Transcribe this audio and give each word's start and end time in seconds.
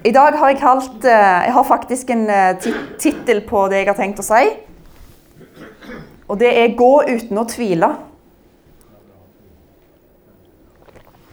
I 0.07 0.15
dag 0.15 0.39
har 0.39 0.49
jeg 0.53 0.59
kalt 0.63 1.03
eh, 1.03 1.43
Jeg 1.49 1.53
har 1.59 1.67
faktisk 1.67 2.07
en 2.15 2.31
eh, 2.31 2.55
tittel 3.03 3.43
på 3.51 3.67
det 3.67 3.83
jeg 3.83 3.91
har 3.91 3.99
tenkt 3.99 4.23
å 4.23 4.29
si. 4.29 4.47
Og 6.29 6.39
det 6.39 6.55
er 6.55 6.79
'Gå 6.79 7.03
uten 7.03 7.35
å 7.35 7.51
tvile'. 7.51 8.15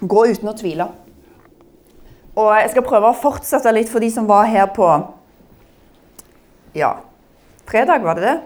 Gå 0.01 0.25
uten 0.25 0.49
å 0.49 0.57
tvile. 0.57 0.89
Og 2.35 2.53
jeg 2.55 2.69
skal 2.71 2.85
prøve 2.87 3.09
å 3.11 3.17
fortsette 3.17 3.73
litt 3.75 3.89
for 3.91 4.03
de 4.03 4.11
som 4.13 4.29
var 4.29 4.47
her 4.47 4.69
på 4.71 4.87
Ja, 6.77 7.01
fredag, 7.67 8.05
var 8.05 8.15
det 8.15 8.23
det? 8.23 8.37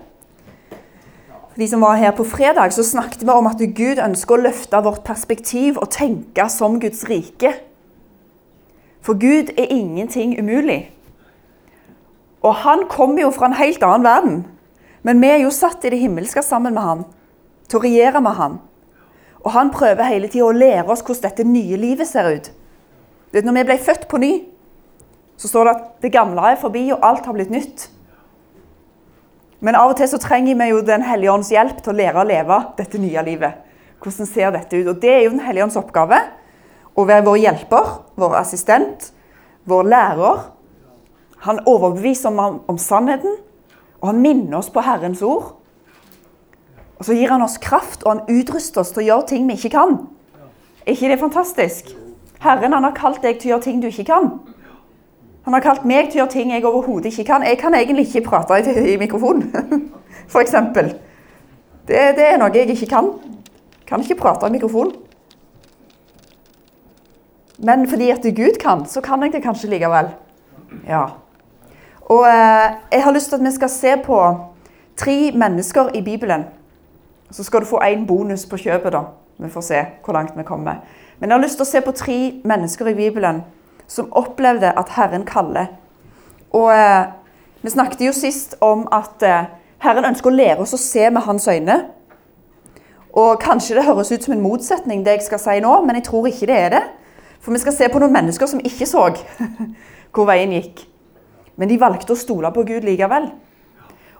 For 1.51 1.61
de 1.61 1.67
som 1.69 1.85
var 1.85 1.99
her 2.01 2.11
på 2.17 2.25
fredag, 2.25 2.73
så 2.73 2.83
snakket 2.83 3.21
vi 3.23 3.31
om 3.31 3.47
at 3.47 3.61
Gud 3.77 4.01
ønsker 4.01 4.35
å 4.35 4.45
løfte 4.47 4.81
vårt 4.83 5.05
perspektiv 5.05 5.77
og 5.77 5.91
tenke 5.93 6.49
som 6.49 6.79
Guds 6.81 7.05
rike. 7.07 7.53
For 9.05 9.13
Gud 9.21 9.53
er 9.53 9.69
ingenting 9.69 10.33
umulig. 10.39 10.89
Og 12.41 12.57
han 12.65 12.87
kommer 12.89 13.21
jo 13.21 13.31
fra 13.31 13.51
en 13.51 13.59
helt 13.61 13.85
annen 13.85 14.03
verden. 14.03 14.43
Men 15.05 15.21
vi 15.21 15.29
er 15.29 15.43
jo 15.43 15.53
satt 15.53 15.85
i 15.85 15.93
det 15.93 16.01
himmelske 16.01 16.41
sammen 16.41 16.73
med 16.73 16.81
han, 16.81 17.05
til 17.69 17.77
å 17.77 17.85
regjere 17.85 18.21
med 18.25 18.37
han. 18.39 18.59
Og 19.45 19.53
han 19.53 19.69
prøver 19.69 20.09
hele 20.09 20.27
tida 20.33 20.47
å 20.47 20.55
lære 20.57 20.89
oss 20.89 21.05
hvordan 21.05 21.27
dette 21.29 21.45
nye 21.45 21.77
livet 21.77 22.09
ser 22.09 22.31
ut. 22.33 22.49
Du 23.35 23.41
vet, 23.41 23.47
når 23.49 23.55
vi 23.57 23.63
ble 23.67 23.75
født 23.83 24.05
på 24.07 24.17
ny, 24.23 24.29
så 25.35 25.49
står 25.49 25.67
det 25.67 25.71
at 25.73 25.87
det 26.05 26.11
gamle 26.13 26.39
er 26.47 26.55
forbi, 26.55 26.85
og 26.95 27.01
alt 27.03 27.25
har 27.27 27.33
blitt 27.35 27.49
nytt. 27.51 27.81
Men 29.59 29.75
av 29.75 29.91
og 29.91 29.97
til 29.99 30.07
så 30.07 30.19
trenger 30.23 30.55
vi 30.55 30.67
jo 30.69 30.77
Den 30.87 31.03
hellige 31.03 31.33
ånds 31.33 31.49
hjelp 31.51 31.81
til 31.83 31.91
å 31.91 31.95
lære 31.97 32.21
å 32.21 32.29
leve 32.29 32.59
dette 32.77 33.01
nye 33.03 33.23
livet. 33.27 33.57
Hvordan 33.99 34.29
ser 34.29 34.53
dette 34.55 34.79
ut? 34.79 34.87
Og 34.87 35.01
det 35.03 35.11
er 35.11 35.19
jo 35.25 35.33
Den 35.33 35.43
hellige 35.43 35.65
ånds 35.67 35.75
oppgave. 35.75 36.21
Å 36.95 37.05
være 37.09 37.25
vår 37.25 37.41
hjelper, 37.41 37.91
vår 38.15 38.37
assistent, 38.39 39.09
vår 39.67 39.83
lærer. 39.83 40.47
Han 41.43 41.59
overbeviser 41.67 42.31
om, 42.31 42.61
om 42.71 42.79
sannheten, 42.79 43.35
og 43.99 44.13
han 44.13 44.23
minner 44.23 44.61
oss 44.61 44.71
på 44.71 44.85
Herrens 44.87 45.19
ord. 45.19 45.57
Og 46.95 47.03
så 47.03 47.19
gir 47.19 47.35
han 47.35 47.43
oss 47.43 47.59
kraft, 47.59 48.07
og 48.07 48.13
han 48.13 48.39
utruster 48.39 48.79
oss 48.79 48.95
til 48.95 49.03
å 49.03 49.07
gjøre 49.09 49.29
ting 49.35 49.51
vi 49.51 49.59
ikke 49.59 49.75
kan. 49.75 49.99
Er 50.85 50.95
ikke 50.95 51.11
det 51.11 51.19
fantastisk? 51.19 51.95
Herren 52.43 52.73
han 52.73 52.83
har 52.83 52.95
kalt 52.95 53.23
deg 53.23 53.39
til 53.39 53.49
å 53.49 53.55
gjøre 53.55 53.65
ting 53.67 53.81
du 53.81 53.87
ikke 53.87 54.07
kan. 54.09 54.29
Han 55.45 55.53
har 55.53 55.61
kalt 55.61 55.85
meg 55.85 56.09
til 56.09 56.19
å 56.19 56.23
gjøre 56.23 56.33
ting 56.33 56.51
jeg 56.51 56.65
overhodet 56.65 57.11
ikke 57.11 57.27
kan. 57.29 57.45
Jeg 57.45 57.59
kan 57.61 57.75
egentlig 57.77 58.07
ikke 58.09 58.25
prate 58.29 58.59
i, 58.59 58.93
i 58.93 58.97
mikrofonen, 58.97 59.51
f.eks. 60.31 60.55
Det, 61.85 61.99
det 62.17 62.29
er 62.31 62.39
noe 62.41 62.53
jeg 62.53 62.71
ikke 62.73 62.89
kan. 62.95 63.11
Kan 63.85 64.01
ikke 64.01 64.17
prate 64.23 64.49
i 64.49 64.55
mikrofonen. 64.55 64.95
Men 67.57 67.85
fordi 67.87 68.09
at 68.11 68.25
Gud 68.35 68.57
kan, 68.59 68.85
så 68.85 69.01
kan 69.01 69.23
jeg 69.23 69.33
det 69.33 69.43
kanskje 69.43 69.69
likevel. 69.69 70.09
Ja. 70.87 71.05
Og 72.01 72.25
eh, 72.27 72.73
jeg 72.91 73.03
har 73.03 73.13
lyst 73.13 73.29
til 73.29 73.35
at 73.35 73.45
vi 73.45 73.51
skal 73.51 73.69
se 73.69 73.93
på 74.05 74.19
tre 74.97 75.31
mennesker 75.31 75.93
i 75.95 76.01
Bibelen. 76.01 76.43
Så 77.31 77.43
skal 77.43 77.61
du 77.61 77.65
få 77.65 77.79
én 77.83 78.05
bonus 78.05 78.45
på 78.45 78.57
kjøpet, 78.57 78.93
da. 78.93 79.01
Vi 79.37 79.49
får 79.49 79.61
se 79.61 79.85
hvor 80.05 80.13
langt 80.13 80.37
vi 80.37 80.43
kommer. 80.43 80.75
Men 81.19 81.29
jeg 81.29 81.37
har 81.37 81.43
lyst 81.43 81.59
til 81.59 81.65
å 81.65 81.69
se 81.69 81.81
på 81.81 81.93
tre 81.95 82.19
mennesker 82.47 82.91
i 82.91 82.97
Bibelen 82.97 83.43
som 83.87 84.11
opplevde 84.17 84.73
at 84.75 84.95
Herren 84.97 85.25
kaller. 85.27 85.69
Og 86.55 86.71
eh, 86.73 87.05
vi 87.61 87.71
snakket 87.71 88.07
jo 88.07 88.15
sist 88.15 88.57
om 88.65 88.87
at 88.93 89.23
eh, 89.23 89.51
Herren 89.85 90.09
ønsker 90.11 90.31
å 90.31 90.35
lære 90.35 90.65
oss 90.65 90.75
å 90.75 90.81
se 90.81 91.07
med 91.09 91.25
hans 91.27 91.47
øyne. 91.47 91.77
Og 93.15 93.39
kanskje 93.39 93.77
det 93.77 93.85
høres 93.87 94.11
ut 94.11 94.25
som 94.25 94.35
en 94.35 94.43
motsetning, 94.43 95.05
det 95.05 95.19
jeg 95.19 95.27
skal 95.29 95.39
si 95.39 95.59
nå, 95.63 95.77
men 95.85 95.99
jeg 95.99 96.07
tror 96.09 96.27
ikke 96.27 96.49
det 96.51 96.57
er 96.59 96.73
det. 96.73 96.83
For 97.39 97.55
vi 97.55 97.61
skal 97.63 97.75
se 97.77 97.87
på 97.91 98.01
noen 98.01 98.15
mennesker 98.15 98.49
som 98.49 98.63
ikke 98.63 98.87
så 98.89 99.07
hvor 100.15 100.27
veien 100.27 100.51
gikk. 100.57 100.83
Men 101.55 101.71
de 101.71 101.79
valgte 101.79 102.15
å 102.15 102.19
stole 102.19 102.51
på 102.51 102.65
Gud 102.67 102.87
likevel. 102.87 103.29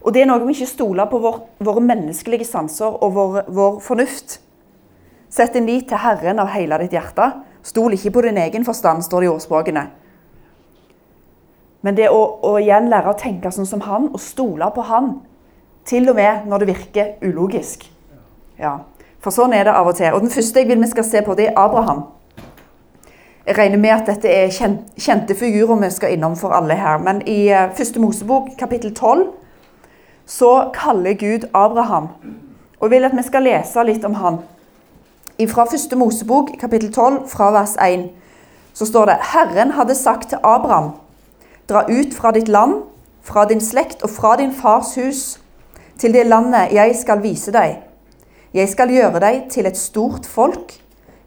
Og 0.05 0.13
det 0.13 0.21
er 0.21 0.29
noe 0.29 0.43
vi 0.45 0.53
ikke 0.53 0.69
stoler 0.69 1.09
på 1.09 1.19
vår, 1.19 1.39
våre 1.65 1.81
menneskelige 1.83 2.47
sanser 2.47 2.93
og 3.03 3.15
vår, 3.15 3.37
vår 3.49 3.79
fornuft. 3.83 4.39
Sett 5.35 5.53
din 5.53 5.65
lit 5.67 5.89
til 5.89 5.99
Herren 5.99 6.39
av 6.39 6.53
hele 6.53 6.77
ditt 6.79 6.93
hjerte. 6.95 7.25
Stol 7.65 7.97
ikke 7.97 8.13
på 8.15 8.21
din 8.23 8.37
egen 8.39 8.63
forstand, 8.63 9.03
står 9.03 9.25
det 9.25 9.27
i 9.27 9.31
ordspråkene. 9.33 9.81
Men 11.83 11.97
det 11.97 12.07
å, 12.07 12.21
å 12.39 12.53
igjen 12.61 12.87
lære 12.89 13.11
å 13.11 13.17
tenke 13.19 13.51
sånn 13.51 13.67
som 13.67 13.83
han, 13.83 14.07
og 14.13 14.21
stole 14.23 14.69
på 14.71 14.85
han, 14.87 15.17
til 15.85 16.07
og 16.09 16.15
med 16.17 16.47
når 16.47 16.63
det 16.63 16.69
virker 16.71 17.11
ulogisk. 17.25 17.83
Ja, 18.61 18.77
For 19.19 19.33
sånn 19.33 19.53
er 19.57 19.67
det 19.67 19.73
av 19.75 19.89
og 19.89 19.97
til. 19.97 20.13
Og 20.13 20.23
Den 20.23 20.31
første 20.31 20.61
jeg 20.61 20.69
vil 20.69 20.79
vi 20.81 20.91
skal 20.93 21.05
se 21.09 21.21
på, 21.25 21.35
det 21.35 21.49
er 21.49 21.59
Abraham. 21.59 22.05
Jeg 23.45 23.57
regner 23.57 23.81
med 23.81 23.93
at 23.93 24.07
dette 24.07 24.31
er 24.31 24.53
kjente 24.53 25.35
figurer 25.37 25.81
vi 25.83 25.91
skal 25.93 26.15
innom 26.15 26.39
for 26.39 26.55
alle 26.55 26.79
her. 26.79 26.97
Men 27.01 27.21
i 27.27 27.49
eh, 27.49 27.67
første 27.75 27.99
Mosebok, 27.99 28.53
kapittel 28.57 28.95
12, 28.95 29.27
så 30.25 30.51
kaller 30.73 31.19
Gud 31.19 31.49
Abraham. 31.53 32.07
Og 32.79 32.87
jeg 32.87 32.95
vil 32.95 33.09
at 33.11 33.17
vi 33.17 33.25
skal 33.27 33.45
lese 33.45 33.83
litt 33.83 34.05
om 34.05 34.15
han. 34.21 34.39
Fra 35.35 35.65
første 35.67 35.95
Mosebok, 35.95 36.49
kapittel 36.59 36.93
12, 36.93 37.27
fra 37.27 37.49
vers 37.51 37.75
1, 37.75 38.05
så 38.73 38.85
står 38.85 39.05
det 39.05 39.15
Herren 39.33 39.71
hadde 39.75 39.95
sagt 39.95 40.29
til 40.29 40.37
Abraham, 40.43 40.91
dra 41.69 41.81
ut 41.89 42.13
fra 42.15 42.31
ditt 42.31 42.47
land, 42.47 42.83
fra 43.21 43.43
din 43.45 43.59
slekt 43.61 44.03
og 44.03 44.09
fra 44.09 44.37
din 44.39 44.53
fars 44.55 44.93
hus, 44.95 45.41
til 45.99 46.13
det 46.13 46.25
landet 46.25 46.71
jeg 46.71 46.95
skal 46.95 47.19
vise 47.23 47.51
deg. 47.51 47.81
Jeg 48.53 48.69
skal 48.71 48.93
gjøre 48.95 49.19
deg 49.19 49.41
til 49.51 49.67
et 49.67 49.77
stort 49.77 50.25
folk. 50.25 50.71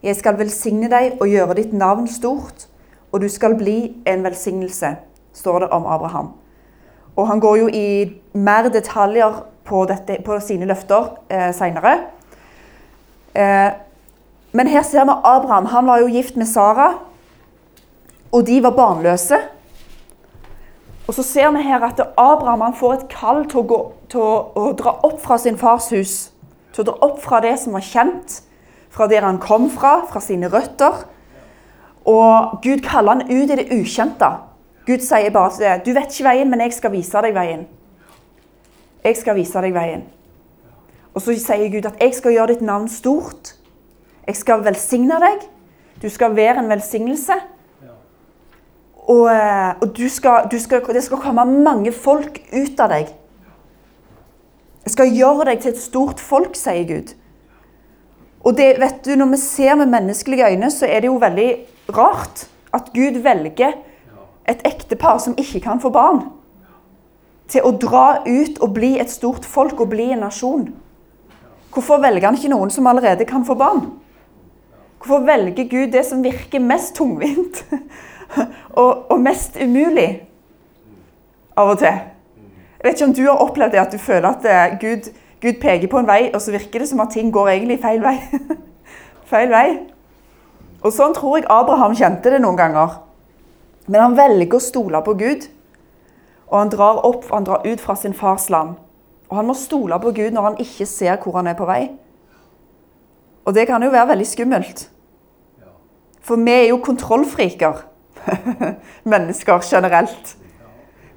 Jeg 0.02 0.16
skal 0.16 0.38
velsigne 0.38 0.88
deg 0.88 1.18
og 1.20 1.28
gjøre 1.28 1.58
ditt 1.58 1.74
navn 1.76 2.06
stort, 2.08 2.64
og 3.12 3.20
du 3.20 3.28
skal 3.28 3.58
bli 3.60 3.92
en 4.06 4.24
velsignelse, 4.24 4.94
står 5.34 5.58
det 5.58 5.68
om 5.68 5.84
Abraham. 5.86 6.30
Og 7.16 7.28
han 7.28 7.40
går 7.40 7.56
jo 7.56 7.68
i 7.68 7.88
mer 8.32 8.70
detaljer 8.72 9.42
på, 9.64 9.84
dette, 9.84 10.16
på 10.24 10.40
sine 10.40 10.64
løfter 10.64 11.10
eh, 11.28 11.52
seinere. 11.52 11.92
Eh, 13.34 13.68
men 14.52 14.66
her 14.66 14.82
ser 14.82 15.04
vi 15.04 15.12
Abraham. 15.24 15.66
Han 15.66 15.86
var 15.86 15.98
jo 15.98 16.08
gift 16.12 16.36
med 16.36 16.46
Sara, 16.46 16.94
og 18.32 18.46
de 18.46 18.62
var 18.62 18.70
barnløse. 18.76 19.38
Og 21.08 21.14
så 21.14 21.22
ser 21.22 21.50
vi 21.50 21.62
her 21.62 21.84
at 21.84 22.00
Abraham 22.16 22.74
får 22.76 22.92
et 22.92 23.06
kall 23.08 23.44
til 23.48 23.62
å, 23.62 23.66
gå, 23.68 23.78
til 24.12 24.20
å, 24.20 24.32
å 24.56 24.72
dra 24.76 24.98
opp 25.08 25.22
fra 25.24 25.38
sin 25.40 25.56
fars 25.58 25.88
hus. 25.92 26.16
Til 26.72 26.84
å 26.84 26.90
dra 26.90 26.96
opp 27.08 27.22
fra 27.24 27.40
det 27.44 27.54
som 27.60 27.76
var 27.76 27.84
kjent, 27.84 28.42
fra 28.92 29.08
der 29.08 29.24
han 29.24 29.40
kom 29.40 29.70
fra, 29.72 30.02
fra 30.10 30.20
sine 30.20 30.50
røtter. 30.52 31.06
Og 32.08 32.60
Gud 32.64 32.84
kaller 32.84 33.16
han 33.16 33.30
ut 33.30 33.48
i 33.48 33.56
det 33.56 33.70
ukjente. 33.72 34.28
Gud 34.88 35.04
sier 35.04 35.32
bare 35.32 35.50
til 35.52 35.64
det, 35.64 35.84
'Du 35.84 35.92
vet 35.92 36.12
ikke 36.12 36.28
veien, 36.28 36.50
men 36.50 36.60
jeg 36.60 36.72
skal 36.72 36.92
vise 36.92 37.22
deg 37.22 37.34
veien.' 37.34 37.66
Jeg 39.04 39.16
skal 39.16 39.34
vise 39.36 39.60
deg 39.60 39.74
veien. 39.74 40.04
Og 41.14 41.22
så 41.22 41.36
sier 41.36 41.68
Gud 41.68 41.86
at 41.86 42.00
'jeg 42.00 42.14
skal 42.14 42.32
gjøre 42.32 42.46
ditt 42.46 42.62
navn 42.62 42.88
stort'. 42.88 43.57
Jeg 44.28 44.36
skal 44.36 44.64
velsigne 44.64 45.16
deg. 45.22 45.46
Du 46.02 46.08
skal 46.12 46.36
være 46.36 46.60
en 46.60 46.68
velsignelse. 46.70 47.36
Og, 49.08 49.24
eh, 49.32 49.70
og 49.80 49.96
du 49.96 50.08
skal, 50.12 50.50
du 50.52 50.58
skal, 50.60 50.84
det 50.92 51.02
skal 51.06 51.22
komme 51.22 51.46
mange 51.48 51.92
folk 51.96 52.42
ut 52.52 52.80
av 52.80 52.92
deg. 52.92 53.08
Jeg 54.84 54.92
skal 54.92 55.14
gjøre 55.16 55.46
deg 55.48 55.62
til 55.62 55.72
et 55.72 55.80
stort 55.80 56.20
folk, 56.20 56.56
sier 56.56 56.84
Gud. 56.88 57.14
Og 58.44 58.56
det, 58.56 58.76
vet 58.80 59.04
du, 59.04 59.16
Når 59.16 59.26
vi 59.32 59.36
ser 59.36 59.74
med 59.74 59.86
menneskelige 59.86 60.50
øyne, 60.50 60.70
så 60.70 60.86
er 60.86 61.00
det 61.00 61.08
jo 61.08 61.20
veldig 61.20 61.50
rart 61.96 62.48
at 62.72 62.92
Gud 62.94 63.22
velger 63.22 63.72
et 64.48 64.60
ektepar 64.64 65.18
som 65.18 65.34
ikke 65.38 65.60
kan 65.60 65.80
få 65.80 65.90
barn, 65.90 66.22
til 67.48 67.64
å 67.64 67.72
dra 67.72 68.22
ut 68.28 68.60
og 68.60 68.74
bli 68.74 68.98
et 69.00 69.10
stort 69.10 69.44
folk 69.44 69.80
og 69.80 69.88
bli 69.88 70.10
en 70.12 70.20
nasjon. 70.24 70.68
Hvorfor 71.72 72.00
velger 72.00 72.28
han 72.28 72.36
ikke 72.36 72.52
noen 72.52 72.70
som 72.70 72.86
allerede 72.86 73.24
kan 73.24 73.44
få 73.44 73.56
barn? 73.56 73.86
Hvorfor 74.98 75.24
velger 75.26 75.68
Gud 75.70 75.92
det 75.92 76.04
som 76.06 76.24
virker 76.24 76.62
mest 76.62 76.96
tungvint 76.98 77.64
og, 78.82 79.10
og 79.10 79.20
mest 79.22 79.56
umulig 79.62 80.08
av 81.56 81.74
og 81.74 81.78
til? 81.82 82.00
Jeg 82.78 82.86
vet 82.86 82.98
ikke 82.98 83.08
om 83.08 83.14
du 83.14 83.22
har 83.26 83.42
opplevd 83.42 83.74
det 83.74 83.80
at 83.82 83.94
du 83.94 83.98
føler 83.98 84.28
at 84.28 84.44
eh, 84.46 84.74
Gud, 84.80 85.10
Gud 85.42 85.60
peker 85.62 85.90
på 85.90 85.98
en 85.98 86.06
vei, 86.06 86.28
og 86.34 86.42
så 86.42 86.54
virker 86.54 86.82
det 86.82 86.88
som 86.90 87.00
at 87.02 87.14
ting 87.14 87.32
går 87.34 87.48
egentlig 87.54 87.78
feil 87.82 88.02
vei. 88.02 88.16
feil 89.32 89.50
vei. 89.50 89.68
Og 90.82 90.94
sånn 90.94 91.14
tror 91.16 91.40
jeg 91.40 91.48
Abraham 91.50 91.96
kjente 91.98 92.30
det 92.30 92.38
noen 92.42 92.58
ganger. 92.58 93.00
Men 93.88 94.04
han 94.04 94.18
velger 94.18 94.58
å 94.58 94.62
stole 94.62 95.00
på 95.02 95.16
Gud, 95.18 95.48
og 96.48 96.58
han 96.60 96.70
drar 96.72 97.02
opp, 97.06 97.26
han 97.32 97.46
drar 97.48 97.66
ut 97.66 97.82
fra 97.82 97.96
sin 97.98 98.14
fars 98.14 98.46
land. 98.52 98.76
Og 99.28 99.36
han 99.40 99.48
må 99.48 99.56
stole 99.58 99.98
på 100.00 100.12
Gud 100.16 100.36
når 100.36 100.46
han 100.46 100.60
ikke 100.62 100.86
ser 100.88 101.18
hvor 101.22 101.40
han 101.40 101.50
er 101.50 101.58
på 101.58 101.66
vei. 101.68 101.88
Og 103.48 103.54
det 103.56 103.64
kan 103.66 103.82
jo 103.82 103.88
være 103.88 104.10
veldig 104.10 104.26
skummelt. 104.28 104.82
For 106.20 106.36
vi 106.36 106.52
er 106.52 106.66
jo 106.68 106.82
kontrollfriker. 106.84 107.80
Mennesker 109.08 109.64
generelt. 109.64 110.34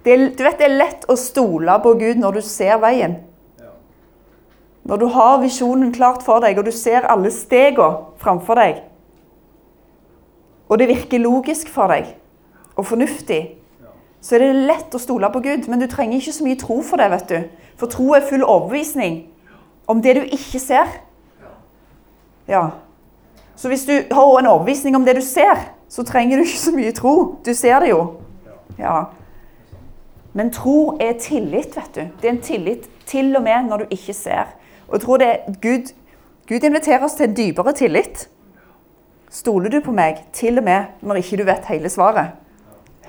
Det 0.06 0.14
er, 0.14 0.30
du 0.38 0.44
vet, 0.46 0.56
det 0.58 0.68
er 0.70 0.78
lett 0.78 1.04
å 1.12 1.18
stole 1.20 1.76
på 1.84 1.94
Gud 2.00 2.22
når 2.22 2.40
du 2.40 2.46
ser 2.46 2.80
veien. 2.80 3.18
Når 4.88 4.98
du 4.98 5.06
har 5.14 5.42
visjonen 5.44 5.92
klart 5.94 6.24
for 6.26 6.42
deg, 6.42 6.58
og 6.58 6.66
du 6.66 6.72
ser 6.74 7.06
alle 7.12 7.30
stegene 7.36 8.16
framfor 8.24 8.58
deg, 8.58 8.80
og 10.72 10.80
det 10.80 10.88
virker 10.88 11.20
logisk 11.20 11.68
for 11.70 11.92
deg 11.92 12.14
og 12.80 12.88
fornuftig, 12.88 13.42
så 14.24 14.38
er 14.38 14.46
det 14.46 14.66
lett 14.70 14.96
å 14.96 15.02
stole 15.02 15.28
på 15.34 15.42
Gud. 15.44 15.68
Men 15.68 15.82
du 15.84 15.90
trenger 15.92 16.22
ikke 16.22 16.34
så 16.38 16.46
mye 16.48 16.60
tro 16.62 16.80
for 16.86 17.02
det, 17.02 17.12
vet 17.12 17.28
du. 17.28 17.66
For 17.76 17.92
tro 17.92 18.14
er 18.16 18.24
full 18.24 18.46
overbevisning 18.46 19.26
om 19.92 20.00
det 20.02 20.16
du 20.16 20.22
ikke 20.24 20.62
ser. 20.64 21.02
Ja. 22.48 22.68
Så 23.56 23.68
hvis 23.68 23.86
du 23.86 23.94
har 24.12 24.40
en 24.40 24.48
overbevisning 24.48 24.96
om 24.96 25.06
det 25.06 25.16
du 25.16 25.22
ser, 25.22 25.60
så 25.90 26.04
trenger 26.04 26.38
du 26.38 26.44
ikke 26.44 26.60
så 26.60 26.72
mye 26.76 26.92
tro. 26.92 27.36
Du 27.46 27.54
ser 27.54 27.80
det 27.80 27.90
jo. 27.90 28.02
Ja. 28.80 29.04
Men 30.34 30.52
tro 30.52 30.98
er 31.02 31.18
tillit, 31.20 31.76
vet 31.78 31.96
du. 31.96 32.02
Det 32.22 32.30
er 32.30 32.34
en 32.34 32.42
tillit 32.42 32.90
til 33.06 33.36
og 33.36 33.44
med 33.44 33.68
når 33.68 33.78
du 33.78 33.96
ikke 33.98 34.14
ser. 34.14 34.54
Og 34.88 34.94
jeg 34.94 35.02
tror 35.02 35.18
det 35.18 35.28
er 35.28 35.58
Gud, 35.62 35.92
Gud 36.48 36.64
inviterer 36.64 37.04
oss 37.04 37.14
til 37.20 37.30
en 37.30 37.36
dypere 37.36 37.74
tillit. 37.74 38.30
Stoler 39.32 39.70
du 39.70 39.80
på 39.84 39.92
meg 39.96 40.24
til 40.34 40.58
og 40.60 40.64
med 40.64 41.04
når 41.06 41.22
ikke 41.22 41.38
du 41.38 41.44
vet 41.48 41.68
hele 41.72 41.90
svaret? 41.90 42.34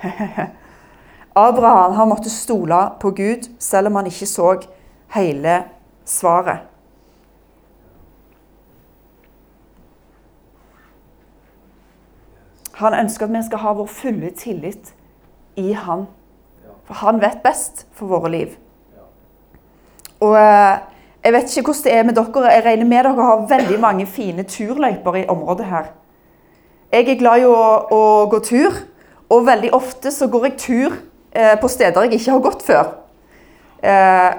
Abraham 1.35 1.93
har 1.93 2.05
måttet 2.05 2.31
stole 2.31 2.83
på 3.01 3.11
Gud 3.11 3.49
selv 3.59 3.87
om 3.87 3.95
han 3.95 4.05
ikke 4.11 4.27
så 4.29 4.55
hele 5.15 5.63
svaret. 6.05 6.72
Han 12.83 12.99
ønsker 12.99 13.25
at 13.25 13.33
vi 13.33 13.43
skal 13.47 13.63
ha 13.63 13.73
vår 13.77 13.89
fulle 13.89 14.31
tillit 14.37 14.93
i 15.55 15.71
Han. 15.73 16.07
For 16.83 16.99
han 16.99 17.21
vet 17.21 17.43
best 17.43 17.85
for 17.95 18.11
våre 18.11 18.31
liv. 18.31 18.55
Og 20.23 20.35
eh, 20.35 20.79
jeg 21.23 21.33
vet 21.33 21.51
ikke 21.57 21.71
hvordan 21.71 21.83
det 21.83 21.93
er 21.93 22.03
med 22.03 22.17
dere. 22.17 22.51
Jeg 22.51 22.65
regner 22.65 22.87
med 22.87 23.05
dere 23.07 23.27
har 23.29 23.45
veldig 23.49 23.79
mange 23.79 24.05
fine 24.05 24.43
turløyper 24.43 25.15
i 25.21 25.27
området 25.31 25.65
her. 25.65 25.91
Jeg 26.91 27.07
er 27.09 27.19
glad 27.19 27.41
i 27.41 27.45
å, 27.47 27.61
å 27.89 28.01
gå 28.29 28.39
tur, 28.43 28.75
og 29.31 29.47
veldig 29.47 29.71
ofte 29.73 30.11
så 30.13 30.27
går 30.29 30.49
jeg 30.49 30.57
tur 30.61 30.97
eh, 31.31 31.55
på 31.61 31.69
steder 31.71 32.05
jeg 32.05 32.19
ikke 32.19 32.35
har 32.35 32.43
gått 32.43 32.65
før. 32.67 32.91
Eh, 33.83 34.29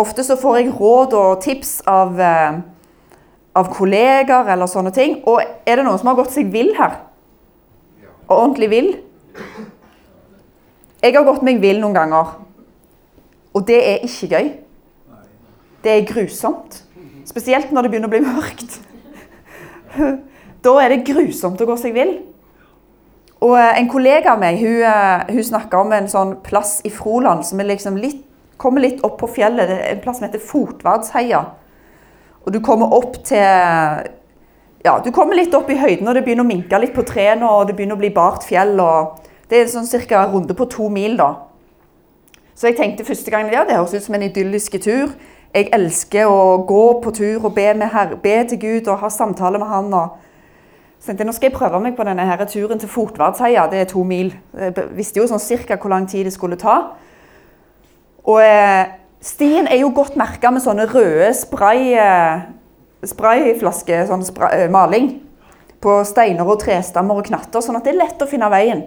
ofte 0.00 0.24
så 0.24 0.38
får 0.40 0.60
jeg 0.60 0.72
råd 0.78 1.18
og 1.18 1.42
tips 1.44 1.74
av, 1.90 2.14
eh, 2.20 2.62
av 3.58 3.74
kollegaer 3.74 4.54
eller 4.54 4.70
sånne 4.70 4.94
ting. 4.94 5.18
Og 5.26 5.42
er 5.42 5.76
det 5.76 5.84
noen 5.84 5.98
som 6.00 6.12
har 6.12 6.18
gått 6.22 6.32
seg 6.38 6.48
vill 6.54 6.72
her? 6.78 6.96
Og 8.30 8.36
ordentlig 8.36 8.70
vill? 8.70 8.90
Jeg 11.02 11.16
har 11.16 11.24
gått 11.26 11.42
meg 11.42 11.58
vill 11.62 11.80
noen 11.82 11.96
ganger, 11.96 12.34
og 13.56 13.62
det 13.66 13.78
er 13.82 14.04
ikke 14.06 14.28
gøy. 14.30 14.50
Det 15.82 15.92
er 15.92 16.06
grusomt. 16.06 16.82
Spesielt 17.26 17.72
når 17.72 17.86
det 17.86 17.92
begynner 17.92 18.10
å 18.10 18.14
bli 18.14 18.24
mørkt. 18.26 18.80
Da 20.60 20.74
er 20.76 20.92
det 20.92 21.06
grusomt 21.08 21.62
å 21.64 21.66
gå 21.70 21.72
seg 21.80 21.94
vill. 21.96 22.10
Og 23.40 23.54
eh, 23.56 23.78
En 23.80 23.86
kollega 23.88 24.34
av 24.34 24.42
meg 24.42 24.58
hun, 24.60 24.82
eh, 24.84 25.22
hun 25.32 25.46
snakka 25.46 25.78
om 25.80 25.94
en 25.96 26.08
sånn 26.12 26.34
plass 26.44 26.82
i 26.84 26.92
Froland 26.92 27.46
som 27.48 27.62
liksom 27.64 27.96
litt, 27.96 28.18
kommer 28.60 28.84
litt 28.84 29.00
opp 29.06 29.16
på 29.22 29.30
fjellet. 29.38 29.70
Det 29.70 29.78
er 29.78 29.94
en 29.94 30.02
plass 30.04 30.20
som 30.20 30.26
heter 30.28 30.42
Fotvardsheia. 30.44 31.40
Og 32.44 32.52
du 32.52 32.60
kommer 32.60 32.92
opp 32.92 33.16
til 33.24 33.40
Ja, 34.84 34.94
du 35.04 35.10
kommer 35.12 35.36
litt 35.36 35.54
opp 35.54 35.68
i 35.68 35.76
høyden, 35.76 36.08
og 36.08 36.16
det 36.16 36.24
begynner 36.24 36.46
å 36.46 36.48
minke 36.48 36.78
litt 36.80 36.94
på 36.96 37.04
trærne, 37.04 37.44
og 37.44 37.68
det 37.68 37.76
begynner 37.76 37.98
å 37.98 38.00
bli 38.00 38.12
bart 38.16 38.46
fjell. 38.48 38.78
Det 39.50 39.58
er 39.58 39.68
sånn 39.68 39.88
ca. 40.08 40.24
runde 40.32 40.56
på 40.56 40.66
to 40.72 40.88
mil, 40.88 41.18
da. 41.20 41.34
Så 42.54 42.68
jeg 42.68 42.76
tenkte 42.76 43.04
første 43.04 43.30
gang 43.32 43.48
ja, 43.52 43.64
det 43.64 43.76
høres 43.76 43.94
ut 43.94 44.04
som 44.04 44.14
en 44.14 44.24
idyllisk 44.24 44.78
tur. 44.80 45.12
Jeg 45.52 45.68
elsker 45.72 46.28
å 46.28 46.62
gå 46.68 46.84
på 47.02 47.12
tur 47.16 47.44
og 47.44 47.54
be, 47.56 47.66
her, 47.92 48.16
be 48.22 48.34
til 48.48 48.60
Gud 48.60 48.88
og 48.88 49.00
ha 49.00 49.08
samtale 49.08 49.58
med 49.58 49.66
Han. 49.66 49.94
og 49.94 50.08
så 51.00 51.06
tenkte 51.06 51.24
jeg, 51.24 51.26
Nå 51.26 51.32
skal 51.32 51.48
jeg 51.48 51.56
prøve 51.56 51.80
meg 51.80 51.96
på 51.96 52.04
denne 52.04 52.26
her 52.28 52.44
turen 52.44 52.78
til 52.78 52.88
Fotvardsheia. 52.88 53.66
Det 53.72 53.80
er 53.80 53.88
to 53.88 54.04
mil. 54.04 54.34
Jeg 54.52 54.74
visste 54.92 55.20
jo 55.20 55.26
sånn 55.26 55.40
cirka 55.40 55.76
hvor 55.80 55.90
lang 55.90 56.06
tid 56.08 56.28
det 56.28 56.34
skulle 56.34 56.60
ta. 56.60 56.76
Og 58.28 58.42
eh, 58.44 58.92
stien 59.24 59.66
er 59.66 59.80
jo 59.80 59.92
godt 59.96 60.16
merka 60.20 60.52
med 60.52 60.60
sånne 60.60 60.84
røde 60.92 61.32
spray, 61.34 61.94
eh, 61.96 62.44
sprayflasker, 63.06 64.06
sånn 64.08 64.24
spray, 64.26 64.64
eh, 64.64 64.70
maling, 64.72 65.12
på 65.80 66.00
steiner 66.04 66.48
og 66.48 66.60
trestammer 66.60 67.20
og 67.20 67.28
knatter, 67.30 67.62
sånn 67.64 67.78
at 67.78 67.86
det 67.86 67.94
er 67.94 68.02
lett 68.02 68.20
å 68.20 68.28
finne 68.28 68.50
veien. 68.52 68.82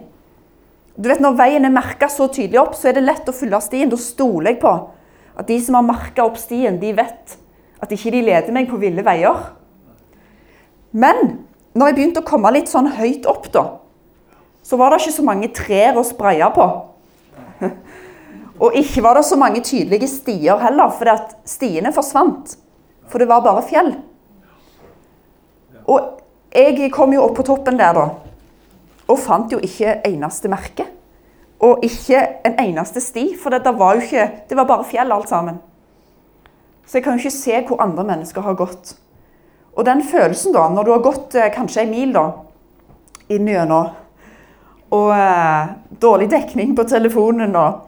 Du 0.96 1.10
vet, 1.10 1.20
Når 1.20 1.38
veien 1.38 1.66
er 1.66 1.74
merka 1.74 2.06
så 2.06 2.28
tydelig 2.30 2.60
opp, 2.62 2.76
så 2.76 2.90
er 2.90 2.94
det 2.94 3.08
lett 3.08 3.30
å 3.30 3.34
fylle 3.34 3.60
stien. 3.62 3.90
Da 3.90 3.98
stoler 3.98 4.52
jeg 4.52 4.60
på 4.62 4.74
at 5.36 5.48
de 5.48 5.60
som 5.60 5.76
har 5.76 5.82
merka 5.88 6.24
opp 6.24 6.38
stien, 6.38 6.80
de 6.80 6.94
vet 6.94 7.38
at 7.82 7.92
ikke 7.92 8.12
de 8.12 8.22
leder 8.22 8.54
meg 8.54 8.70
på 8.70 8.78
ville 8.78 9.02
veier. 9.02 9.50
Men 10.94 11.40
når 11.74 11.90
jeg 11.90 11.96
begynte 11.96 12.22
å 12.22 12.28
komme 12.28 12.52
litt 12.54 12.70
sånn 12.70 12.92
høyt 12.94 13.26
opp, 13.26 13.50
da, 13.52 13.80
så 14.64 14.78
var 14.78 14.94
det 14.94 15.02
ikke 15.02 15.18
så 15.18 15.26
mange 15.26 15.50
trær 15.56 15.98
å 15.98 16.06
spraye 16.06 16.50
på. 16.54 16.68
Og 18.64 18.78
ikke 18.78 19.02
var 19.02 19.18
det 19.18 19.26
så 19.26 19.36
mange 19.40 19.64
tydelige 19.66 20.08
stier 20.08 20.62
heller, 20.62 20.94
for 20.94 21.10
stiene 21.50 21.92
forsvant. 21.96 22.54
For 23.12 23.22
det 23.22 23.30
var 23.30 23.44
bare 23.46 23.66
fjell. 23.68 23.94
Og 25.84 26.22
jeg 26.54 26.92
kom 26.94 27.14
jo 27.14 27.24
opp 27.26 27.36
på 27.40 27.46
toppen 27.48 27.80
der, 27.80 27.96
da, 27.98 28.10
og 29.10 29.20
fant 29.20 29.52
jo 29.52 29.60
ikke 29.64 30.00
eneste 30.08 30.52
merke. 30.52 30.86
Og 31.64 31.84
ikke 31.86 32.20
en 32.48 32.58
eneste 32.60 33.02
sti, 33.04 33.30
for 33.40 33.54
det, 33.54 33.64
var 33.78 33.96
jo 33.96 34.04
ikke, 34.04 34.26
det 34.50 34.58
var 34.58 34.68
bare 34.68 34.88
fjell 34.88 35.12
alt 35.16 35.30
sammen. 35.32 35.62
Så 36.86 36.98
jeg 36.98 37.06
kan 37.06 37.16
jo 37.16 37.24
ikke 37.24 37.38
se 37.38 37.62
hvor 37.68 37.82
andre 37.82 38.04
mennesker 38.04 38.44
har 38.44 38.58
gått. 38.60 38.96
Og 39.74 39.86
den 39.88 40.04
følelsen, 40.04 40.54
da, 40.54 40.68
når 40.70 40.84
du 40.84 40.92
har 40.92 41.06
gått 41.06 41.36
eh, 41.40 41.52
kanskje 41.54 41.86
en 41.86 41.94
mil 41.94 42.12
da, 42.14 42.28
inn 43.32 43.48
gjennom 43.48 43.94
Og 44.94 45.14
eh, 45.16 45.72
dårlig 46.02 46.28
dekning 46.30 46.76
på 46.78 46.84
telefonen 46.86 47.56
og, 47.56 47.88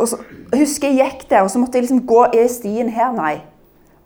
og 0.00 0.08
så, 0.08 0.18
Jeg 0.50 0.64
husker 0.64 0.88
jeg 0.88 1.04
gikk 1.04 1.28
der, 1.30 1.44
og 1.44 1.52
så 1.52 1.60
måtte 1.62 1.78
jeg 1.78 1.86
liksom 1.86 2.06
gå 2.08 2.24
Er 2.32 2.48
stien 2.50 2.88
her? 2.90 3.12
Nei. 3.14 3.36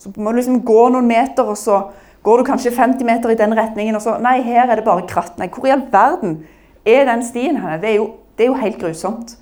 Så 0.00 0.12
må 0.16 0.32
du 0.32 0.40
liksom 0.40 0.62
gå 0.64 0.86
noen 0.94 1.08
meter, 1.08 1.44
og 1.44 1.58
så 1.60 1.82
går 2.24 2.40
du 2.40 2.48
kanskje 2.48 2.72
50 2.76 3.04
meter 3.04 3.32
i 3.32 3.38
den 3.38 3.52
retningen, 3.56 3.96
og 3.96 4.04
så 4.04 4.16
Nei, 4.22 4.38
her 4.44 4.66
er 4.66 4.80
det 4.80 4.86
bare 4.88 5.06
kratt. 5.08 5.36
Nei, 5.40 5.50
hvor 5.52 5.68
i 5.68 5.74
all 5.74 5.84
verden 5.92 6.40
er 6.88 7.04
den 7.08 7.24
stien 7.24 7.60
her? 7.60 7.78
Det 7.80 7.92
er 7.92 8.00
jo 8.00 8.08
det 8.40 8.46
er 8.46 8.54
jo 8.54 8.56
helt 8.56 8.78
grusomt. 8.80 9.34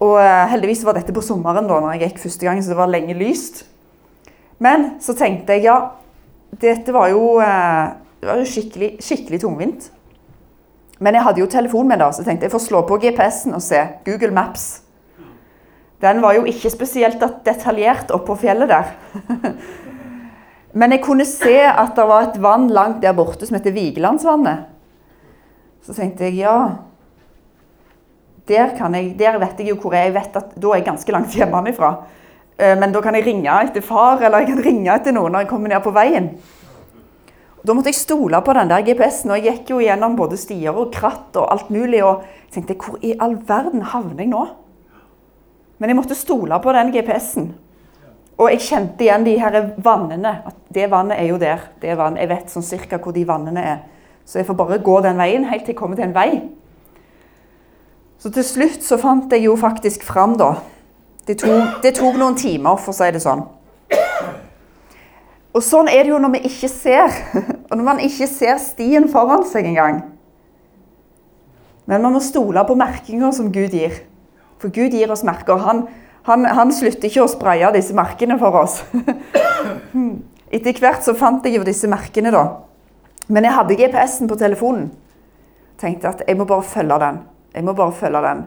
Og 0.00 0.14
eh, 0.22 0.46
heldigvis 0.48 0.86
var 0.86 0.96
dette 0.96 1.12
på 1.12 1.20
sommeren 1.20 1.66
da 1.68 1.76
når 1.82 1.98
jeg 1.98 2.06
gikk 2.06 2.22
første 2.22 2.46
gang, 2.46 2.62
så 2.64 2.72
det 2.72 2.78
var 2.78 2.88
lenge 2.88 3.16
lyst. 3.18 3.66
Men 4.64 4.94
så 5.04 5.12
tenkte 5.18 5.52
jeg 5.52 5.66
ja, 5.66 5.74
dette 6.62 6.94
var 6.96 7.10
jo, 7.12 7.34
eh, 7.44 7.90
det 8.22 8.30
var 8.30 8.40
jo 8.40 8.46
skikkelig, 8.48 8.88
skikkelig 9.04 9.42
tungvint. 9.42 9.90
Men 10.98 11.18
jeg 11.18 11.26
hadde 11.26 11.42
jo 11.42 11.50
telefon 11.52 11.92
med, 11.92 12.00
da, 12.00 12.08
så 12.08 12.22
jeg 12.22 12.30
tenkte 12.30 12.48
jeg 12.48 12.54
får 12.56 12.64
slå 12.70 12.80
på 12.88 12.98
GPS-en 13.04 13.58
og 13.58 13.66
se. 13.66 13.84
Google 14.06 14.32
Maps. 14.32 14.68
Den 16.02 16.22
var 16.22 16.36
jo 16.36 16.46
ikke 16.46 16.70
spesielt 16.70 17.22
detaljert 17.46 18.12
oppå 18.14 18.36
fjellet 18.38 18.70
der. 18.70 18.92
Men 20.78 20.94
jeg 20.94 21.02
kunne 21.02 21.26
se 21.26 21.56
at 21.66 21.96
det 21.96 22.04
var 22.06 22.28
et 22.28 22.36
vann 22.42 22.68
langt 22.70 23.00
der 23.02 23.16
borte 23.16 23.48
som 23.48 23.56
heter 23.58 23.74
Vigelandsvannet. 23.74 24.68
Så 25.82 25.96
tenkte 25.96 26.28
jeg 26.28 26.42
ja, 26.42 26.58
der, 28.48 28.76
jeg, 28.76 29.14
der, 29.18 29.38
vet 29.40 29.58
jeg 29.60 29.72
jo 29.72 29.78
hvor 29.80 29.96
jeg 29.96 30.06
er. 30.06 30.12
Jeg 30.12 30.14
vet 30.20 30.38
at 30.38 30.54
Da 30.54 30.70
er 30.70 30.80
jeg 30.80 30.86
ganske 30.86 31.12
langt 31.12 31.34
hjemmefra. 31.34 31.90
Eh, 32.58 32.76
men 32.78 32.94
da 32.94 33.02
kan 33.02 33.16
jeg 33.16 33.26
ringe 33.26 33.58
etter 33.64 33.84
far 33.84 34.22
eller 34.22 34.44
jeg 34.44 34.52
kan 34.52 34.62
ringe 34.64 34.94
etter 34.94 35.14
noen 35.16 35.34
når 35.34 35.44
jeg 35.44 35.50
kommer 35.50 35.72
ned 35.72 35.82
på 35.84 35.94
veien. 35.96 36.30
Da 37.66 37.74
måtte 37.74 37.90
jeg 37.90 37.98
stole 37.98 38.38
på 38.44 38.54
den 38.56 38.70
der 38.70 38.84
GPS-en. 38.86 39.34
og 39.34 39.42
Jeg 39.42 39.58
gikk 39.58 39.74
jo 39.74 39.82
gjennom 39.82 40.16
både 40.16 40.38
stier 40.40 40.76
og 40.76 40.92
kratt 40.94 41.36
og 41.36 41.50
alt 41.52 41.70
mulig. 41.74 42.04
og 42.04 42.22
tenkte, 42.54 42.74
Hvor 42.78 42.98
i 43.02 43.16
all 43.20 43.36
verden 43.48 43.82
havner 43.82 44.22
jeg 44.22 44.30
nå? 44.30 44.46
Men 45.78 45.90
jeg 45.90 45.98
måtte 45.98 46.18
stole 46.18 46.58
på 46.62 46.74
den 46.74 46.92
GPS-en. 46.94 47.48
Og 48.38 48.52
jeg 48.52 48.62
kjente 48.68 49.02
igjen 49.02 49.26
de 49.26 49.34
her 49.40 49.56
vannene. 49.82 50.42
at 50.46 50.54
Det 50.74 50.90
vannet 50.90 51.18
er 51.18 51.30
jo 51.30 51.38
der. 51.38 51.58
Det 51.82 51.96
vann, 51.98 52.16
jeg 52.16 52.30
vet 52.30 52.50
sånn 52.50 52.66
cirka 52.66 52.98
hvor 53.02 53.14
de 53.14 53.26
vannene 53.26 53.62
er. 53.62 53.78
Så 54.24 54.38
jeg 54.38 54.46
får 54.46 54.58
bare 54.58 54.78
gå 54.84 55.00
den 55.02 55.18
veien 55.18 55.46
helt 55.48 55.64
til 55.64 55.72
jeg 55.72 55.78
kommer 55.78 55.96
til 55.96 56.06
en 56.06 56.14
vei. 56.14 56.30
Så 58.18 58.30
til 58.34 58.44
slutt 58.44 58.82
så 58.82 58.98
fant 58.98 59.32
jeg 59.32 59.46
jo 59.46 59.54
faktisk 59.56 60.02
fram, 60.06 60.36
da. 60.38 60.56
Det 61.26 61.38
tok, 61.38 61.78
det 61.82 61.94
tok 61.98 62.18
noen 62.18 62.36
timer, 62.38 62.78
for 62.80 62.90
å 62.90 62.98
si 62.98 63.10
det 63.14 63.22
sånn. 63.22 63.44
Og 65.54 65.64
sånn 65.64 65.88
er 65.90 66.04
det 66.04 66.12
jo 66.12 66.20
når 66.22 66.36
vi 66.36 66.44
ikke 66.50 66.70
ser. 66.70 67.14
Og 67.70 67.76
når 67.76 67.84
man 67.86 68.02
ikke 68.04 68.28
ser 68.30 68.58
stien 68.62 69.08
foran 69.10 69.46
seg 69.48 69.66
engang. 69.70 70.02
Men 71.88 72.04
man 72.04 72.14
må 72.14 72.20
stole 72.22 72.62
på 72.68 72.76
merkinger 72.78 73.32
som 73.34 73.50
Gud 73.52 73.74
gir. 73.74 74.02
For 74.58 74.74
Gud 74.74 74.94
gir 74.94 75.10
oss 75.12 75.24
merker. 75.26 75.60
Han, 75.62 75.84
han, 76.28 76.46
han 76.58 76.72
slutter 76.74 77.08
ikke 77.08 77.24
å 77.24 77.30
spraye 77.30 77.70
disse 77.76 77.96
merkene 77.96 78.38
for 78.40 78.62
oss. 78.62 78.80
Etter 80.54 80.80
hvert 80.80 81.04
så 81.04 81.14
fant 81.18 81.44
jeg 81.44 81.58
jo 81.58 81.66
disse 81.66 81.90
merkene, 81.90 82.32
da. 82.34 82.44
Men 83.28 83.44
jeg 83.44 83.56
hadde 83.58 83.76
GPS-en 83.76 84.30
på 84.30 84.38
telefonen. 84.40 84.88
Tenkte 85.78 86.10
at 86.10 86.24
jeg 86.26 86.38
må 86.38 86.46
bare 86.48 86.64
følge 86.66 86.98
den. 87.02 87.20
Jeg 87.54 87.66
må 87.66 87.74
bare 87.76 87.94
følge 87.94 88.22
den. 88.24 88.46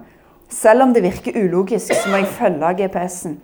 Selv 0.52 0.84
om 0.84 0.94
det 0.94 1.04
virker 1.06 1.38
ulogisk, 1.38 1.94
så 1.96 2.10
må 2.12 2.20
jeg 2.20 2.32
følge 2.36 2.74
GPS-en. 2.82 3.38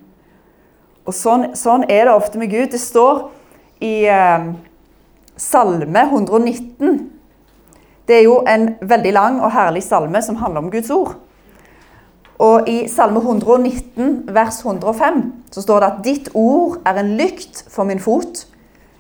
Og 1.08 1.16
sånn, 1.16 1.54
sånn, 1.56 1.86
er 1.88 2.10
det 2.10 2.16
ofte 2.18 2.42
med 2.42 2.52
Gud. 2.52 2.68
Det 2.74 2.82
står 2.84 3.22
i 3.86 3.94
eh, 4.12 4.50
Salme 5.40 6.04
119. 6.10 6.98
Det 8.08 8.18
er 8.18 8.26
jo 8.26 8.42
en 8.48 8.74
veldig 8.82 9.14
lang 9.16 9.40
og 9.40 9.54
herlig 9.56 9.86
salme 9.86 10.20
som 10.24 10.40
handler 10.42 10.66
om 10.66 10.72
Guds 10.74 10.92
ord. 10.92 11.16
Og 12.40 12.70
i 12.70 12.88
Salme 12.88 13.20
119, 13.20 14.30
vers 14.34 14.60
105, 14.60 15.34
så 15.52 15.62
står 15.62 15.80
det 15.80 15.86
at 15.86 16.04
'ditt 16.04 16.30
ord 16.34 16.78
er 16.86 17.00
en 17.00 17.18
lykt 17.18 17.66
for 17.70 17.84
min 17.84 18.00
fot 18.00 18.48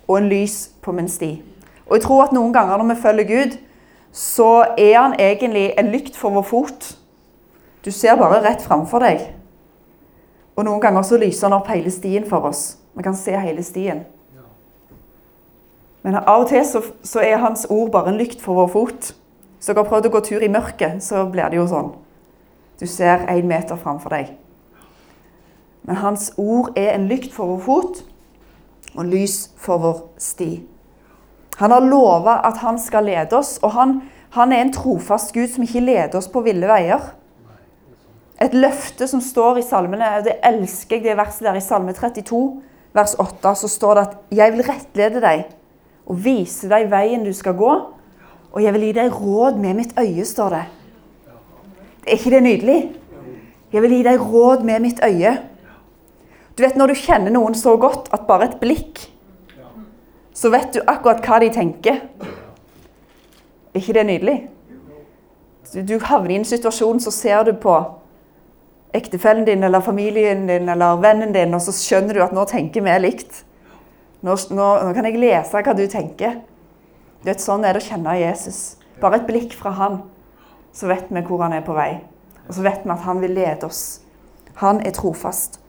og 0.07 0.17
en 0.17 0.29
lys 0.29 0.71
på 0.81 0.91
min 0.91 1.07
sti'. 1.07 1.41
Og 1.85 1.95
jeg 1.95 2.01
tror 2.01 2.23
at 2.23 2.31
noen 2.31 2.53
ganger 2.53 2.77
når 2.77 2.93
vi 2.93 3.01
følger 3.01 3.23
Gud, 3.23 3.57
så 4.11 4.65
er 4.77 4.99
han 5.01 5.13
egentlig 5.19 5.73
en 5.77 5.91
lykt 5.91 6.17
for 6.17 6.29
vår 6.29 6.41
fot. 6.41 6.97
Du 7.85 7.91
ser 7.91 8.15
bare 8.15 8.49
rett 8.49 8.61
framfor 8.61 8.99
deg. 8.99 9.33
Og 10.55 10.65
noen 10.65 10.81
ganger 10.81 11.01
så 11.01 11.17
lyser 11.17 11.47
han 11.47 11.59
opp 11.59 11.67
hele 11.67 11.91
stien 11.91 12.25
for 12.25 12.37
oss. 12.37 12.77
Vi 12.95 13.03
kan 13.03 13.15
se 13.15 13.37
hele 13.39 13.63
stien. 13.63 14.05
Men 16.01 16.15
av 16.15 16.41
og 16.41 16.47
til 16.47 16.65
så, 16.65 16.81
så 17.03 17.19
er 17.19 17.37
hans 17.37 17.67
ord 17.69 17.91
bare 17.91 18.09
en 18.09 18.17
lykt 18.17 18.41
for 18.41 18.53
vår 18.53 18.67
fot. 18.67 19.13
Så 19.59 19.73
dere 19.73 19.83
har 19.83 19.89
prøvd 19.89 20.05
å 20.09 20.09
gå 20.09 20.19
tur 20.19 20.43
i 20.43 20.49
mørket, 20.49 21.03
så 21.03 21.25
blir 21.29 21.49
det 21.51 21.59
jo 21.59 21.67
sånn. 21.67 21.91
Du 22.79 22.85
ser 22.85 23.25
én 23.29 23.47
meter 23.47 23.75
framfor 23.75 24.13
deg. 24.13 24.35
Men 25.87 25.95
hans 26.03 26.31
ord 26.37 26.75
er 26.77 26.93
en 26.93 27.07
lykt 27.07 27.33
for 27.33 27.55
vår 27.55 27.61
fot 27.65 28.01
og 28.97 29.05
lys 29.07 29.47
for 29.57 29.81
vår 29.81 30.01
sti. 30.21 30.51
Han 31.57 31.73
har 31.73 31.85
lova 31.85 32.41
at 32.45 32.59
han 32.61 32.77
skal 32.79 33.07
lede 33.07 33.37
oss, 33.37 33.55
og 33.65 33.73
han, 33.73 34.01
han, 34.35 34.53
er 34.53 34.61
en 34.61 34.73
trofast 34.73 35.33
Gud 35.33 35.47
som 35.49 35.65
ikke 35.65 35.81
leder 35.81 36.19
oss 36.19 36.29
på 36.29 36.43
ville 36.45 36.69
veier. 36.69 37.01
Et 38.41 38.53
løfte 38.53 39.07
som 39.09 39.23
står 39.23 39.61
i 39.61 39.65
salmene, 39.65 40.11
og 40.19 40.27
det 40.27 40.37
elsker 40.45 40.99
jeg 40.99 41.07
det 41.07 41.17
verset 41.17 41.47
der 41.47 41.57
i 41.57 41.63
Salme 41.65 41.95
32, 41.97 42.41
vers 42.93 43.15
8, 43.17 43.55
så 43.63 43.67
står 43.67 43.93
det 43.95 44.03
at 44.03 44.17
'Jeg 44.31 44.53
vil 44.53 44.65
rettlede 44.67 45.21
deg 45.21 45.45
og 46.05 46.25
vise 46.25 46.69
deg 46.69 46.91
veien 46.91 47.25
du 47.25 47.33
skal 47.33 47.53
gå', 47.53 47.81
og 48.53 48.61
'jeg 48.61 48.73
vil 48.73 48.81
gi 48.81 48.91
deg 48.91 49.11
råd 49.11 49.57
med 49.57 49.73
mitt 49.73 49.97
øye', 49.97 50.25
står 50.25 50.49
det. 50.49 50.65
Er 52.07 52.15
ikke 52.15 52.31
det 52.31 52.43
nydelig? 52.43 52.79
Jeg 53.73 53.83
vil 53.83 53.97
gi 53.97 54.03
deg 54.07 54.21
råd 54.23 54.63
med 54.63 54.79
mitt 54.79 54.99
øye. 55.03 55.33
Du 56.57 56.63
vet 56.63 56.77
Når 56.79 56.87
du 56.87 56.95
kjenner 56.95 57.31
noen 57.31 57.55
så 57.55 57.75
godt 57.77 58.07
at 58.15 58.23
bare 58.27 58.47
et 58.47 58.59
blikk, 58.61 59.01
så 60.33 60.49
vet 60.53 60.71
du 60.73 60.79
akkurat 60.87 61.19
hva 61.25 61.39
de 61.43 61.49
tenker. 61.51 61.99
Er 63.73 63.81
ikke 63.81 63.93
det 63.97 64.05
nydelig? 64.05 64.37
Du, 65.73 65.97
havner 65.99 66.31
i 66.31 66.39
en 66.39 66.47
situasjon, 66.47 67.01
så 67.03 67.11
ser 67.11 67.43
du 67.43 67.51
på 67.59 67.75
ektefellen 68.95 69.43
din 69.45 69.63
eller 69.67 69.83
familien 69.83 70.47
din 70.47 70.69
eller 70.69 71.01
vennen 71.03 71.33
din, 71.35 71.53
og 71.53 71.61
så 71.61 71.73
skjønner 71.75 72.15
du 72.15 72.23
at 72.23 72.33
nå 72.33 72.45
tenker 72.47 72.85
vi 72.85 72.93
likt. 73.03 73.43
Nå, 74.23 74.37
nå, 74.49 74.67
nå 74.87 74.93
kan 74.95 75.05
jeg 75.05 75.19
lese 75.19 75.59
hva 75.59 75.75
du 75.75 75.83
tenker. 75.91 76.39
Du 77.19 77.27
vet, 77.27 77.43
Sånn 77.43 77.65
er 77.67 77.75
det 77.75 77.83
å 77.83 77.89
kjenne 77.89 78.15
Jesus. 78.21 78.77
Bare 79.01 79.19
et 79.19 79.27
blikk 79.27 79.57
fra 79.57 79.75
han 79.75 79.99
så 80.73 80.87
vet 80.87 81.09
vi 81.09 81.21
hvor 81.21 81.41
han 81.41 81.53
er 81.53 81.65
på 81.65 81.73
vei. 81.73 81.99
Og 82.47 82.55
så 82.55 82.61
vet 82.61 82.83
vi 82.83 82.91
at 82.93 83.05
han 83.05 83.21
vil 83.21 83.35
lede 83.35 83.65
oss. 83.67 84.01
Han 84.61 84.81
er 84.85 84.91
trofast. 84.91 85.59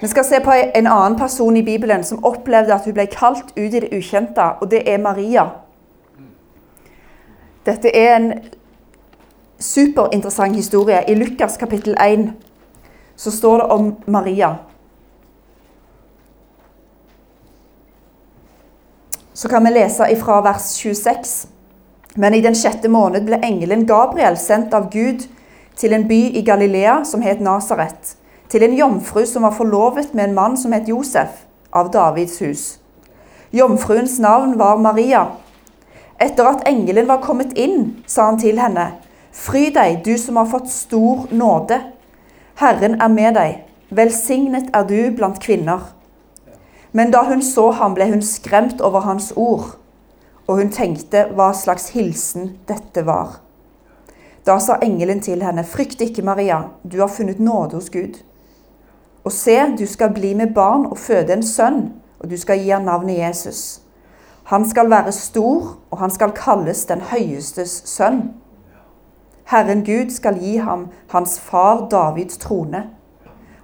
Vi 0.00 0.06
skal 0.06 0.24
se 0.24 0.40
på 0.44 0.52
en 0.74 0.86
annen 0.86 1.18
person 1.18 1.56
i 1.56 1.62
Bibelen 1.62 2.04
som 2.04 2.24
opplevde 2.24 2.74
at 2.74 2.84
hun 2.84 2.96
ble 2.96 3.06
kalt 3.06 3.54
ut 3.56 3.74
i 3.74 3.80
det 3.80 3.92
ukjente, 3.94 4.42
og 4.60 4.70
det 4.70 4.82
er 4.90 4.98
Maria. 4.98 5.46
Dette 7.66 7.96
er 7.96 8.16
en 8.16 8.32
superinteressant 9.58 10.56
historie. 10.56 11.00
I 11.08 11.14
Lukas 11.14 11.56
kapittel 11.56 11.96
1 12.00 12.32
så 13.16 13.30
står 13.30 13.56
det 13.56 13.66
om 13.66 13.96
Maria. 14.06 14.54
Så 19.32 19.48
kan 19.48 19.64
vi 19.64 19.70
lese 19.70 20.12
ifra 20.12 20.40
vers 20.40 20.74
26. 20.74 21.48
Men 22.14 22.34
i 22.34 22.40
den 22.40 22.54
sjette 22.54 22.88
måned 22.88 23.26
ble 23.26 23.40
engelen 23.42 23.86
Gabriel 23.90 24.36
sendt 24.38 24.74
av 24.74 24.86
Gud 24.92 25.26
til 25.78 25.94
en 25.96 26.06
by 26.06 26.20
i 26.38 26.44
Galilea 26.46 27.00
som 27.08 27.24
het 27.26 27.42
Nasaret, 27.42 28.14
til 28.48 28.62
en 28.62 28.76
jomfru 28.78 29.24
som 29.26 29.42
var 29.42 29.56
forlovet 29.56 30.14
med 30.14 30.28
en 30.28 30.36
mann 30.36 30.54
som 30.56 30.72
het 30.72 30.88
Josef, 30.88 31.42
av 31.74 31.90
Davids 31.90 32.38
hus. 32.38 32.64
Jomfruens 33.50 34.20
navn 34.22 34.54
var 34.58 34.78
Maria. 34.78 35.24
Etter 36.22 36.46
at 36.46 36.62
engelen 36.70 37.10
var 37.10 37.22
kommet 37.22 37.58
inn, 37.58 37.96
sa 38.06 38.30
han 38.30 38.38
til 38.38 38.62
henne, 38.62 38.92
Fry 39.34 39.66
deg, 39.74 40.04
du 40.06 40.14
som 40.18 40.36
har 40.38 40.46
fått 40.46 40.70
stor 40.70 41.26
nåde. 41.34 41.80
Herren 42.62 43.00
er 43.02 43.10
med 43.10 43.34
deg. 43.34 43.64
Velsignet 43.90 44.68
er 44.70 44.86
du 44.86 45.10
blant 45.16 45.40
kvinner. 45.42 45.88
Men 46.94 47.10
da 47.10 47.24
hun 47.26 47.42
så 47.42 47.72
ham, 47.74 47.96
ble 47.98 48.06
hun 48.12 48.22
skremt 48.22 48.78
over 48.78 49.02
hans 49.02 49.32
ord 49.34 49.72
og 50.46 50.58
hun 50.60 50.70
tenkte 50.72 51.26
hva 51.34 51.52
slags 51.56 51.90
hilsen 51.94 52.54
dette 52.68 53.04
var. 53.06 53.40
Da 54.44 54.58
sa 54.60 54.76
engelen 54.84 55.22
til 55.24 55.42
henne, 55.42 55.64
frykt 55.64 56.02
ikke, 56.04 56.22
Maria, 56.22 56.60
du 56.84 56.98
har 57.00 57.08
funnet 57.08 57.40
nåde 57.40 57.78
hos 57.78 57.88
Gud. 57.90 58.18
Og 59.24 59.32
se, 59.32 59.56
du 59.78 59.86
skal 59.88 60.12
bli 60.12 60.34
med 60.34 60.52
barn 60.54 60.84
og 60.86 60.98
føde 61.00 61.32
en 61.32 61.42
sønn, 61.42 61.94
og 62.20 62.30
du 62.30 62.36
skal 62.36 62.60
gi 62.60 62.68
ham 62.68 62.84
navnet 62.84 63.18
Jesus. 63.18 63.80
Han 64.52 64.68
skal 64.68 64.90
være 64.90 65.12
stor, 65.12 65.78
og 65.90 65.98
han 65.98 66.12
skal 66.12 66.34
kalles 66.36 66.84
den 66.84 67.00
høyestes 67.00 67.82
sønn. 67.88 68.34
Herren 69.48 69.80
Gud 69.84 70.12
skal 70.12 70.36
gi 70.40 70.56
ham 70.56 70.90
hans 71.08 71.38
far 71.40 71.86
Davids 71.88 72.36
trone. 72.36 72.84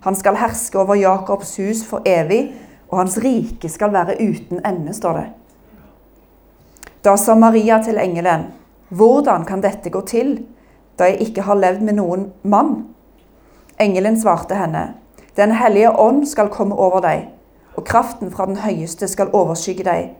Han 0.00 0.16
skal 0.16 0.36
herske 0.40 0.78
over 0.80 0.96
Jakobs 0.96 1.56
hus 1.56 1.84
for 1.84 2.00
evig, 2.08 2.54
og 2.88 2.98
hans 2.98 3.18
rike 3.20 3.68
skal 3.68 3.92
være 3.92 4.16
uten 4.16 4.64
ende, 4.64 4.94
står 4.96 5.12
det. 5.12 5.28
Da 7.02 7.16
sa 7.16 7.34
Maria 7.34 7.82
til 7.82 7.98
engelen, 7.98 8.44
'Hvordan 8.90 9.44
kan 9.44 9.62
dette 9.62 9.90
gå 9.90 10.00
til, 10.00 10.46
da 10.98 11.04
jeg 11.04 11.20
ikke 11.20 11.42
har 11.42 11.54
levd 11.54 11.80
med 11.80 11.92
noen 11.94 12.32
mann?' 12.42 12.84
Engelen 13.80 14.20
svarte 14.20 14.54
henne, 14.54 14.94
'Den 15.36 15.52
hellige 15.52 15.98
ånd 15.98 16.26
skal 16.26 16.48
komme 16.48 16.74
over 16.74 17.00
deg, 17.00 17.28
og 17.76 17.84
kraften 17.84 18.30
fra 18.30 18.46
den 18.46 18.56
høyeste 18.56 19.08
skal 19.08 19.30
overskygge 19.32 19.84
deg.' 19.84 20.10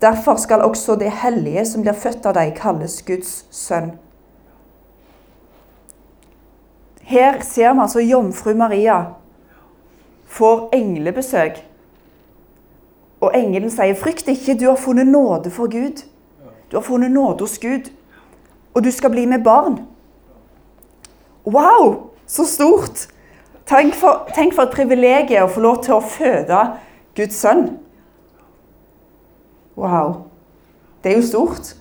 Derfor 0.00 0.36
skal 0.36 0.62
også 0.62 0.94
det 0.94 1.10
hellige 1.10 1.66
som 1.66 1.82
blir 1.82 1.92
født 1.92 2.26
av 2.26 2.34
deg, 2.34 2.54
kalles 2.54 3.02
Guds 3.02 3.46
sønn. 3.50 3.90
Her 7.02 7.40
ser 7.40 7.72
vi 7.72 7.80
altså 7.80 8.00
jomfru 8.00 8.54
Maria 8.54 9.04
får 10.26 10.68
englebesøk. 10.72 11.64
Og 13.20 13.30
engelen 13.34 13.70
sier, 13.70 13.94
'Frykt 13.94 14.28
ikke, 14.28 14.60
du 14.60 14.68
har 14.68 14.76
funnet 14.76 15.06
nåde 15.06 15.50
for 15.50 15.66
Gud.' 15.66 16.04
Du 16.70 16.76
har 16.76 16.82
funnet 16.82 17.10
nåde 17.10 17.44
hos 17.44 17.58
Gud, 17.58 17.90
og 18.74 18.84
du 18.84 18.90
skal 18.90 19.10
bli 19.10 19.26
med 19.26 19.44
barn. 19.44 19.80
Wow, 21.46 22.10
så 22.26 22.44
stort! 22.44 23.08
Tenk 23.68 23.94
for, 23.94 24.28
tenk 24.34 24.54
for 24.56 24.64
et 24.64 24.72
privilegium 24.72 25.44
å 25.44 25.52
få 25.52 25.60
lov 25.60 25.82
til 25.84 25.98
å 25.98 26.04
føde 26.04 26.60
Guds 27.16 27.36
sønn. 27.36 27.66
Wow. 29.76 30.24
Det 31.04 31.12
er 31.12 31.18
jo 31.18 31.26
stort. 31.26 31.74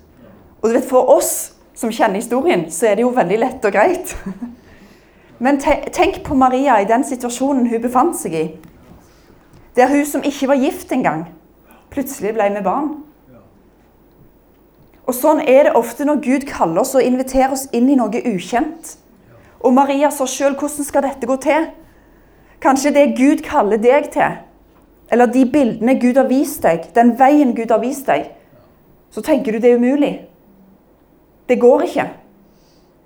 Og 0.62 0.70
du 0.70 0.76
vet, 0.76 0.90
for 0.90 1.08
oss 1.16 1.54
som 1.78 1.94
kjenner 1.94 2.20
historien, 2.20 2.66
så 2.72 2.90
er 2.90 2.98
det 2.98 3.06
jo 3.06 3.14
veldig 3.16 3.40
lett 3.40 3.66
og 3.68 3.76
greit. 3.76 4.14
Men 5.44 5.62
tenk 5.62 6.24
på 6.26 6.36
Maria 6.36 6.80
i 6.82 6.90
den 6.90 7.06
situasjonen 7.08 7.70
hun 7.72 7.84
befant 7.84 8.18
seg 8.20 8.36
i. 8.36 8.46
Der 9.78 9.92
hun 9.92 10.06
som 10.10 10.26
ikke 10.26 10.50
var 10.50 10.60
gift 10.60 10.92
engang, 10.92 11.28
plutselig 11.94 12.34
ble 12.36 12.50
med 12.56 12.66
barn. 12.66 12.96
Og 15.08 15.16
Sånn 15.16 15.40
er 15.40 15.70
det 15.70 15.76
ofte 15.80 16.06
når 16.06 16.24
Gud 16.24 16.48
kaller 16.50 16.84
oss 16.84 16.96
og 16.98 17.06
inviterer 17.06 17.56
oss 17.56 17.68
inn 17.76 17.88
i 17.90 17.96
noe 17.96 18.22
ukjent. 18.28 18.98
Og 19.64 19.74
Maria 19.74 20.10
sa 20.12 20.28
sjøl 20.28 20.58
hvordan 20.60 20.86
skal 20.86 21.06
dette 21.08 21.30
gå 21.30 21.38
til? 21.42 21.70
Kanskje 22.62 22.92
det 22.94 23.14
Gud 23.18 23.44
kaller 23.46 23.80
deg 23.80 24.10
til, 24.14 24.40
eller 25.14 25.30
de 25.32 25.44
bildene 25.48 25.96
Gud 26.02 26.18
har 26.18 26.28
vist 26.30 26.66
deg, 26.66 26.90
den 26.96 27.14
veien 27.20 27.54
Gud 27.56 27.72
har 27.72 27.80
vist 27.84 28.10
deg, 28.10 28.32
så 29.14 29.24
tenker 29.24 29.54
du 29.54 29.62
det 29.62 29.72
er 29.72 29.80
umulig. 29.80 30.14
Det 31.48 31.60
går 31.62 31.86
ikke. 31.86 32.08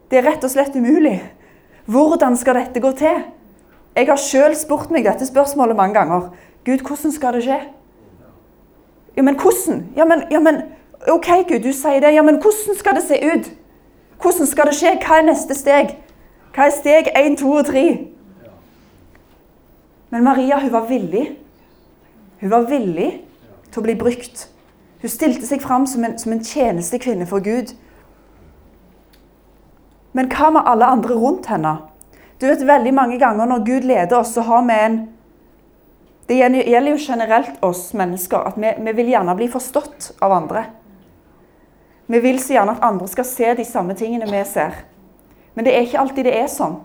Det 0.10 0.18
er 0.20 0.26
rett 0.26 0.44
og 0.44 0.52
slett 0.52 0.76
umulig. 0.76 1.20
Hvordan 1.86 2.38
skal 2.40 2.58
dette 2.58 2.82
gå 2.82 2.92
til? 2.98 3.22
Jeg 3.96 4.08
har 4.08 4.20
sjøl 4.20 4.56
spurt 4.56 4.92
meg 4.92 5.06
dette 5.06 5.28
spørsmålet 5.28 5.78
mange 5.78 6.00
ganger. 6.00 6.32
Gud, 6.66 6.82
hvordan 6.88 7.14
skal 7.14 7.38
det 7.38 7.44
skje? 7.46 7.60
Ja, 9.18 9.24
men 9.28 9.36
hvordan? 9.36 9.84
Ja, 9.98 10.08
men, 10.08 10.24
ja, 10.32 10.40
men 10.40 10.62
OK, 11.08 11.28
Gud, 11.48 11.64
du 11.64 11.74
sier 11.74 12.02
det. 12.02 12.14
Ja, 12.14 12.22
men 12.22 12.38
hvordan 12.42 12.78
skal 12.78 12.96
det 12.96 13.04
se 13.08 13.18
ut? 13.26 13.52
Hvordan 14.22 14.48
skal 14.48 14.70
det 14.70 14.78
skje? 14.78 14.96
Hva 15.02 15.18
er 15.18 15.28
neste 15.32 15.58
steg? 15.58 15.96
Hva 16.54 16.68
er 16.68 16.76
steg 16.76 17.10
1, 17.18 17.40
2 17.42 17.52
og 17.58 17.70
3? 17.72 17.86
Men 20.12 20.24
Maria 20.24 20.60
hun 20.62 20.74
var 20.74 20.86
villig. 20.90 21.26
Hun 22.42 22.52
var 22.52 22.68
villig 22.70 23.12
til 23.72 23.82
å 23.82 23.86
bli 23.86 23.96
brukt. 23.98 24.48
Hun 25.02 25.10
stilte 25.10 25.48
seg 25.48 25.64
fram 25.64 25.88
som 25.90 26.04
en, 26.06 26.18
som 26.22 26.36
en 26.36 26.44
tjenestekvinne 26.46 27.26
for 27.30 27.42
Gud. 27.42 27.74
Men 30.14 30.30
hva 30.30 30.52
med 30.54 30.68
alle 30.68 30.92
andre 30.92 31.16
rundt 31.18 31.50
henne? 31.50 31.78
Du 32.42 32.46
vet, 32.50 32.62
Veldig 32.68 32.94
mange 32.94 33.18
ganger 33.22 33.48
når 33.50 33.66
Gud 33.66 33.88
leder 33.88 34.20
oss, 34.20 34.36
så 34.36 34.46
har 34.46 34.68
vi 34.68 34.78
en 34.86 35.02
Det 36.30 36.38
gjelder 36.38 36.92
jo 36.92 36.98
generelt 37.00 37.58
oss 37.66 37.94
mennesker 37.98 38.46
at 38.48 38.56
vi, 38.56 38.70
vi 38.78 38.92
vil 38.96 39.10
gjerne 39.12 39.34
bli 39.36 39.50
forstått 39.52 40.12
av 40.22 40.32
andre. 40.32 40.64
Vi 42.12 42.20
vil 42.20 42.40
så 42.44 42.58
gjerne 42.58 42.76
at 42.76 42.84
andre 42.84 43.08
skal 43.08 43.26
se 43.28 43.54
de 43.56 43.66
samme 43.66 43.96
tingene 43.96 44.28
vi 44.28 44.44
ser. 44.48 44.84
Men 45.56 45.66
det 45.66 45.76
er 45.76 45.86
ikke 45.86 46.00
alltid 46.02 46.28
det 46.28 46.36
er 46.36 46.50
sånn. 46.52 46.82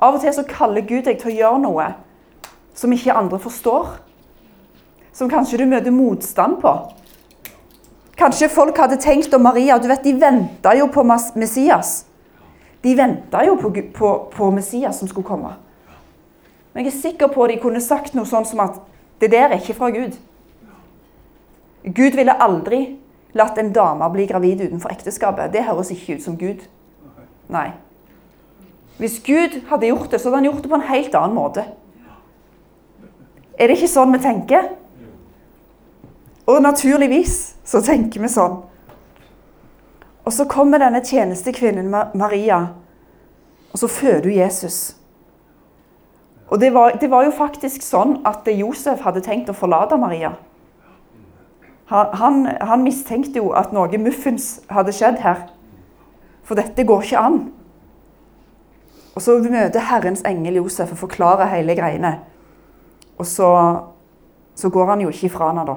Av 0.00 0.16
og 0.16 0.22
til 0.22 0.32
så 0.32 0.44
kaller 0.48 0.84
Gud 0.88 1.04
deg 1.04 1.18
til 1.20 1.32
å 1.32 1.36
gjøre 1.36 1.60
noe 1.60 1.90
som 2.76 2.92
ikke 2.92 3.16
andre 3.16 3.40
forstår. 3.40 3.98
Som 5.12 5.28
kanskje 5.32 5.60
du 5.60 5.66
møter 5.68 5.92
motstand 5.92 6.60
på. 6.64 6.72
Kanskje 8.16 8.48
folk 8.52 8.78
hadde 8.80 8.96
tenkt 9.00 9.34
om 9.36 9.44
Maria 9.44 9.76
du 9.78 9.88
vet, 9.88 10.04
De 10.04 10.14
venta 10.16 10.72
jo 10.76 10.88
på 10.88 11.04
Messias. 11.04 12.06
De 12.82 12.94
venta 12.96 13.44
jo 13.44 13.56
på, 13.60 13.72
på, 13.92 14.12
på, 14.32 14.50
Messias 14.50 14.98
som 14.98 15.08
skulle 15.08 15.26
komme. 15.26 15.52
Men 16.72 16.84
jeg 16.84 16.94
er 16.94 17.00
sikker 17.00 17.32
på 17.32 17.44
at 17.44 17.52
de 17.52 17.60
kunne 17.60 17.80
sagt 17.80 18.16
noe 18.16 18.28
sånn 18.28 18.48
som 18.48 18.60
at 18.64 18.80
det 19.20 19.32
der 19.32 19.50
er 19.50 19.60
ikke 19.60 19.76
fra 19.76 19.90
Gud. 19.92 20.16
Gud 21.84 22.16
ville 22.16 22.40
aldri 22.40 22.98
latt 23.36 23.58
en 23.58 23.72
dame 23.74 24.08
bli 24.12 24.26
gravid 24.28 24.64
utenfor 24.66 24.92
ekteskapet. 24.92 25.52
Det 25.52 25.64
høres 25.66 25.92
ikke 25.94 26.16
ut 26.16 26.24
som 26.24 26.38
Gud. 26.40 26.64
Nei. 27.52 27.70
Hvis 28.98 29.18
Gud 29.24 29.60
hadde 29.68 29.90
gjort 29.90 30.10
det, 30.10 30.20
så 30.20 30.30
hadde 30.30 30.40
han 30.40 30.48
gjort 30.48 30.62
det 30.64 30.72
på 30.72 30.78
en 30.78 30.88
helt 30.88 31.14
annen 31.18 31.36
måte. 31.36 31.66
Er 33.56 33.68
det 33.68 33.76
ikke 33.78 33.92
sånn 33.92 34.12
vi 34.12 34.22
tenker? 34.24 34.70
Og 36.46 36.62
naturligvis 36.62 37.56
så 37.66 37.82
tenker 37.84 38.22
vi 38.22 38.30
sånn. 38.30 38.60
Og 40.26 40.34
så 40.34 40.46
kommer 40.50 40.82
denne 40.82 41.02
tjenestekvinnen 41.06 41.92
Maria, 42.18 42.60
og 43.70 43.78
så 43.78 43.88
føder 43.90 44.26
hun 44.26 44.38
Jesus. 44.40 44.96
Og 46.48 46.60
det 46.62 46.72
var, 46.74 46.96
det 47.00 47.10
var, 47.10 47.26
jo 47.26 47.34
faktisk 47.34 47.82
sånn 47.82 48.20
at 48.26 48.46
Josef 48.54 49.02
hadde 49.02 49.22
tenkt 49.22 49.50
å 49.50 49.56
forlate 49.56 49.98
Maria. 49.98 50.32
Han, 51.86 52.46
han, 52.60 52.82
mistenkte 52.82 53.38
jo 53.38 53.52
at 53.54 53.70
noe 53.74 53.98
muffens 54.02 54.56
hadde 54.74 54.94
skjedd 54.94 55.20
her. 55.22 55.44
For 56.46 56.58
dette 56.58 56.86
går 56.86 57.04
ikke 57.04 57.20
an. 57.22 57.38
Og 59.14 59.22
så 59.22 59.36
møter 59.40 59.86
Herrens 59.86 60.24
engel 60.26 60.58
Josef 60.58 60.92
og 60.92 60.98
forklarer 61.06 61.52
hele 61.54 61.76
greiene. 61.78 62.18
Og 63.18 63.26
så, 63.26 63.50
så 64.54 64.70
går 64.70 64.90
han 64.92 65.04
jo 65.04 65.12
ikke 65.14 65.30
ifra 65.30 65.52
henne, 65.52 65.64
da. 65.68 65.76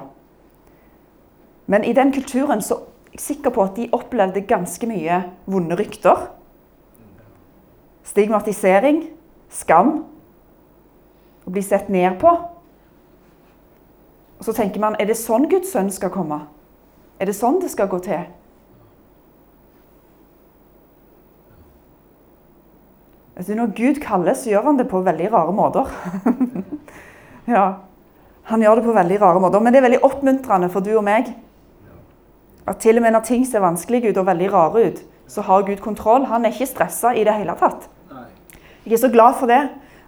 Men 1.70 1.86
i 1.86 1.94
den 1.94 2.12
kulturen 2.12 2.62
så 2.62 2.74
er 2.74 2.86
jeg 3.14 3.22
sikker 3.22 3.54
på 3.54 3.62
at 3.62 3.76
de 3.78 3.88
opplevde 3.94 4.42
ganske 4.46 4.86
mye 4.86 5.22
vonde 5.50 5.78
rykter. 5.78 6.28
Stigmatisering, 8.06 9.04
skam, 9.50 9.92
å 11.46 11.52
bli 11.54 11.62
sett 11.62 11.88
ned 11.90 12.18
på. 12.20 12.34
Og 14.40 14.46
så 14.48 14.54
tenker 14.56 14.80
man 14.80 14.96
er 14.96 15.10
det 15.10 15.18
sånn 15.20 15.44
Guds 15.52 15.74
sønn 15.74 15.90
skal 15.92 16.12
komme? 16.14 16.40
Er 17.20 17.28
det 17.28 17.36
sånn 17.36 17.60
det 17.60 17.68
skal 17.72 17.90
gå 17.92 17.98
til? 18.04 18.22
Altså, 23.36 23.54
når 23.56 23.74
Gud 23.76 24.00
kaller, 24.04 24.34
så 24.36 24.50
gjør 24.50 24.66
han 24.68 24.80
det 24.80 24.88
på 24.88 25.00
veldig 25.04 25.28
rare 25.32 25.52
måter. 25.56 25.92
ja, 27.54 27.68
Han 28.50 28.64
gjør 28.64 28.80
det 28.80 28.84
på 28.84 28.96
veldig 28.96 29.20
rare 29.20 29.40
måter, 29.40 29.60
men 29.62 29.72
det 29.72 29.78
er 29.78 29.84
veldig 29.86 30.02
oppmuntrende 30.04 30.68
for 30.72 30.84
du 30.84 30.90
og 30.96 31.04
meg 31.06 31.30
at 32.68 32.80
til 32.82 32.98
og 32.98 33.02
med 33.02 33.14
når 33.14 33.24
ting 33.26 33.44
ser 33.46 33.62
vanskelig 33.64 34.10
ut 34.10 34.18
og 34.20 34.26
veldig 34.26 34.48
rare 34.52 34.82
ut, 34.88 34.98
så 35.30 35.42
har 35.46 35.64
Gud 35.66 35.80
kontroll. 35.82 36.26
Han 36.30 36.44
er 36.44 36.52
ikke 36.54 36.68
stressa 36.68 37.12
i 37.14 37.24
det 37.24 37.34
hele 37.34 37.54
tatt. 37.58 37.88
Jeg 38.84 38.96
er 38.96 39.02
så 39.02 39.10
glad 39.12 39.38
for 39.38 39.50
det. 39.50 39.62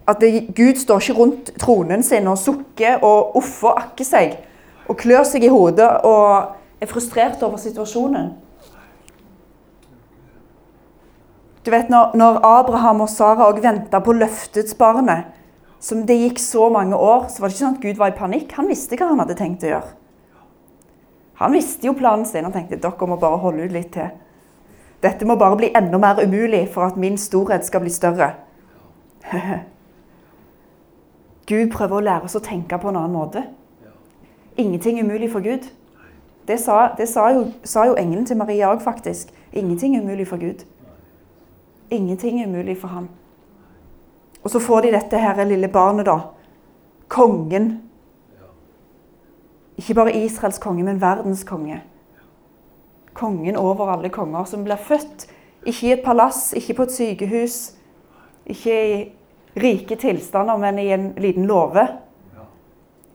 At 0.08 0.20
det, 0.20 0.48
Gud 0.56 0.80
står 0.80 1.02
ikke 1.02 1.18
rundt 1.18 1.52
tronen 1.62 2.02
sin 2.02 2.26
og 2.26 2.38
sukker 2.38 3.04
og 3.06 3.36
uffer 3.38 3.70
og 3.70 3.82
akker 3.84 4.06
seg 4.06 4.38
og 4.90 4.98
klør 4.98 5.22
seg 5.28 5.46
i 5.46 5.52
hodet 5.52 5.88
og 6.08 6.82
er 6.82 6.90
frustrert 6.90 7.42
over 7.46 7.60
situasjonen. 7.62 8.32
Du 11.62 11.70
vet, 11.70 11.88
Når, 11.88 12.16
når 12.18 12.40
Abraham 12.42 13.04
og 13.04 13.08
Sara 13.08 13.46
òg 13.46 13.62
venta 13.62 14.00
på 14.02 14.12
løftets 14.12 14.74
barnet, 14.74 15.30
som 15.82 16.02
det 16.06 16.18
gikk 16.18 16.38
så 16.42 16.68
mange 16.70 16.96
år, 16.96 17.28
så 17.30 17.42
var 17.42 17.48
det 17.48 17.54
ikke 17.54 17.64
sånn 17.64 17.76
at 17.76 17.82
Gud 17.82 17.98
var 17.98 18.10
i 18.10 18.18
panikk. 18.18 18.52
Han 18.58 18.70
visste 18.70 18.98
hva 18.98 19.08
han 19.10 19.22
hadde 19.22 19.38
tenkt 19.38 19.62
å 19.66 19.70
gjøre. 19.70 19.94
Han 21.42 21.54
visste 21.54 21.86
jo 21.86 21.94
planen 21.98 22.26
sin 22.26 22.46
og 22.46 22.54
tenkte 22.54 22.78
dere 22.82 23.08
må 23.10 23.18
bare 23.18 23.40
holde 23.42 23.66
ut 23.66 23.74
litt 23.74 23.90
til. 23.94 24.10
Dette 25.02 25.26
må 25.26 25.34
bare 25.38 25.58
bli 25.58 25.72
enda 25.74 25.98
mer 25.98 26.22
umulig 26.22 26.68
for 26.70 26.86
at 26.86 26.98
min 26.98 27.18
storhet 27.18 27.66
skal 27.66 27.82
bli 27.82 27.90
større. 27.94 28.34
Gud 31.46 31.70
prøver 31.72 31.96
å 31.96 32.04
lære 32.04 32.28
oss 32.28 32.36
å 32.38 32.42
tenke 32.44 32.78
på 32.78 32.90
en 32.90 32.98
annen 33.00 33.16
måte. 33.16 33.44
Ingenting 34.56 34.98
er 34.98 35.06
umulig 35.06 35.30
for 35.32 35.44
Gud. 35.44 35.66
Det 36.48 36.58
sa, 36.60 36.92
det 36.98 37.08
sa, 37.08 37.28
jo, 37.32 37.46
sa 37.64 37.86
jo, 37.86 37.96
engelen 37.98 38.26
til 38.26 38.36
Maria 38.36 38.70
òg, 38.72 38.82
faktisk. 38.82 39.30
Ingenting 39.52 39.96
er 39.96 40.02
umulig 40.02 40.26
for 40.28 40.42
Gud. 40.42 40.64
Ingenting 41.90 42.40
er 42.40 42.50
umulig 42.50 42.76
for 42.80 42.88
ham. 42.88 43.08
Og 44.42 44.50
så 44.50 44.58
får 44.58 44.86
de 44.86 44.94
dette 44.96 45.18
her 45.18 45.44
lille 45.46 45.68
barnet, 45.68 46.06
da. 46.06 46.18
Kongen 47.08 47.72
ikke 49.78 49.94
bare 49.94 50.14
Israels 50.16 50.58
konge, 50.62 50.84
men 50.84 51.00
verdens 51.00 51.44
konge. 51.44 51.80
Kongen 53.14 53.56
over 53.56 53.90
alle 53.92 54.08
konger, 54.08 54.44
som 54.44 54.64
blir 54.64 54.80
født 54.80 55.28
ikke 55.66 55.86
i 55.86 55.92
et 55.92 56.02
palass, 56.04 56.52
ikke 56.52 56.74
på 56.74 56.82
et 56.82 56.92
sykehus, 56.92 57.56
ikke 58.46 58.76
i 58.94 59.02
rike 59.54 59.96
tilstander, 59.96 60.58
men 60.58 60.78
i 60.78 60.88
en 60.94 61.12
liten 61.20 61.46
låve. 61.46 61.86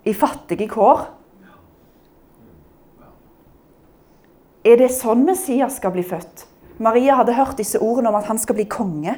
I 0.03 0.13
fattige 0.13 0.67
kår. 0.71 1.07
Er 4.67 4.77
det 4.79 4.91
sånn 4.91 5.25
Messias 5.27 5.77
skal 5.79 5.93
bli 5.95 6.03
født? 6.05 6.45
Maria 6.83 7.17
hadde 7.17 7.35
hørt 7.37 7.57
disse 7.59 7.79
ordene 7.81 8.11
om 8.11 8.17
at 8.19 8.27
han 8.29 8.39
skal 8.39 8.57
bli 8.57 8.67
konge. 8.69 9.15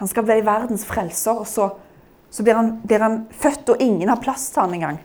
Han 0.00 0.08
skal 0.08 0.24
bli 0.24 0.40
verdens 0.46 0.86
frelser. 0.88 1.42
Og 1.42 1.48
så, 1.48 1.68
så 2.32 2.44
blir, 2.46 2.56
han, 2.56 2.74
blir 2.84 3.04
han 3.04 3.22
født, 3.30 3.74
og 3.74 3.82
ingen 3.82 4.08
har 4.08 4.22
plass 4.22 4.48
til 4.54 4.64
han 4.64 4.76
engang. 4.78 5.00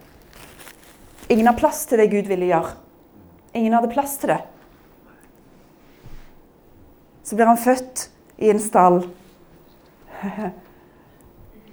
Ingen 1.28 1.50
har 1.50 1.58
plass 1.58 1.84
til 1.90 2.00
det 2.00 2.12
Gud 2.14 2.30
ville 2.30 2.48
gjøre. 2.52 2.76
Ingen 3.56 3.74
hadde 3.76 3.92
plass 3.92 4.18
til 4.22 4.34
det. 4.36 4.42
Så 7.26 7.36
blir 7.36 7.50
han 7.50 7.60
født 7.60 8.10
i 8.38 8.52
en 8.54 8.62
stall. 8.62 9.02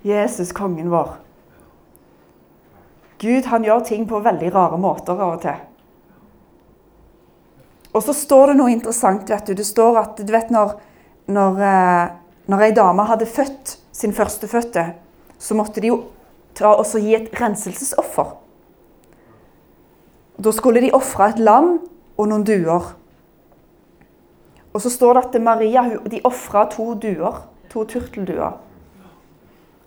Jesus, 0.03 0.53
kongen 0.53 0.91
vår. 0.91 1.15
Gud 3.23 3.47
han 3.47 3.65
gjør 3.65 3.85
ting 3.87 4.07
på 4.11 4.19
veldig 4.19 4.49
rare 4.55 4.79
måter 4.83 5.15
av 5.15 5.37
og 5.37 5.43
til. 5.45 5.61
Og 7.93 8.03
så 8.03 8.15
står 8.17 8.51
det 8.51 8.57
noe 8.59 8.73
interessant. 8.73 9.31
vet 9.31 9.47
du. 9.47 9.55
Det 9.55 9.67
står 9.67 9.99
at 10.01 10.17
du 10.19 10.33
vet 10.33 10.51
når, 10.51 10.75
når, 11.29 11.61
eh, 11.63 12.09
når 12.51 12.65
ei 12.67 12.73
dame 12.73 13.05
hadde 13.07 13.27
født 13.27 13.77
sin 13.93 14.13
førstefødte, 14.13 14.95
så 15.39 15.55
måtte 15.55 15.81
de 15.81 15.93
jo 15.93 16.01
ta 16.55 16.75
og 16.75 16.87
gi 16.99 17.15
et 17.15 17.31
renselsesoffer. 17.41 18.35
Da 20.43 20.51
skulle 20.51 20.81
de 20.81 20.91
ofre 20.97 21.29
et 21.31 21.39
lam 21.39 21.77
og 22.17 22.29
noen 22.29 22.45
duer. 22.45 22.95
Og 24.73 24.81
så 24.81 24.91
står 24.91 25.15
det 25.15 25.25
at 25.25 25.43
Maria 25.43 25.85
de 26.09 26.21
ofra 26.25 26.65
to 26.73 26.95
duer. 26.95 27.45
To 27.71 27.85
turtelduer. 27.85 28.59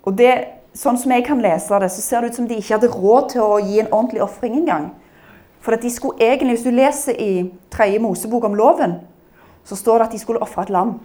Og 0.05 0.13
det, 0.17 0.33
sånn 0.77 0.99
som 1.01 1.11
jeg 1.11 1.25
kan 1.25 1.41
lese 1.41 1.79
det, 1.81 1.89
så 1.91 2.03
ser 2.03 2.21
det 2.21 2.33
ut 2.33 2.39
som 2.39 2.47
de 2.49 2.59
ikke 2.59 2.77
hadde 2.77 2.93
råd 2.93 3.31
til 3.33 3.41
å 3.41 3.59
gi 3.63 3.81
en 3.81 3.91
ordentlig 3.91 4.23
ofring 4.25 4.59
engang. 4.59 4.91
For 5.65 5.73
at 5.73 5.81
de 5.81 5.89
skulle 5.89 6.21
egentlig, 6.21 6.57
Hvis 6.57 6.63
du 6.63 6.71
leser 6.71 7.17
i 7.17 7.51
tredje 7.73 7.99
Mosebok 7.99 8.43
om 8.43 8.55
loven, 8.55 8.99
så 9.63 9.75
står 9.75 9.97
det 9.97 10.07
at 10.07 10.11
de 10.11 10.19
skulle 10.19 10.41
ofre 10.41 10.61
et 10.61 10.69
lam. 10.69 10.99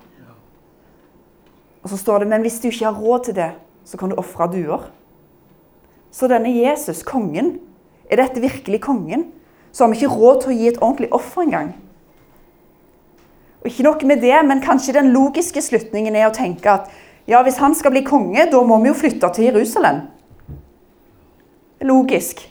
Og 1.82 1.88
så 1.88 1.96
står 1.96 2.18
det 2.18 2.28
men 2.28 2.42
hvis 2.44 2.60
du 2.60 2.68
ikke 2.68 2.84
har 2.84 3.00
råd 3.00 3.24
til 3.24 3.34
det, 3.34 3.50
så 3.84 3.96
kan 3.96 4.10
du 4.10 4.18
ofre 4.20 4.50
duer. 4.52 4.90
Så 6.10 6.28
denne 6.28 6.52
Jesus, 6.52 7.02
kongen, 7.02 7.58
er 8.10 8.16
dette 8.20 8.40
virkelig 8.40 8.80
kongen? 8.80 9.30
Så 9.72 9.84
har 9.84 9.92
vi 9.92 9.96
ikke 9.96 10.14
råd 10.14 10.42
til 10.42 10.52
å 10.52 10.58
gi 10.58 10.68
et 10.68 10.82
ordentlig 10.82 11.12
offer 11.14 11.46
engang. 11.46 11.72
Og 13.60 13.70
ikke 13.70 13.86
nok 13.86 14.02
med 14.08 14.20
det, 14.20 14.36
men 14.44 14.62
kanskje 14.64 14.96
den 14.96 15.12
logiske 15.14 15.62
slutningen 15.62 16.16
er 16.16 16.28
å 16.28 16.34
tenke 16.34 16.72
at 16.72 16.90
ja, 17.30 17.42
hvis 17.46 17.60
han 17.62 17.76
skal 17.78 17.94
bli 17.94 18.02
konge, 18.06 18.46
da 18.50 18.62
må 18.66 18.80
vi 18.82 18.90
jo 18.90 18.96
flytte 18.98 19.30
til 19.36 19.50
Jerusalem. 19.50 20.02
Logisk. 21.86 22.42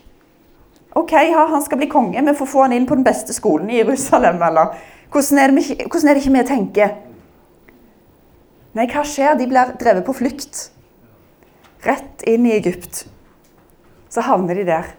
OK, 0.97 1.11
ja, 1.13 1.43
han 1.51 1.61
skal 1.65 1.81
bli 1.81 1.89
konge, 1.91 2.21
vi 2.25 2.37
får 2.37 2.49
få 2.49 2.63
han 2.65 2.73
inn 2.73 2.87
på 2.89 2.97
den 2.97 3.05
beste 3.05 3.35
skolen 3.35 3.69
i 3.69 3.81
Jerusalem, 3.83 4.41
eller 4.41 4.79
Hvordan 5.09 5.39
er 5.41 5.47
det, 5.47 5.55
vi, 5.55 5.75
hvordan 5.89 6.07
er 6.07 6.13
det 6.13 6.21
ikke 6.21 6.33
vi 6.35 6.41
tenker? 6.45 6.89
Nei, 8.77 8.85
hva 8.91 9.01
skjer? 9.01 9.33
De 9.39 9.47
blir 9.49 9.71
drevet 9.81 10.05
på 10.05 10.13
flukt. 10.13 10.59
Rett 11.81 12.21
inn 12.29 12.45
i 12.45 12.53
Egypt. 12.53 13.07
Så 14.13 14.21
havner 14.27 14.59
de 14.59 14.67
der. 14.67 14.91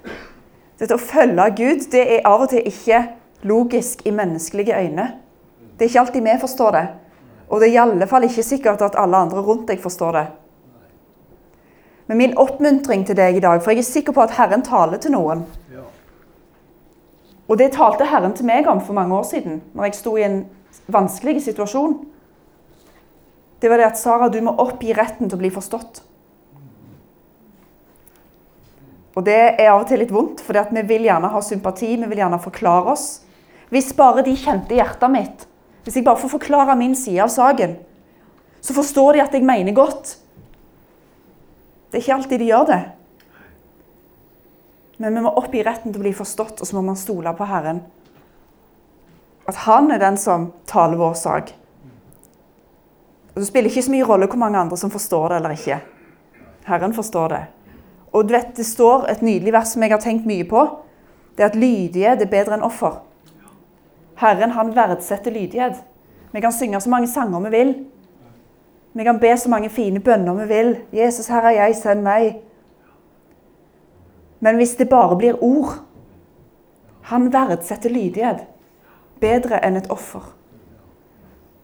Dette 0.83 0.97
å 0.97 1.03
følge 1.03 1.47
Gud 1.61 1.87
det 1.93 2.03
er 2.17 2.27
av 2.27 2.43
og 2.43 2.51
til 2.51 2.67
ikke 2.67 3.05
logisk 3.47 4.03
i 4.03 4.15
menneskelige 4.17 4.75
øyne. 4.75 5.07
Det 5.79 5.87
er 5.87 5.93
ikke 5.93 6.03
alltid 6.03 6.27
vi 6.27 6.37
forstår 6.43 6.75
det. 6.75 6.85
Og 7.51 7.59
det 7.59 7.69
er 7.69 7.75
i 7.75 7.83
alle 7.83 8.07
fall 8.07 8.25
ikke 8.29 8.47
sikkert 8.47 8.83
at 8.87 8.99
alle 8.99 9.19
andre 9.27 9.43
rundt 9.43 9.67
deg 9.69 9.83
forstår 9.83 10.17
det. 10.17 10.27
Men 12.11 12.19
min 12.19 12.37
oppmuntring 12.39 13.03
til 13.07 13.19
deg 13.19 13.39
i 13.39 13.43
dag, 13.43 13.61
for 13.63 13.71
jeg 13.71 13.83
er 13.85 13.87
sikker 13.87 14.15
på 14.15 14.23
at 14.23 14.37
Herren 14.39 14.63
taler 14.67 14.99
til 15.03 15.15
noen. 15.15 15.45
Og 17.51 17.59
det 17.59 17.73
talte 17.75 18.07
Herren 18.07 18.35
til 18.39 18.47
meg 18.47 18.69
om 18.71 18.79
for 18.83 18.95
mange 18.95 19.15
år 19.17 19.27
siden, 19.27 19.59
når 19.75 19.89
jeg 19.89 19.99
sto 19.99 20.15
i 20.19 20.27
en 20.27 20.41
vanskelig 20.91 21.43
situasjon. 21.49 21.97
Det 23.61 23.71
var 23.71 23.83
det 23.83 23.89
at 23.91 23.99
Sara, 23.99 24.31
du 24.31 24.39
må 24.43 24.55
oppgi 24.63 24.95
retten 24.95 25.27
til 25.27 25.39
å 25.39 25.43
bli 25.43 25.51
forstått. 25.55 26.05
Og 29.19 29.27
det 29.27 29.39
er 29.59 29.73
av 29.73 29.83
og 29.83 29.89
til 29.91 29.99
litt 30.01 30.15
vondt, 30.15 30.43
for 30.47 30.55
vi 30.55 30.85
vil 30.87 31.09
gjerne 31.09 31.33
ha 31.33 31.43
sympati, 31.43 31.97
vi 31.99 32.11
vil 32.13 32.23
gjerne 32.23 32.39
forklare 32.43 32.95
oss. 32.95 33.07
Hvis 33.71 33.91
bare 33.99 34.23
de 34.27 34.37
kjente 34.39 34.79
hjertet 34.79 35.11
mitt, 35.11 35.47
hvis 35.85 35.97
jeg 35.97 36.05
bare 36.05 36.21
får 36.21 36.35
forklare 36.37 36.77
min 36.77 36.95
side 36.97 37.23
av 37.25 37.33
saken, 37.33 37.77
så 38.61 38.77
forstår 38.77 39.17
de 39.17 39.23
at 39.25 39.35
jeg 39.35 39.47
mener 39.47 39.73
godt. 39.77 40.19
Det 41.91 41.99
er 41.99 42.05
ikke 42.05 42.15
alltid 42.15 42.39
de 42.39 42.51
gjør 42.51 42.67
det. 42.69 42.81
Men 45.01 45.17
vi 45.17 45.23
må 45.25 45.33
oppgi 45.33 45.63
retten 45.65 45.95
til 45.95 46.03
å 46.03 46.05
bli 46.05 46.13
forstått, 46.13 46.61
og 46.61 46.69
så 46.69 46.77
må 46.77 46.85
man 46.85 46.99
stole 47.01 47.33
på 47.37 47.49
Herren. 47.49 47.81
At 49.49 49.65
han 49.65 49.89
er 49.91 50.03
den 50.03 50.19
som 50.21 50.51
taler 50.69 51.01
vår 51.01 51.17
sak. 51.17 51.55
Og 53.33 53.41
Det 53.41 53.47
spiller 53.49 53.71
ikke 53.71 53.87
så 53.87 53.95
mye 53.95 54.07
rolle 54.07 54.29
hvor 54.29 54.43
mange 54.43 54.61
andre 54.61 54.77
som 54.77 54.93
forstår 54.93 55.31
det 55.33 55.39
eller 55.41 55.57
ikke. 55.57 55.81
Herren 56.69 56.95
forstår 56.95 57.33
det. 57.33 57.43
Og 58.13 58.29
du 58.29 58.35
vet, 58.35 58.57
Det 58.57 58.67
står 58.67 59.09
et 59.09 59.23
nydelig 59.23 59.53
vers 59.53 59.73
som 59.73 59.83
jeg 59.83 59.91
har 59.91 60.01
tenkt 60.01 60.27
mye 60.27 60.45
på. 60.45 60.67
Det 61.37 61.45
er 61.45 61.49
at 61.49 61.57
lydighet 61.57 62.23
er 62.23 62.31
bedre 62.31 62.55
enn 62.55 62.67
offer. 62.67 63.01
Herren 64.21 64.51
han 64.51 64.75
verdsetter 64.77 65.33
lydighet. 65.33 65.81
Vi 66.33 66.41
kan 66.41 66.53
synge 66.53 66.81
så 66.81 66.91
mange 66.91 67.09
sanger 67.09 67.41
vi 67.41 67.51
vil. 67.51 67.75
Vi 68.93 69.05
kan 69.05 69.19
be 69.19 69.37
så 69.37 69.49
mange 69.49 69.71
fine 69.71 70.01
bønner 70.01 70.35
vi 70.35 70.49
vil. 70.49 70.77
'Jesus, 70.93 71.29
her 71.29 71.43
er 71.43 71.51
jeg, 71.51 71.77
send 71.77 72.03
meg.' 72.03 72.41
Men 74.41 74.57
hvis 74.57 74.75
det 74.77 74.89
bare 74.89 75.17
blir 75.17 75.43
ord 75.43 75.85
Han 77.03 77.33
verdsetter 77.33 77.91
lydighet 77.91 78.47
bedre 79.21 79.59
enn 79.65 79.77
et 79.77 79.91
offer. 79.91 80.23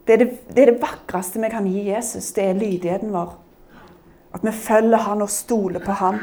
Det 0.07 0.14
er 0.14 0.19
det, 0.19 0.31
det 0.55 0.62
er 0.62 0.71
det 0.73 0.83
vakreste 0.83 1.40
vi 1.40 1.51
kan 1.51 1.66
gi 1.66 1.88
Jesus. 1.90 2.33
Det 2.33 2.45
er 2.45 2.59
lydigheten 2.59 3.12
vår. 3.12 3.37
At 4.35 4.45
vi 4.45 4.53
følger 4.53 4.99
han 4.99 5.23
og 5.23 5.31
stoler 5.31 5.81
på 5.85 5.92
han. 5.92 6.21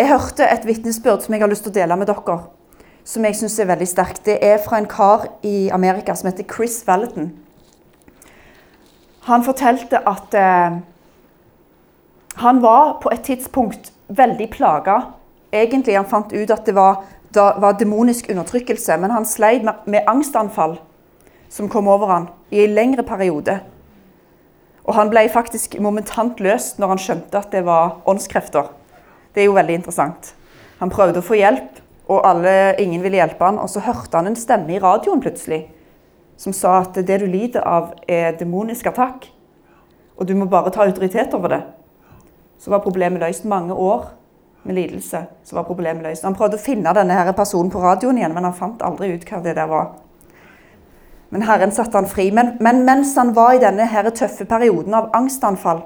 Jeg 0.00 0.08
hørte 0.08 0.46
et 0.48 0.62
vitnesbyrd 0.64 1.20
som 1.20 1.34
jeg 1.34 1.42
har 1.42 1.50
lyst 1.50 1.66
til 1.66 1.74
å 1.74 1.76
dele 1.76 1.96
med 2.00 2.08
dere. 2.08 2.38
Som 3.04 3.24
jeg 3.26 3.36
syns 3.36 3.58
er 3.60 3.66
veldig 3.68 3.88
sterkt. 3.90 4.22
Det 4.24 4.38
er 4.40 4.62
fra 4.64 4.78
en 4.80 4.86
kar 4.88 5.26
i 5.44 5.68
Amerika 5.76 6.14
som 6.16 6.30
heter 6.30 6.46
Chris 6.48 6.78
Valenton. 6.86 7.26
Han 9.28 9.44
fortalte 9.44 10.00
at 10.08 10.38
eh, 10.40 10.78
han 12.46 12.62
var 12.64 12.96
på 13.02 13.12
et 13.12 13.26
tidspunkt 13.28 13.92
veldig 14.08 14.48
plaga. 14.56 14.96
Egentlig 15.52 15.98
han 15.98 16.08
fant 16.08 16.32
ut 16.32 16.56
at 16.56 16.64
det 16.64 16.78
var 16.80 17.04
da, 17.36 17.50
var 17.60 17.76
demonisk 17.76 18.32
undertrykkelse, 18.32 18.96
men 18.96 19.12
han 19.12 19.28
sleit 19.28 19.68
med, 19.68 19.84
med 19.84 20.08
angstanfall 20.08 20.78
som 21.52 21.68
kom 21.68 21.92
over 21.92 22.14
han 22.14 22.32
i 22.48 22.64
en 22.64 22.72
lengre 22.72 23.04
periode. 23.04 23.60
Og 24.88 24.96
han 24.96 25.12
ble 25.12 25.28
faktisk 25.28 25.76
momentant 25.76 26.40
løst 26.40 26.80
når 26.80 26.96
han 26.96 27.08
skjønte 27.08 27.44
at 27.44 27.52
det 27.52 27.66
var 27.68 27.98
åndskrefter. 28.08 28.79
Det 29.34 29.42
er 29.42 29.50
jo 29.50 29.56
veldig 29.58 29.80
interessant. 29.80 30.32
Han 30.80 30.92
prøvde 30.92 31.20
å 31.20 31.26
få 31.26 31.38
hjelp, 31.38 31.82
og 32.10 32.24
alle, 32.26 32.74
ingen 32.82 33.02
ville 33.04 33.20
hjelpe 33.20 33.44
han, 33.46 33.60
og 33.62 33.70
så 33.70 33.82
hørte 33.84 34.18
han 34.18 34.30
en 34.30 34.38
stemme 34.38 34.74
i 34.74 34.82
radioen 34.82 35.22
plutselig 35.22 35.66
som 36.40 36.54
sa 36.56 36.78
at 36.80 36.96
det 36.96 37.18
du 37.20 37.26
lider 37.28 37.60
av, 37.68 37.90
er 38.08 38.32
demonisk 38.40 38.86
attakk. 38.88 39.26
Og 40.16 40.24
du 40.28 40.32
må 40.36 40.46
bare 40.48 40.72
ta 40.72 40.86
autoritet 40.86 41.34
over 41.36 41.52
det. 41.52 41.60
Så 42.60 42.72
var 42.72 42.80
problemet 42.84 43.20
løst 43.20 43.44
mange 43.48 43.76
år 43.76 44.06
med 44.64 44.78
lidelse, 44.78 45.20
så 45.44 45.56
var 45.56 45.68
problemet 45.68 46.04
løst. 46.04 46.24
Han 46.24 46.36
prøvde 46.36 46.56
å 46.56 46.62
finne 46.62 46.94
denne 46.96 47.16
her 47.16 47.32
personen 47.36 47.72
på 47.72 47.82
radioen 47.84 48.20
igjen, 48.20 48.32
men 48.36 48.48
han 48.48 48.56
fant 48.56 48.80
aldri 48.84 49.12
ut 49.12 49.26
hva 49.28 49.42
det 49.44 49.54
der 49.56 49.68
var. 49.68 49.92
Men 51.30 51.44
Herren 51.46 51.72
satte 51.72 52.00
han 52.00 52.08
fri. 52.08 52.30
Men, 52.34 52.54
men 52.60 52.82
mens 52.88 53.12
han 53.20 53.34
var 53.36 53.54
i 53.54 53.62
denne 53.62 53.86
her 53.88 54.08
tøffe 54.10 54.48
perioden 54.48 54.96
av 54.96 55.12
angstanfall, 55.16 55.84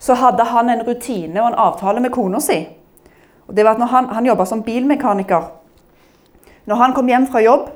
så 0.00 0.16
hadde 0.16 0.44
han 0.48 0.70
en 0.72 0.82
rutine 0.86 1.42
og 1.42 1.50
en 1.50 1.58
avtale 1.60 2.00
med 2.00 2.12
kona 2.14 2.40
si. 2.40 2.62
Og 3.48 3.56
det 3.56 3.64
var 3.64 3.76
at 3.76 3.78
når 3.78 3.86
Han, 3.86 4.06
han 4.08 4.26
jobba 4.26 4.44
som 4.44 4.62
bilmekaniker. 4.62 5.50
Når 6.66 6.76
han 6.76 6.92
kom 6.94 7.08
hjem 7.08 7.26
fra 7.26 7.40
jobb, 7.40 7.68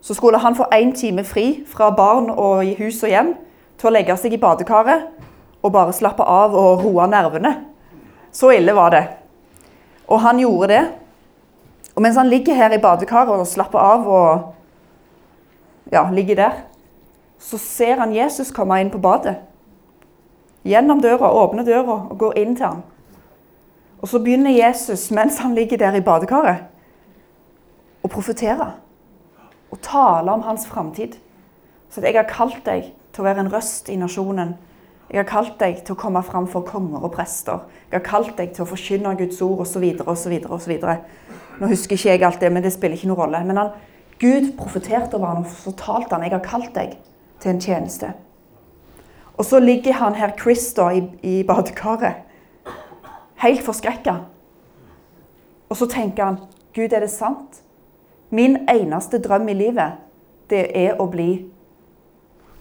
så 0.00 0.14
skulle 0.14 0.38
han 0.38 0.54
få 0.54 0.68
én 0.72 0.94
time 0.94 1.24
fri 1.24 1.64
fra 1.66 1.90
barn 1.90 2.30
og 2.30 2.64
i 2.64 2.74
hus 2.78 3.02
og 3.02 3.08
hjem 3.10 3.34
til 3.78 3.88
å 3.88 3.92
legge 3.92 4.16
seg 4.16 4.36
i 4.36 4.40
badekaret 4.40 5.08
og 5.62 5.72
bare 5.72 5.94
slappe 5.96 6.22
av 6.22 6.54
og 6.54 6.84
roe 6.84 7.08
nervene. 7.10 7.54
Så 8.32 8.52
ille 8.54 8.74
var 8.76 8.92
det. 8.94 9.02
Og 10.06 10.20
han 10.20 10.38
gjorde 10.38 10.68
det. 10.68 10.84
Og 11.96 12.02
mens 12.02 12.16
han 12.16 12.28
ligger 12.28 12.54
her 12.54 12.76
i 12.76 12.78
badekaret 12.78 13.40
og 13.40 13.48
slapper 13.48 13.80
av 13.80 14.06
og 14.06 14.54
ja, 15.92 16.04
ligger 16.12 16.36
der, 16.36 16.62
så 17.38 17.58
ser 17.58 17.98
han 17.98 18.14
Jesus 18.14 18.52
komme 18.54 18.78
inn 18.80 18.92
på 18.92 19.00
badet. 19.02 19.38
Gjennom 20.66 21.00
døra, 21.02 21.30
åpner 21.30 21.66
døra 21.66 22.00
og 22.10 22.18
går 22.18 22.38
inn 22.42 22.56
til 22.58 22.66
ham. 22.66 22.82
Og 24.02 24.10
så 24.10 24.18
begynner 24.22 24.50
Jesus, 24.50 25.08
mens 25.14 25.38
han 25.38 25.54
ligger 25.54 25.78
der 25.80 25.96
i 25.96 26.04
badekaret, 26.04 26.66
å 28.02 28.10
profetere. 28.10 28.72
Og 29.70 29.80
tale 29.82 30.32
om 30.32 30.42
hans 30.46 30.66
framtid. 30.66 31.16
Så 31.90 32.02
jeg 32.02 32.14
har 32.18 32.28
kalt 32.30 32.64
deg 32.66 32.90
til 33.14 33.22
å 33.22 33.26
være 33.26 33.46
en 33.46 33.52
røst 33.52 33.88
i 33.90 33.98
nasjonen 33.98 34.56
jeg 35.06 35.20
har 35.20 35.26
kalt 35.28 35.54
deg 35.60 35.84
til 35.86 35.94
å 35.94 36.00
komme 36.00 36.20
fram 36.26 36.48
for 36.50 36.66
konger 36.66 37.04
og 37.06 37.12
prester. 37.14 37.60
Jeg 37.92 38.00
har 38.00 38.06
kalt 38.08 38.32
deg 38.40 38.50
til 38.56 38.64
å 38.64 38.70
forkynne 38.72 39.14
Guds 39.20 39.38
ord 39.44 39.60
osv. 39.62 39.84
osv. 40.02 40.72
Nå 41.60 41.68
husker 41.70 41.94
ikke 41.94 42.10
jeg 42.10 42.24
alt 42.26 42.42
det, 42.42 42.50
men 42.52 42.64
det 42.64 42.72
spiller 42.74 42.98
ikke 42.98 43.12
noen 43.12 43.20
rolle. 43.20 43.42
Men 43.46 43.60
han, 43.60 43.70
Gud 44.18 44.50
profeterte 44.58 45.14
over 45.14 45.30
ham 45.30 45.44
og 45.44 45.52
fortalte 45.62 46.16
han, 46.16 46.26
jeg 46.26 46.34
har 46.34 46.42
kalt 46.42 46.72
deg 46.74 46.96
til 47.42 47.52
en 47.52 47.62
tjeneste. 47.62 48.10
Og 49.36 49.44
så 49.44 49.60
ligger 49.60 49.92
han 49.92 50.14
her, 50.14 50.32
Chris, 50.40 50.72
da, 50.72 50.88
i, 50.88 51.02
i 51.22 51.42
badekaret, 51.42 52.14
helt 53.42 53.62
forskrekka. 53.62 54.14
Og 55.68 55.76
så 55.76 55.86
tenker 55.86 56.24
han, 56.24 56.38
Gud, 56.74 56.92
er 56.92 57.00
det 57.00 57.10
sant? 57.10 57.62
Min 58.30 58.56
eneste 58.70 59.20
drøm 59.22 59.48
i 59.48 59.54
livet, 59.54 60.00
det 60.50 60.66
er 60.78 61.00
å 61.00 61.06
bli 61.10 61.30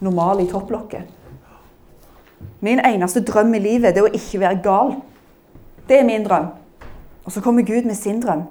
normal 0.03 0.41
i 0.43 0.49
topplokket. 0.49 1.07
Min 2.65 2.81
eneste 2.85 3.23
drøm 3.23 3.53
i 3.53 3.61
livet 3.61 3.95
det 3.95 4.01
er 4.01 4.09
å 4.09 4.17
ikke 4.17 4.41
være 4.41 4.61
gal. 4.63 4.95
Det 5.89 5.99
er 5.99 6.07
min 6.07 6.25
drøm. 6.25 6.51
Og 7.25 7.31
så 7.31 7.41
kommer 7.41 7.65
Gud 7.65 7.85
med 7.85 7.95
sin 7.95 8.21
drøm. 8.21 8.43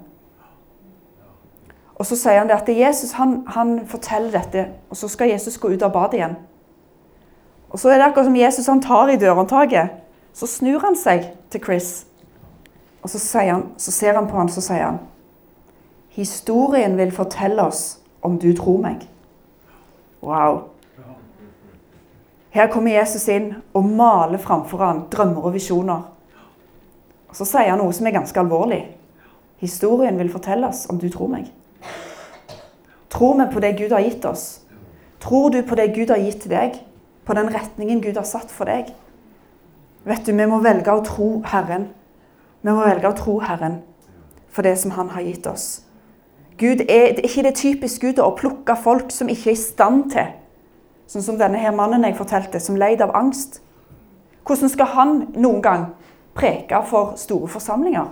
Og 1.95 2.05
så 2.05 2.17
sier 2.19 2.41
han 2.41 2.49
det 2.49 2.57
at 2.57 2.69
Jesus 2.69 3.13
han, 3.15 3.43
han 3.47 3.79
forteller 3.87 4.31
dette, 4.35 4.67
og 4.89 4.97
så 4.97 5.07
skal 5.07 5.31
Jesus 5.31 5.57
gå 5.57 5.71
ut 5.71 5.83
av 5.83 5.93
badet 5.95 6.19
igjen. 6.19 6.35
Og 7.75 7.79
så 7.79 7.89
er 7.91 7.99
det 7.99 8.05
akkurat 8.05 8.29
som 8.29 8.35
Jesus 8.39 8.67
han 8.71 8.79
tar 8.81 9.09
i 9.11 9.17
dørhåndtaket. 9.19 9.97
Så 10.31 10.47
snur 10.47 10.79
han 10.79 10.95
seg 10.95 11.25
til 11.51 11.59
Chris, 11.63 12.05
og 13.03 13.09
så, 13.11 13.19
han, 13.39 13.65
så 13.77 13.91
ser 13.91 14.15
han 14.15 14.29
på 14.29 14.37
han, 14.39 14.49
så 14.49 14.63
sier 14.63 14.85
han 14.85 15.01
Historien 16.15 16.95
vil 16.95 17.11
fortelle 17.11 17.65
oss 17.67 17.99
om 18.23 18.39
du 18.39 18.47
tror 18.55 18.79
meg. 18.79 19.03
Wow. 20.23 20.61
Her 22.55 22.71
kommer 22.71 22.95
Jesus 22.95 23.27
inn 23.27 23.51
og 23.75 23.91
maler 23.91 24.39
framfor 24.39 24.79
han 24.79 25.03
drømmer 25.11 25.43
og 25.43 25.57
visjoner. 25.57 26.07
Og 27.27 27.35
Så 27.35 27.43
sier 27.51 27.73
han 27.73 27.83
noe 27.83 27.91
som 27.93 28.07
er 28.07 28.15
ganske 28.15 28.39
alvorlig. 28.39 28.85
Historien 29.59 30.15
vil 30.15 30.31
fortelle 30.31 30.71
oss 30.71 30.85
om 30.87 30.99
du 30.99 31.09
tror 31.11 31.35
meg. 31.35 31.51
Tror 33.11 33.35
vi 33.43 33.51
på 33.51 33.67
det 33.67 33.75
Gud 33.83 33.91
har 33.91 34.07
gitt 34.07 34.25
oss? 34.31 34.61
Tror 35.19 35.51
du 35.51 35.59
på 35.67 35.75
det 35.75 35.91
Gud 35.91 36.15
har 36.15 36.23
gitt 36.23 36.45
til 36.47 36.55
deg? 36.55 36.79
På 37.25 37.33
den 37.33 37.49
retningen 37.53 38.01
Gud 38.01 38.17
har 38.17 38.27
satt 38.27 38.51
for 38.53 38.69
deg? 38.69 38.93
Vet 40.05 40.25
du, 40.25 40.33
Vi 40.33 40.45
må 40.45 40.61
velge 40.61 40.93
å 40.93 41.03
tro 41.05 41.41
Herren. 41.45 41.89
Vi 42.61 42.71
må 42.71 42.85
velge 42.85 43.09
å 43.09 43.17
tro 43.17 43.39
Herren 43.39 43.81
for 44.49 44.63
det 44.63 44.77
som 44.79 44.91
Han 44.91 45.09
har 45.09 45.21
gitt 45.21 45.47
oss. 45.47 45.81
Gud 46.57 46.81
er, 46.87 47.11
det 47.17 47.19
er 47.19 47.27
ikke 47.27 47.43
det 47.43 47.55
typisk 47.59 48.01
Gud 48.01 48.19
å 48.23 48.31
plukke 48.37 48.77
folk 48.79 49.11
som 49.11 49.27
ikke 49.27 49.49
er 49.49 49.57
i 49.57 49.59
stand 49.59 50.11
til 50.13 50.33
Sånn 51.05 51.21
som 51.21 51.37
denne 51.37 51.59
her 51.61 51.73
mannen 51.75 52.01
jeg 52.07 52.17
fortalte, 52.17 52.57
som 52.57 52.77
leid 52.81 53.01
av 53.05 53.11
angst. 53.13 53.59
Hvordan 54.45 54.71
skal 54.73 54.89
han 54.89 55.11
noen 55.37 55.59
gang 55.61 55.83
preke 56.33 56.79
for 56.89 57.13
store 57.21 57.49
forsamlinger? 57.51 58.07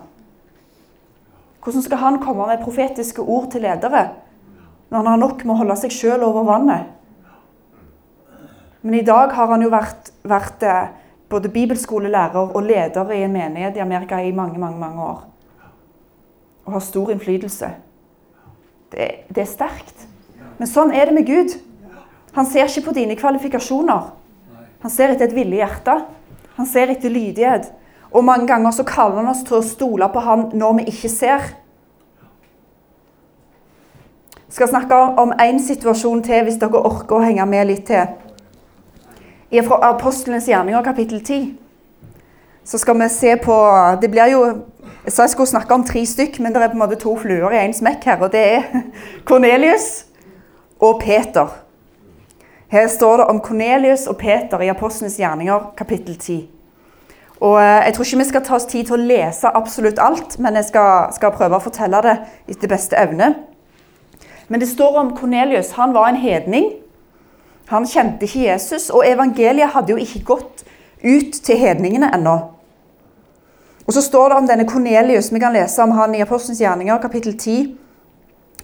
Hvordan 1.64 1.86
skal 1.86 2.02
han 2.04 2.20
komme 2.22 2.46
med 2.50 2.62
profetiske 2.62 3.22
ord 3.22 3.50
til 3.54 3.66
ledere 3.66 4.12
når 4.92 4.98
han 5.00 5.10
har 5.10 5.22
nok 5.24 5.42
med 5.42 5.56
å 5.56 5.60
holde 5.64 5.78
seg 5.82 5.96
sjøl 5.96 6.26
over 6.28 6.46
vannet? 6.46 6.92
Men 8.84 9.00
i 9.00 9.06
dag 9.08 9.32
har 9.32 9.48
han 9.48 9.64
jo 9.64 9.72
vært 9.72 10.14
vært 10.28 10.64
eh, 10.64 10.88
både 11.32 11.52
bibelskolelærer 11.52 12.56
og 12.56 12.64
leder 12.64 13.12
i 13.12 13.24
en 13.26 13.34
menighet 13.34 13.78
i 13.78 13.84
Amerika 13.84 14.20
i 14.22 14.32
mange, 14.32 14.60
mange, 14.60 14.80
mange 14.80 15.04
år. 15.04 15.22
Og 16.66 16.74
har 16.78 16.84
stor 16.84 17.12
innflytelse. 17.12 17.70
Det, 18.94 19.08
det 19.30 19.44
er 19.44 19.50
sterkt. 19.50 20.08
Men 20.60 20.70
sånn 20.70 20.94
er 20.94 21.10
det 21.10 21.16
med 21.18 21.28
Gud. 21.28 21.56
Han 22.38 22.48
ser 22.50 22.70
ikke 22.70 22.88
på 22.90 22.98
dine 22.98 23.18
kvalifikasjoner. 23.20 24.12
Han 24.84 24.92
ser 24.92 25.14
etter 25.14 25.28
et 25.30 25.36
villig 25.36 25.60
hjerte. 25.60 25.98
Han 26.58 26.70
ser 26.70 26.94
etter 26.94 27.12
lydighet. 27.12 27.72
Og 28.14 28.24
mange 28.24 28.48
ganger 28.48 28.72
så 28.72 28.86
kaller 28.86 29.24
han 29.24 29.32
oss 29.32 29.44
til 29.48 29.58
å 29.58 29.66
stole 29.66 30.08
på 30.14 30.22
han 30.24 30.50
når 30.54 30.80
vi 30.80 30.90
ikke 30.94 31.12
ser. 31.12 31.52
Jeg 34.44 34.60
skal 34.60 34.70
snakke 34.70 34.98
om 35.18 35.34
én 35.42 35.58
situasjon 35.58 36.22
til, 36.22 36.44
hvis 36.46 36.60
dere 36.62 36.84
orker 36.86 37.18
å 37.18 37.24
henge 37.26 37.46
med 37.50 37.72
litt 37.72 37.88
til. 37.90 38.06
Fra 39.62 39.78
Apostlenes 39.86 40.48
gjerninger, 40.50 40.82
kapittel 40.82 41.20
10, 41.22 41.58
så 42.66 42.78
skal 42.78 42.98
vi 42.98 43.10
se 43.10 43.36
på 43.38 43.56
Det 44.02 44.10
blir 44.12 44.32
jo 44.32 44.46
Jeg 45.06 45.12
sa 45.12 45.24
jeg 45.24 45.30
skulle 45.30 45.52
snakke 45.52 45.74
om 45.74 45.84
tre 45.84 46.06
stykk, 46.06 46.40
men 46.40 46.54
det 46.54 46.62
er 46.62 46.72
på 46.72 46.78
en 46.78 46.80
måte 46.80 46.96
to 46.96 47.18
fluer 47.20 47.52
i 47.52 47.60
én 47.60 47.74
smekk 47.76 48.06
her. 48.08 48.22
Og 48.24 48.32
det 48.32 48.40
er 48.40 48.64
Kornelius 49.28 50.06
og 50.80 51.02
Peter. 51.02 51.48
Her 52.72 52.88
står 52.88 53.18
det 53.18 53.26
om 53.28 53.40
Kornelius 53.40 54.08
og 54.08 54.18
Peter 54.18 54.62
i 54.62 54.72
Apostlenes 54.72 55.20
gjerninger, 55.20 55.74
kapittel 55.78 56.18
10. 56.18 56.50
Og 57.42 57.62
eh, 57.62 57.86
Jeg 57.86 57.94
tror 57.94 58.06
ikke 58.06 58.18
vi 58.18 58.30
skal 58.30 58.46
ta 58.46 58.56
oss 58.56 58.66
tid 58.66 58.88
til 58.88 58.96
å 58.96 59.04
lese 59.04 59.52
absolutt 59.54 60.00
alt, 60.00 60.40
men 60.40 60.56
jeg 60.56 60.72
skal, 60.72 61.12
skal 61.14 61.36
prøve 61.36 61.60
å 61.60 61.64
fortelle 61.64 62.00
det 62.02 62.16
etter 62.48 62.72
beste 62.72 62.98
evne. 62.98 63.34
Men 64.48 64.64
det 64.64 64.72
står 64.72 64.98
om 65.00 65.12
Kornelius. 65.18 65.76
Han 65.76 65.94
var 65.94 66.08
en 66.10 66.22
hedning. 66.24 66.72
Han 67.72 67.86
kjente 67.88 68.28
ikke 68.28 68.48
Jesus, 68.48 68.90
og 68.90 69.06
evangeliet 69.08 69.72
hadde 69.74 69.96
jo 69.96 70.02
ikke 70.02 70.24
gått 70.28 70.66
ut 71.04 71.38
til 71.44 71.60
hedningene 71.60 72.12
ennå. 72.16 72.36
Og 73.88 73.94
så 73.96 74.02
står 74.02 74.30
det 74.30 74.38
om 74.38 74.48
denne 74.48 74.68
Kornelius. 74.68 75.32
Vi 75.34 75.40
kan 75.44 75.56
lese 75.56 75.84
om 75.84 75.92
han 75.98 76.16
i 76.16 76.22
Apostelens 76.24 76.62
gjerninger, 76.62 77.00
kapittel 77.04 77.38
10, 77.38 77.74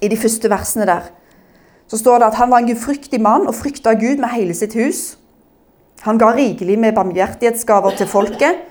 i 0.02 0.08
de 0.08 0.18
første 0.18 0.52
versene 0.52 0.88
der. 0.88 1.10
Så 1.90 1.98
står 2.00 2.22
det 2.22 2.30
at 2.30 2.38
han 2.40 2.52
var 2.52 2.62
en 2.62 2.70
gudfryktig 2.70 3.20
mann 3.22 3.48
og 3.48 3.58
frykta 3.58 3.96
Gud 4.00 4.22
med 4.22 4.32
hele 4.36 4.54
sitt 4.56 4.76
hus. 4.78 5.18
Han 6.06 6.20
ga 6.22 6.32
rikelig 6.36 6.78
med 6.80 6.96
barmhjertighetsgaver 6.96 7.98
til 7.98 8.08
folket. 8.08 8.62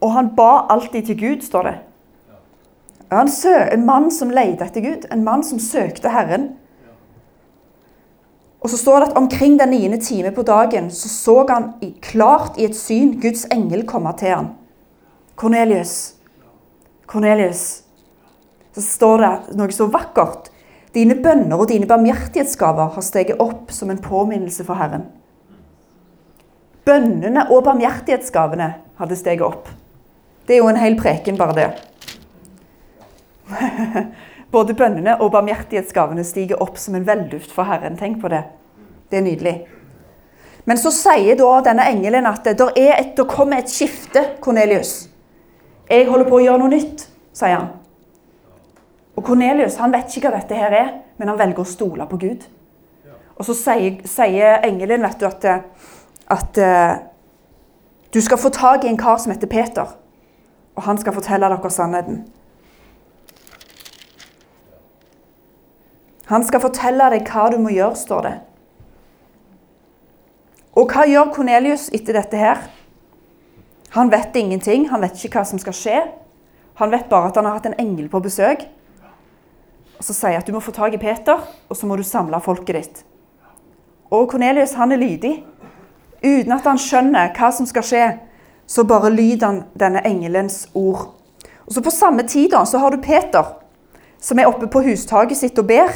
Og 0.00 0.12
han 0.12 0.30
ba 0.36 0.66
alltid 0.70 1.06
til 1.06 1.18
Gud, 1.18 1.42
står 1.42 1.62
det. 1.62 1.74
En, 3.14 3.30
en 3.72 3.86
mann 3.86 4.10
som 4.10 4.30
leide 4.30 4.66
etter 4.66 4.84
Gud, 4.84 5.08
en 5.12 5.24
mann 5.24 5.42
som 5.46 5.58
søkte 5.58 6.12
Herren. 6.12 6.52
Og 8.64 8.70
så 8.72 8.78
står 8.80 9.00
det 9.00 9.08
at 9.10 9.16
omkring 9.20 9.58
den 9.60 9.74
niende 9.74 10.00
time 10.00 10.30
på 10.32 10.42
dagen 10.42 10.90
så 10.90 11.08
så 11.08 11.46
han 11.50 11.72
klart 12.00 12.56
i 12.56 12.64
et 12.64 12.76
syn 12.76 13.20
Guds 13.20 13.44
engel 13.52 13.84
komme 13.86 14.12
til 14.16 14.32
ham. 14.32 14.46
Kornelius. 15.36 16.14
Kornelius. 17.06 17.82
Så 18.72 18.80
står 18.82 19.20
det 19.20 19.58
noe 19.58 19.72
så 19.72 19.86
vakkert. 19.92 20.48
Dine 20.94 21.14
bønner 21.20 21.60
og 21.60 21.68
dine 21.68 21.86
barmhjertighetsgaver 21.90 22.94
har 22.96 23.04
steget 23.04 23.40
opp 23.42 23.72
som 23.74 23.90
en 23.90 24.00
påminnelse 24.00 24.64
for 24.64 24.80
Herren. 24.80 25.10
Bønnene 26.88 27.44
og 27.50 27.64
barmhjertighetsgavene 27.68 28.74
hadde 28.96 29.16
steget 29.18 29.44
opp. 29.44 29.68
Det 30.46 30.56
er 30.56 30.62
jo 30.62 30.70
en 30.72 30.80
hel 30.80 30.96
preken, 31.00 31.36
bare 31.36 31.54
det. 31.58 31.68
Både 34.54 34.76
bønnene 34.78 35.16
og 35.18 35.32
barmhjertighetsgavene 35.34 36.22
stiger 36.26 36.60
opp 36.62 36.78
som 36.78 36.94
en 36.94 37.06
velduft 37.06 37.50
for 37.50 37.66
Herren. 37.66 37.98
Tenk 37.98 38.20
på 38.22 38.30
det. 38.30 38.44
Det 39.10 39.18
er 39.18 39.26
nydelig. 39.26 39.54
Men 40.64 40.78
så 40.80 40.92
sier 40.94 41.36
da 41.36 41.48
denne 41.66 41.86
engelen 41.90 42.28
at 42.28 42.46
det, 42.46 42.68
et, 42.78 43.18
kommer 43.28 43.60
et 43.60 43.72
skifte, 43.72 44.22
Kornelius. 44.40 45.08
Jeg 45.90 46.06
holder 46.08 46.28
på 46.28 46.38
å 46.38 46.44
gjøre 46.44 46.62
noe 46.62 46.72
nytt, 46.72 47.08
sier 47.36 47.58
han. 47.58 47.72
Og 49.14 49.26
Kornelius 49.26 49.76
vet 49.78 50.14
ikke 50.16 50.30
hva 50.30 50.38
dette 50.38 50.58
her 50.58 50.76
er, 50.78 50.92
men 51.18 51.30
han 51.30 51.38
velger 51.38 51.62
å 51.62 51.68
stole 51.68 52.06
på 52.08 52.20
Gud. 52.22 52.46
Og 53.34 53.48
så 53.48 53.56
sier, 53.58 53.98
sier 54.08 54.64
engelen 54.64 55.04
vet 55.04 55.20
du, 55.20 55.26
at, 55.28 55.44
at 56.30 56.62
uh, 56.62 56.94
du 58.14 58.20
skal 58.22 58.40
få 58.40 58.50
tak 58.54 58.86
i 58.86 58.90
en 58.92 58.98
kar 58.98 59.18
som 59.18 59.34
heter 59.34 59.50
Peter, 59.50 59.92
og 60.74 60.86
han 60.86 60.98
skal 61.02 61.14
fortelle 61.16 61.50
dere 61.50 61.70
sannheten. 61.70 62.22
Han 66.30 66.44
skal 66.44 66.62
fortelle 66.62 67.10
deg 67.12 67.28
hva 67.28 67.48
du 67.52 67.58
må 67.60 67.72
gjøre, 67.74 67.96
står 68.00 68.26
det. 68.28 68.34
Og 70.74 70.90
hva 70.90 71.04
gjør 71.06 71.32
Kornelius 71.34 71.90
etter 71.94 72.16
dette 72.18 72.38
her? 72.38 72.62
Han 73.94 74.10
vet 74.10 74.36
ingenting, 74.36 74.88
han 74.90 75.04
vet 75.04 75.20
ikke 75.20 75.38
hva 75.38 75.46
som 75.46 75.60
skal 75.62 75.76
skje. 75.76 75.98
Han 76.80 76.90
vet 76.90 77.10
bare 77.10 77.28
at 77.30 77.36
han 77.38 77.46
har 77.46 77.60
hatt 77.60 77.68
en 77.70 77.76
engel 77.78 78.08
på 78.10 78.22
besøk. 78.24 78.64
Og 79.98 80.04
Så 80.04 80.16
sier 80.16 80.40
at 80.40 80.46
du 80.46 80.52
må 80.52 80.62
få 80.64 80.74
tak 80.74 80.96
i 80.96 80.98
Peter, 80.98 81.44
og 81.68 81.76
så 81.76 81.86
må 81.86 81.96
du 81.96 82.02
samle 82.02 82.40
folket 82.42 82.74
ditt. 82.74 83.04
Og 84.10 84.26
Kornelius 84.30 84.74
han 84.74 84.92
er 84.92 84.98
lydig. 84.98 85.36
Uten 86.24 86.56
at 86.56 86.66
han 86.66 86.80
skjønner 86.80 87.30
hva 87.36 87.50
som 87.52 87.68
skal 87.68 87.86
skje, 87.86 88.06
så 88.66 88.84
bare 88.88 89.12
lyder 89.12 89.46
han 89.46 89.62
denne 89.78 90.02
engelens 90.08 90.64
ord. 90.74 91.12
Og 91.66 91.72
så 91.72 91.82
På 91.82 91.90
samme 91.90 92.22
tid 92.22 92.50
da, 92.50 92.64
så 92.64 92.78
har 92.78 92.90
du 92.90 93.02
Peter, 93.02 93.44
som 94.20 94.38
er 94.38 94.48
oppe 94.48 94.66
på 94.66 94.82
hustaket 94.82 95.36
sitt 95.36 95.58
og 95.58 95.68
ber. 95.68 95.92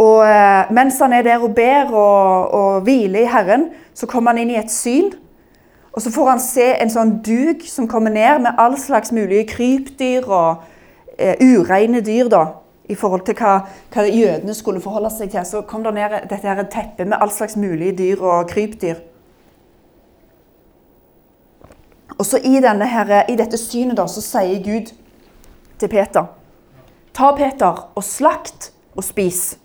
Og 0.00 0.22
eh, 0.24 0.70
mens 0.72 0.98
han 1.02 1.12
er 1.12 1.26
der 1.26 1.42
og 1.44 1.54
ber 1.54 1.90
og, 1.92 2.54
og 2.56 2.86
hviler 2.86 3.24
i 3.24 3.28
Herren, 3.28 3.68
så 3.94 4.08
kommer 4.08 4.32
han 4.32 4.40
inn 4.42 4.54
i 4.54 4.60
et 4.60 4.72
syn. 4.72 5.10
Og 5.92 6.02
så 6.02 6.12
får 6.14 6.30
han 6.30 6.40
se 6.40 6.66
en 6.78 6.92
sånn 6.92 7.16
duk 7.26 7.66
som 7.68 7.88
kommer 7.90 8.14
ned 8.14 8.46
med 8.46 8.62
all 8.62 8.78
slags 8.78 9.12
mulige 9.12 9.48
krypdyr 9.50 10.28
og 10.28 10.62
eh, 11.18 11.36
ureine 11.42 12.00
dyr. 12.06 12.30
da, 12.32 12.44
I 12.88 12.94
forhold 12.94 13.26
til 13.26 13.36
hva, 13.36 13.58
hva, 13.92 14.06
jødene 14.06 14.54
skulle 14.54 14.80
forholde 14.80 15.10
seg 15.12 15.34
til. 15.34 15.44
Så 15.44 15.64
kom 15.68 15.84
det 15.84 15.94
ned 15.98 16.16
dette 16.30 16.46
her 16.46 16.62
teppet 16.70 17.10
med 17.10 17.18
all 17.20 17.32
slags 17.34 17.58
mulige 17.60 17.96
dyr 17.98 18.22
og 18.22 18.48
krypdyr. 18.48 19.02
Og 22.18 22.26
så 22.26 22.38
i, 22.44 22.58
her, 22.60 23.12
i 23.28 23.36
dette 23.36 23.56
synet 23.56 23.96
da, 23.96 24.06
så 24.06 24.20
sier 24.20 24.60
Gud 24.64 24.92
til 25.80 25.88
Peter 25.88 26.28
Ta 27.16 27.32
Peter 27.34 27.88
og 27.96 28.04
slakt 28.06 28.70
og 28.94 29.02
spis. 29.04 29.56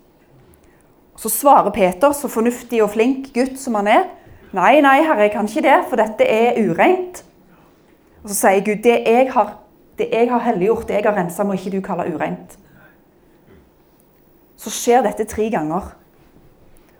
Så 1.16 1.30
svarer 1.32 1.72
Peter, 1.72 2.12
så 2.12 2.28
fornuftig 2.28 2.82
og 2.84 2.92
flink 2.92 3.30
gutt 3.34 3.56
som 3.60 3.78
han 3.78 3.88
er, 3.88 4.04
nei, 4.56 4.80
nei, 4.84 4.98
herre, 5.04 5.26
jeg 5.26 5.32
kan 5.32 5.48
ikke 5.48 5.64
det, 5.64 5.78
for 5.88 6.00
dette 6.00 6.26
er 6.28 6.58
ureint. 6.60 7.22
Og 8.22 8.30
så 8.32 8.36
sier 8.36 8.64
Gud, 8.66 8.82
det 8.84 8.98
jeg 9.06 9.30
har, 9.32 9.56
det 9.98 10.10
jeg 10.12 10.28
har 10.32 10.44
helliggjort, 10.44 10.88
det 10.88 10.98
jeg 10.98 11.06
har 11.08 11.16
rensa, 11.16 11.44
må 11.44 11.56
ikke 11.56 11.72
du 11.76 11.80
kalle 11.84 12.08
ureint. 12.12 12.58
Så 14.60 14.72
skjer 14.72 15.04
dette 15.06 15.28
tre 15.30 15.48
ganger. 15.52 15.94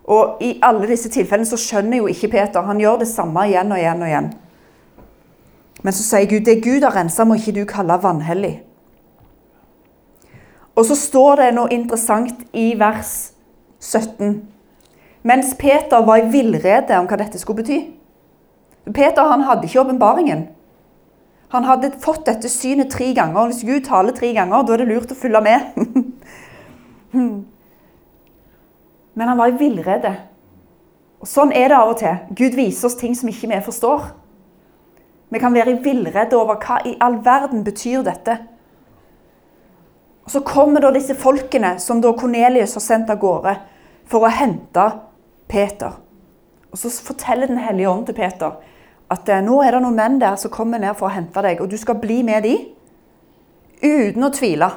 Og 0.07 0.42
i 0.44 0.55
alle 0.62 0.88
disse 0.88 1.11
tilfellene 1.12 1.48
så 1.48 1.59
skjønner 1.59 1.98
jo 1.98 2.11
ikke 2.12 2.31
Peter. 2.37 2.62
Han 2.62 2.81
gjør 2.81 3.00
det 3.02 3.09
samme 3.11 3.42
igjen 3.48 3.72
og 3.74 3.81
igjen 3.81 4.05
og 4.05 4.11
igjen. 4.11 4.29
Men 5.83 5.94
så 5.94 6.05
sier 6.07 6.29
Gud, 6.31 6.44
det 6.46 6.62
Gud 6.64 6.87
har 6.87 6.94
rensa, 6.96 7.26
må 7.26 7.37
ikke 7.37 7.57
du 7.59 7.64
kalle 7.68 7.98
vanhellig. 8.02 8.55
Og 10.76 10.85
så 10.87 10.96
står 10.98 11.40
det 11.40 11.55
noe 11.57 11.72
interessant 11.72 12.46
i 12.57 12.72
vers 12.79 13.33
17. 13.87 14.42
Mens 15.27 15.55
Peter 15.59 16.05
var 16.07 16.20
i 16.20 16.29
villrede 16.31 16.99
om 16.99 17.07
hva 17.11 17.18
dette 17.18 17.38
skulle 17.40 17.62
bety. 17.62 17.81
Peter 18.94 19.27
han 19.27 19.42
hadde 19.46 19.66
ikke 19.66 19.83
åpenbaringen. 19.83 20.46
Han 21.55 21.66
hadde 21.66 21.92
fått 22.03 22.27
dette 22.27 22.49
synet 22.51 22.90
tre 22.94 23.12
ganger. 23.14 23.51
Hvis 23.51 23.64
Gud 23.66 23.85
taler 23.87 24.14
tre 24.14 24.33
ganger, 24.35 24.62
da 24.62 24.75
er 24.75 24.83
det 24.83 24.88
lurt 24.90 25.12
å 25.14 25.18
følge 25.18 25.42
med. 25.42 25.61
Men 29.16 29.29
han 29.31 29.38
var 29.38 29.51
i 29.51 29.59
villrede. 29.59 30.12
Og 31.22 31.31
Sånn 31.31 31.55
er 31.55 31.70
det 31.72 31.79
av 31.79 31.94
og 31.94 32.01
til. 32.03 32.18
Gud 32.38 32.59
viser 32.59 32.90
oss 32.90 32.99
ting 32.99 33.14
som 33.18 33.31
ikke 33.31 33.51
vi 33.51 33.61
forstår. 33.66 34.11
Vi 35.33 35.38
kan 35.42 35.55
være 35.55 35.75
i 35.75 35.81
villrede 35.83 36.37
over 36.38 36.61
hva 36.62 36.83
i 36.87 36.94
all 37.03 37.18
verden 37.25 37.64
betyr 37.66 38.05
dette. 38.07 38.37
Og 40.27 40.31
Så 40.35 40.42
kommer 40.46 40.83
da 40.83 40.90
disse 40.94 41.14
folkene 41.18 41.79
som 41.83 42.03
da 42.03 42.12
Kornelius 42.14 42.75
har 42.79 42.85
sendt 42.85 43.11
av 43.11 43.18
gårde 43.22 43.57
for 44.07 44.27
å 44.27 44.33
hente 44.33 44.87
Peter. 45.49 45.99
Og 46.73 46.79
Så 46.79 46.90
forteller 47.03 47.47
Den 47.47 47.62
hellige 47.62 47.90
ånd 47.90 48.07
til 48.07 48.14
Peter 48.14 48.57
at 49.11 49.29
nå 49.45 49.61
er 49.62 49.71
det 49.71 49.83
noen 49.85 49.95
menn 49.95 50.19
der 50.19 50.35
som 50.37 50.51
kommer 50.51 50.81
ned 50.83 50.97
for 50.99 51.07
å 51.07 51.14
hente 51.14 51.42
deg, 51.42 51.61
og 51.62 51.71
du 51.71 51.77
skal 51.79 51.95
bli 52.03 52.25
med 52.27 52.42
de 52.42 52.57
uten 53.83 54.25
å 54.27 54.33
tvile. 54.35 54.71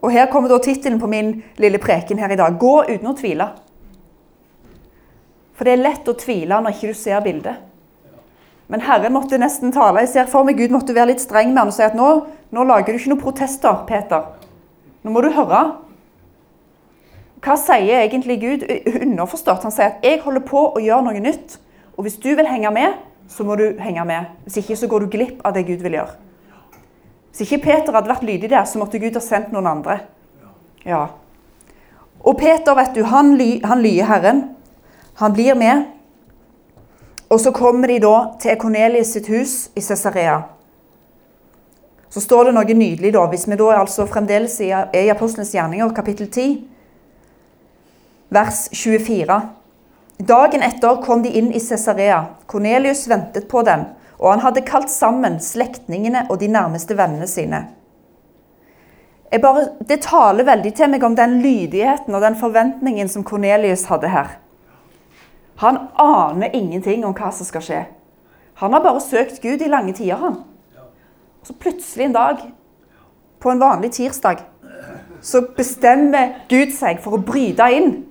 Og 0.00 0.12
Her 0.12 0.30
kommer 0.32 0.48
da 0.48 0.58
tittelen 0.58 1.00
på 1.00 1.08
min 1.08 1.42
lille 1.60 1.80
preken 1.80 2.18
her 2.18 2.32
i 2.32 2.38
dag. 2.40 2.56
Gå 2.60 2.84
uten 2.88 3.08
å 3.08 3.16
tvile. 3.16 3.50
For 5.54 5.64
det 5.64 5.74
er 5.74 5.84
lett 5.84 6.08
å 6.08 6.16
tvile 6.18 6.60
når 6.60 6.76
ikke 6.76 6.92
du 6.92 6.98
ser 6.98 7.20
bildet. 7.24 7.60
Men 8.72 8.80
Herren 8.84 9.12
måtte 9.12 9.38
nesten 9.40 9.72
tale. 9.72 10.02
Jeg 10.04 10.12
ser 10.14 10.30
for 10.32 10.46
meg 10.46 10.58
Gud 10.58 10.72
måtte 10.72 10.96
være 10.96 11.12
litt 11.12 11.22
streng 11.22 11.52
med 11.52 11.62
han 11.62 11.72
og 11.72 11.76
si 11.76 11.84
at 11.84 11.96
nå, 11.96 12.08
nå 12.52 12.64
lager 12.64 12.92
du 12.92 13.00
ikke 13.00 13.12
noen 13.12 13.22
protester, 13.22 13.84
Peter. 13.88 14.30
Nå 15.04 15.12
må 15.12 15.20
du 15.24 15.28
høre. 15.36 15.60
Hva 17.44 17.58
sier 17.60 18.00
egentlig 18.00 18.38
Gud 18.40 18.62
underforstått? 19.02 19.62
Han 19.62 19.72
sier 19.72 19.92
at 19.92 20.04
'jeg 20.04 20.20
holder 20.24 20.40
på 20.40 20.72
å 20.76 20.80
gjøre 20.80 21.04
noe 21.04 21.20
nytt'. 21.20 21.58
Og 21.96 22.02
hvis 22.02 22.16
du 22.16 22.34
vil 22.34 22.46
henge 22.46 22.70
med, 22.70 22.94
så 23.28 23.44
må 23.44 23.56
du 23.56 23.76
henge 23.78 24.04
med. 24.04 24.24
Hvis 24.44 24.56
ikke 24.56 24.76
så 24.76 24.88
går 24.88 25.00
du 25.00 25.06
glipp 25.06 25.40
av 25.44 25.54
det 25.54 25.66
Gud 25.66 25.82
vil 25.82 25.92
gjøre. 25.92 26.16
Hvis 27.30 27.40
ikke 27.40 27.64
Peter 27.64 27.92
hadde 27.92 28.08
vært 28.08 28.22
lydig 28.22 28.50
der, 28.50 28.64
så 28.64 28.78
måtte 28.78 28.98
Gud 28.98 29.12
ha 29.12 29.20
sendt 29.20 29.52
noen 29.52 29.66
andre. 29.66 30.00
Ja. 30.84 31.06
Og 32.24 32.38
Peter, 32.38 32.74
vet 32.74 32.94
du, 32.94 33.02
han, 33.04 33.36
ly, 33.36 33.60
han 33.64 33.82
lyer 33.82 34.04
Herren. 34.04 34.42
Han 35.14 35.32
blir 35.32 35.54
med. 35.54 35.84
Og 37.30 37.40
så 37.40 37.50
kommer 37.50 37.88
de 37.88 37.98
da 37.98 38.14
til 38.40 38.56
Kornelius 38.56 39.06
sitt 39.06 39.26
hus 39.28 39.70
i 39.76 39.80
Cesarea. 39.80 40.42
Så 42.08 42.20
står 42.20 42.44
det 42.44 42.54
noe 42.54 42.74
nydelig, 42.74 43.12
da, 43.12 43.26
hvis 43.26 43.48
vi 43.48 43.56
da 43.58 43.72
altså 43.80 44.06
fremdeles 44.06 44.60
er 44.60 44.94
i 44.94 45.10
Apostlenes 45.10 45.50
gjerninger, 45.54 45.90
kapittel 45.96 46.28
10, 46.30 46.73
vers 48.34 48.68
24. 48.72 49.40
Dagen 50.18 50.62
etter 50.62 51.02
kom 51.02 51.22
de 51.22 51.30
inn 51.38 51.52
i 51.52 51.60
Cesarea. 51.60 52.24
Kornelius 52.46 53.06
ventet 53.10 53.48
på 53.50 53.62
dem, 53.66 53.86
og 54.18 54.30
han 54.32 54.44
hadde 54.44 54.66
kalt 54.66 54.90
sammen 54.90 55.40
slektningene 55.42 56.26
og 56.28 56.40
de 56.42 56.50
nærmeste 56.50 56.96
vennene 56.98 57.28
sine. 57.30 57.64
Bare, 59.42 59.64
det 59.82 60.04
taler 60.04 60.46
veldig 60.46 60.70
til 60.78 60.90
meg 60.92 61.02
om 61.02 61.16
den 61.18 61.40
lydigheten 61.42 62.14
og 62.14 62.22
den 62.22 62.36
forventningen 62.38 63.10
som 63.10 63.24
Kornelius 63.26 63.88
hadde 63.90 64.12
her. 64.12 64.36
Han 65.62 65.88
aner 65.98 66.54
ingenting 66.54 67.02
om 67.06 67.14
hva 67.14 67.32
som 67.34 67.46
skal 67.46 67.64
skje. 67.64 67.80
Han 68.62 68.74
har 68.74 68.82
bare 68.82 69.02
søkt 69.02 69.40
Gud 69.42 69.62
i 69.62 69.70
lange 69.70 69.92
tider. 69.92 70.16
han. 70.16 70.42
Og 71.40 71.46
så 71.46 71.54
plutselig 71.54 72.06
en 72.06 72.14
dag, 72.14 72.36
på 73.40 73.50
en 73.50 73.60
vanlig 73.60 73.90
tirsdag, 73.92 74.38
så 75.20 75.42
bestemmer 75.56 76.46
Gud 76.48 76.70
seg 76.72 77.00
for 77.02 77.16
å 77.16 77.22
bryte 77.24 77.66
inn. 77.74 78.04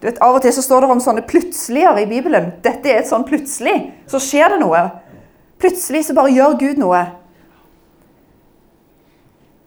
Du 0.00 0.06
vet, 0.08 0.20
Av 0.22 0.36
og 0.36 0.42
til 0.44 0.52
så 0.52 0.64
står 0.64 0.84
det 0.84 0.92
om 0.92 1.02
sånne 1.02 1.24
plutseligere 1.26 2.04
i 2.04 2.08
Bibelen. 2.10 2.50
Dette 2.64 2.90
er 2.92 3.00
et 3.00 3.08
sånn 3.08 3.24
plutselig. 3.28 3.76
Så 4.10 4.20
skjer 4.22 4.54
det 4.54 4.60
noe. 4.60 4.82
Plutselig 5.60 6.04
så 6.06 6.16
bare 6.16 6.34
gjør 6.34 6.58
Gud 6.60 6.82
noe. 6.82 7.02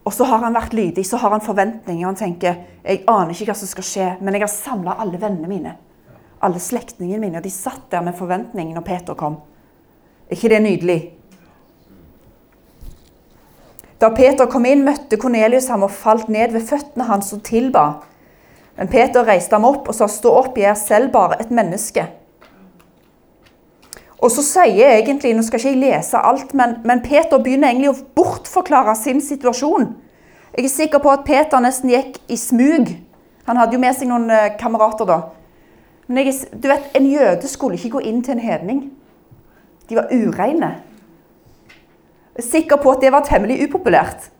Og 0.06 0.14
så 0.14 0.24
har 0.26 0.42
han 0.42 0.56
vært 0.56 0.74
lydig, 0.74 1.04
så 1.06 1.18
har 1.20 1.34
han 1.34 1.44
forventninger. 1.44 2.06
Han 2.06 2.18
tenker 2.18 2.62
jeg 2.80 3.04
aner 3.10 3.34
ikke 3.34 3.50
hva 3.50 3.58
som 3.58 3.68
skal 3.70 3.86
skje, 3.86 4.10
men 4.22 4.34
jeg 4.36 4.46
har 4.46 4.52
samla 4.54 4.96
alle 5.02 5.20
vennene 5.20 5.50
mine 5.50 5.76
alle 6.40 6.60
slektningene 6.60 7.20
mine, 7.20 7.38
og 7.38 7.44
de 7.44 7.52
satt 7.52 7.90
der 7.92 8.04
med 8.04 8.16
forventning 8.16 8.72
når 8.74 8.84
Peter 8.84 9.16
kom. 9.18 9.40
Er 10.28 10.38
ikke 10.38 10.52
det 10.52 10.62
nydelig? 10.64 11.00
Da 14.00 14.08
Peter 14.16 14.48
kom 14.48 14.64
inn, 14.64 14.86
møtte 14.86 15.18
Kornelius 15.20 15.68
ham 15.68 15.84
og 15.84 15.92
falt 15.92 16.30
ned 16.32 16.54
ved 16.56 16.64
føttene 16.64 17.04
hans 17.10 17.34
og 17.36 17.42
tilba. 17.44 18.00
Men 18.80 18.88
Peter 18.88 19.26
reiste 19.28 19.52
ham 19.52 19.66
opp 19.68 19.90
og 19.92 19.94
sa, 19.94 20.06
'Stå 20.08 20.30
opp, 20.32 20.58
jeg 20.58 20.70
er 20.70 20.74
selv 20.74 21.12
bare 21.12 21.36
et 21.40 21.50
menneske.' 21.50 22.06
Og 24.20 24.30
så 24.30 24.42
sier 24.42 24.96
egentlig, 24.96 25.34
Nå 25.36 25.42
skal 25.42 25.60
ikke 25.60 25.68
jeg 25.68 25.80
lese 25.80 26.16
alt, 26.16 26.54
men, 26.54 26.76
men 26.84 27.00
Peter 27.00 27.38
begynner 27.38 27.68
egentlig 27.68 27.90
å 27.90 28.00
bortforklare 28.16 28.96
sin 28.96 29.20
situasjon. 29.20 29.94
Jeg 30.56 30.64
er 30.64 30.68
sikker 30.68 30.98
på 30.98 31.12
at 31.12 31.24
Peter 31.24 31.60
nesten 31.60 31.90
gikk 31.92 32.18
i 32.28 32.36
smug. 32.36 32.88
Han 33.46 33.56
hadde 33.56 33.76
jo 33.76 33.80
med 33.80 33.96
seg 33.96 34.08
noen 34.08 34.30
eh, 34.30 34.56
kamerater 34.60 35.08
da. 35.08 35.20
Men 36.06 36.24
jeg, 36.24 36.34
du 36.52 36.68
vet, 36.68 36.90
en 36.96 37.06
jøde 37.06 37.48
skulle 37.48 37.76
ikke 37.76 37.98
gå 37.98 38.00
inn 38.00 38.22
til 38.22 38.36
en 38.36 38.44
hedning. 38.44 38.82
De 39.88 39.96
var 39.96 40.08
ureine. 40.12 40.74
Jeg 42.36 42.44
er 42.44 42.48
sikker 42.48 42.80
på 42.80 42.92
at 42.92 43.00
det 43.00 43.12
var 43.12 43.24
temmelig 43.28 43.60
upopulært. 43.68 44.30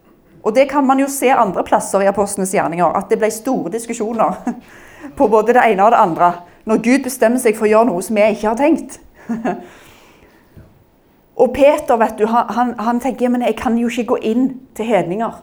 Og 0.44 0.54
det 0.56 0.68
kan 0.70 0.86
man 0.86 1.00
jo 1.02 1.08
se 1.12 1.28
andre 1.32 1.64
plasser 1.64 2.04
i 2.04 2.08
apostlenes 2.08 2.54
gjerninger, 2.54 2.96
at 2.96 3.10
det 3.10 3.18
ble 3.20 3.30
store 3.32 3.72
diskusjoner 3.72 4.38
på 5.18 5.28
både 5.28 5.56
det 5.56 5.66
ene 5.72 5.84
og 5.84 5.92
det 5.92 6.00
andre 6.00 6.32
når 6.68 6.82
Gud 6.84 7.04
bestemmer 7.04 7.40
seg 7.40 7.56
for 7.56 7.66
å 7.66 7.70
gjøre 7.70 7.88
noe 7.88 8.02
som 8.04 8.16
vi 8.16 8.26
ikke 8.30 8.50
har 8.50 8.58
tenkt. 8.58 9.00
Og 11.40 11.54
Peter 11.56 11.96
vet 11.96 12.18
du, 12.20 12.26
han, 12.28 12.74
han 12.76 13.00
tenker 13.00 13.30
men 13.32 13.42
jeg 13.46 13.56
kan 13.56 13.78
jo 13.80 13.88
ikke 13.88 14.10
gå 14.12 14.18
inn 14.28 14.50
til 14.76 14.90
hedninger. 14.90 15.38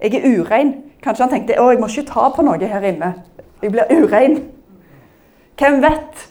Jeg 0.00 0.16
er 0.16 0.38
urein. 0.40 0.72
Kanskje 1.04 1.26
han 1.26 1.32
tenkte 1.34 1.58
å, 1.60 1.68
jeg 1.70 1.80
må 1.82 1.90
ikke 1.92 2.08
ta 2.08 2.30
på 2.32 2.44
noe 2.46 2.70
her 2.70 2.84
inne. 2.88 3.12
Jeg 3.60 3.74
blir 3.74 3.92
urein. 3.92 4.38
Hvem 5.60 5.82
vet 5.84 6.24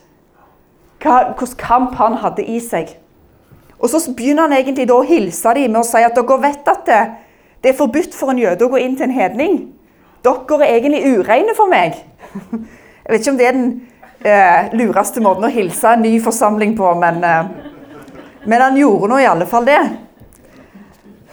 hvilken 1.05 1.57
kamp 1.61 1.93
han 2.01 2.17
hadde 2.23 2.45
i 2.49 2.57
seg? 2.61 2.95
Og 3.77 3.89
Så 3.91 4.13
begynner 4.17 4.47
han 4.47 4.57
egentlig 4.57 4.87
da 4.89 4.97
å 4.97 5.05
hilse 5.05 5.53
dem 5.53 5.73
med 5.75 5.83
å 5.83 5.85
si 5.85 6.01
at 6.01 6.17
dere 6.17 6.41
vet 6.41 6.69
at 6.71 6.85
det, 6.89 7.01
det 7.65 7.71
er 7.71 7.77
forbudt 7.79 8.13
for 8.13 8.29
en 8.29 8.37
jøde 8.37 8.61
å 8.61 8.69
gå 8.69 8.77
inn 8.77 8.93
til 8.93 9.07
en 9.07 9.15
hedning. 9.15 9.55
Dere 10.21 10.57
er 10.61 10.75
egentlig 10.75 10.99
ureine 11.17 11.55
for 11.57 11.65
meg. 11.65 11.95
Jeg 12.35 13.09
vet 13.09 13.23
ikke 13.23 13.31
om 13.31 13.39
det 13.39 13.47
er 13.47 13.55
den 13.57 13.71
eh, 14.21 14.67
lureste 14.77 15.23
måten 15.25 15.47
å 15.47 15.49
hilse 15.49 15.95
en 15.95 16.05
ny 16.05 16.11
forsamling 16.21 16.75
på, 16.77 16.91
men, 17.01 17.17
eh, 17.25 17.47
men 18.45 18.61
han 18.61 18.77
gjorde 18.77 19.09
nå 19.09 19.17
i 19.17 19.25
alle 19.31 19.47
fall 19.49 19.65
det. 19.65 19.79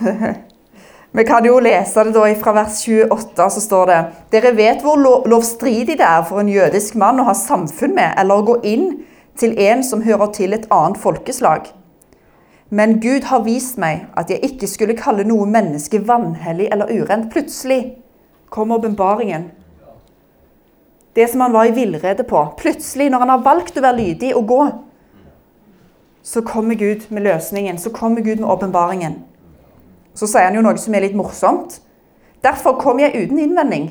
Vi 1.21 1.27
kan 1.29 1.45
jo 1.45 1.59
lese 1.61 2.07
det 2.09 2.17
da 2.17 2.25
fra 2.41 2.57
vers 2.63 2.81
28, 2.81 3.51
så 3.53 3.65
står 3.67 3.93
det 3.93 4.01
Dere 4.33 4.55
vet 4.57 4.81
hvor 4.81 4.97
lovstridig 5.29 5.99
det 6.01 6.09
er 6.09 6.25
for 6.25 6.41
en 6.41 6.49
jødisk 6.49 6.97
mann 6.97 7.21
å 7.21 7.29
ha 7.29 7.37
samfunn 7.37 7.93
med 8.01 8.17
eller 8.25 8.41
å 8.41 8.49
gå 8.55 8.57
inn 8.73 8.89
til 9.37 9.53
en 9.69 9.85
som 9.85 10.01
hører 10.09 10.33
til 10.33 10.57
et 10.57 10.65
annet 10.73 10.97
folkeslag. 11.05 11.69
Men 12.73 13.01
Gud 13.01 13.27
har 13.29 13.43
vist 13.45 13.77
meg 13.77 14.07
at 14.17 14.31
jeg 14.33 14.41
ikke 14.49 14.69
skulle 14.71 14.97
kalle 14.97 15.27
noe 15.29 15.45
menneske 15.45 15.99
vanhellig 16.09 16.71
eller 16.73 16.89
urent. 16.89 17.27
Plutselig 17.33 17.99
kom 18.49 18.73
åpenbaringen. 18.73 19.51
Det 21.13 21.27
som 21.29 21.45
han 21.45 21.53
var 21.53 21.69
i 21.69 21.75
villrede 21.77 22.25
på. 22.25 22.47
Plutselig, 22.57 23.11
når 23.13 23.27
han 23.27 23.33
har 23.35 23.45
valgt 23.45 23.77
å 23.77 23.85
være 23.85 23.99
lydig 23.99 24.33
og 24.39 24.49
gå, 24.49 24.63
så 26.25 26.41
kommer 26.49 26.81
Gud 26.81 27.05
med 27.13 27.27
løsningen. 27.29 27.77
Så 27.77 27.93
kommer 27.93 28.25
Gud 28.25 28.41
med 28.41 28.49
åpenbaringen. 28.49 29.21
Så 30.17 30.25
sier 30.33 30.49
han 30.49 30.57
jo 30.57 30.65
noe 30.65 30.81
som 30.81 30.97
er 30.97 31.05
litt 31.05 31.19
morsomt. 31.19 31.77
Derfor 32.41 32.81
kom 32.81 33.05
jeg 33.05 33.13
uten 33.13 33.39
innvending. 33.39 33.91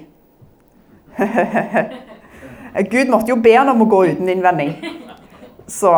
Gud 2.94 3.14
måtte 3.14 3.30
jo 3.30 3.38
be 3.46 3.54
han 3.54 3.70
om 3.70 3.86
å 3.86 3.92
gå 3.94 4.06
uten 4.10 4.34
innvending. 4.34 4.74
Så, 5.70 5.94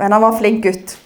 men 0.00 0.16
han 0.16 0.24
var 0.24 0.40
flink 0.40 0.64
gutt. 0.64 0.96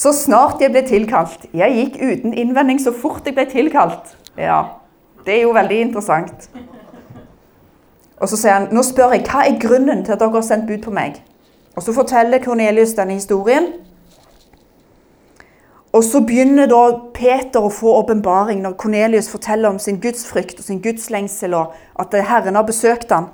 Så 0.00 0.12
snart 0.16 0.62
jeg 0.62 0.72
ble 0.72 0.80
tilkalt 0.88 1.42
Jeg 1.52 1.76
gikk 1.76 1.96
uten 2.00 2.32
innvending 2.32 2.80
så 2.80 2.92
fort 2.96 3.26
jeg 3.28 3.36
ble 3.36 3.44
tilkalt. 3.50 4.14
Ja, 4.38 4.62
Det 5.26 5.34
er 5.34 5.42
jo 5.42 5.52
veldig 5.52 5.80
interessant. 5.80 6.48
Og 8.20 8.28
så 8.28 8.36
sier 8.36 8.54
han 8.54 8.68
nå 8.72 8.82
spør 8.84 9.12
jeg, 9.12 9.26
hva 9.28 9.44
er 9.44 9.58
grunnen 9.60 10.04
til 10.04 10.14
at 10.14 10.20
dere 10.22 10.32
har 10.32 10.46
sendt 10.46 10.68
bud 10.68 10.80
på 10.84 10.94
meg. 10.96 11.20
Og 11.76 11.82
Så 11.82 11.92
forteller 11.92 12.40
Kornelius 12.40 12.96
denne 12.96 13.18
historien. 13.18 13.72
Og 15.92 16.04
så 16.04 16.20
begynner 16.20 16.70
da 16.70 16.82
Peter 17.14 17.60
å 17.60 17.72
få 17.72 17.92
åpenbaring 17.98 18.62
når 18.62 18.78
Kornelius 18.78 19.28
forteller 19.28 19.68
om 19.68 19.78
sin 19.78 20.00
gudsfrykt 20.00 20.60
og 20.62 20.64
sin 20.64 20.80
gudslengsel, 20.80 21.54
og 21.54 21.74
at 21.98 22.14
Herren 22.14 22.54
har 22.54 22.62
besøkt 22.62 23.10
ham. 23.10 23.26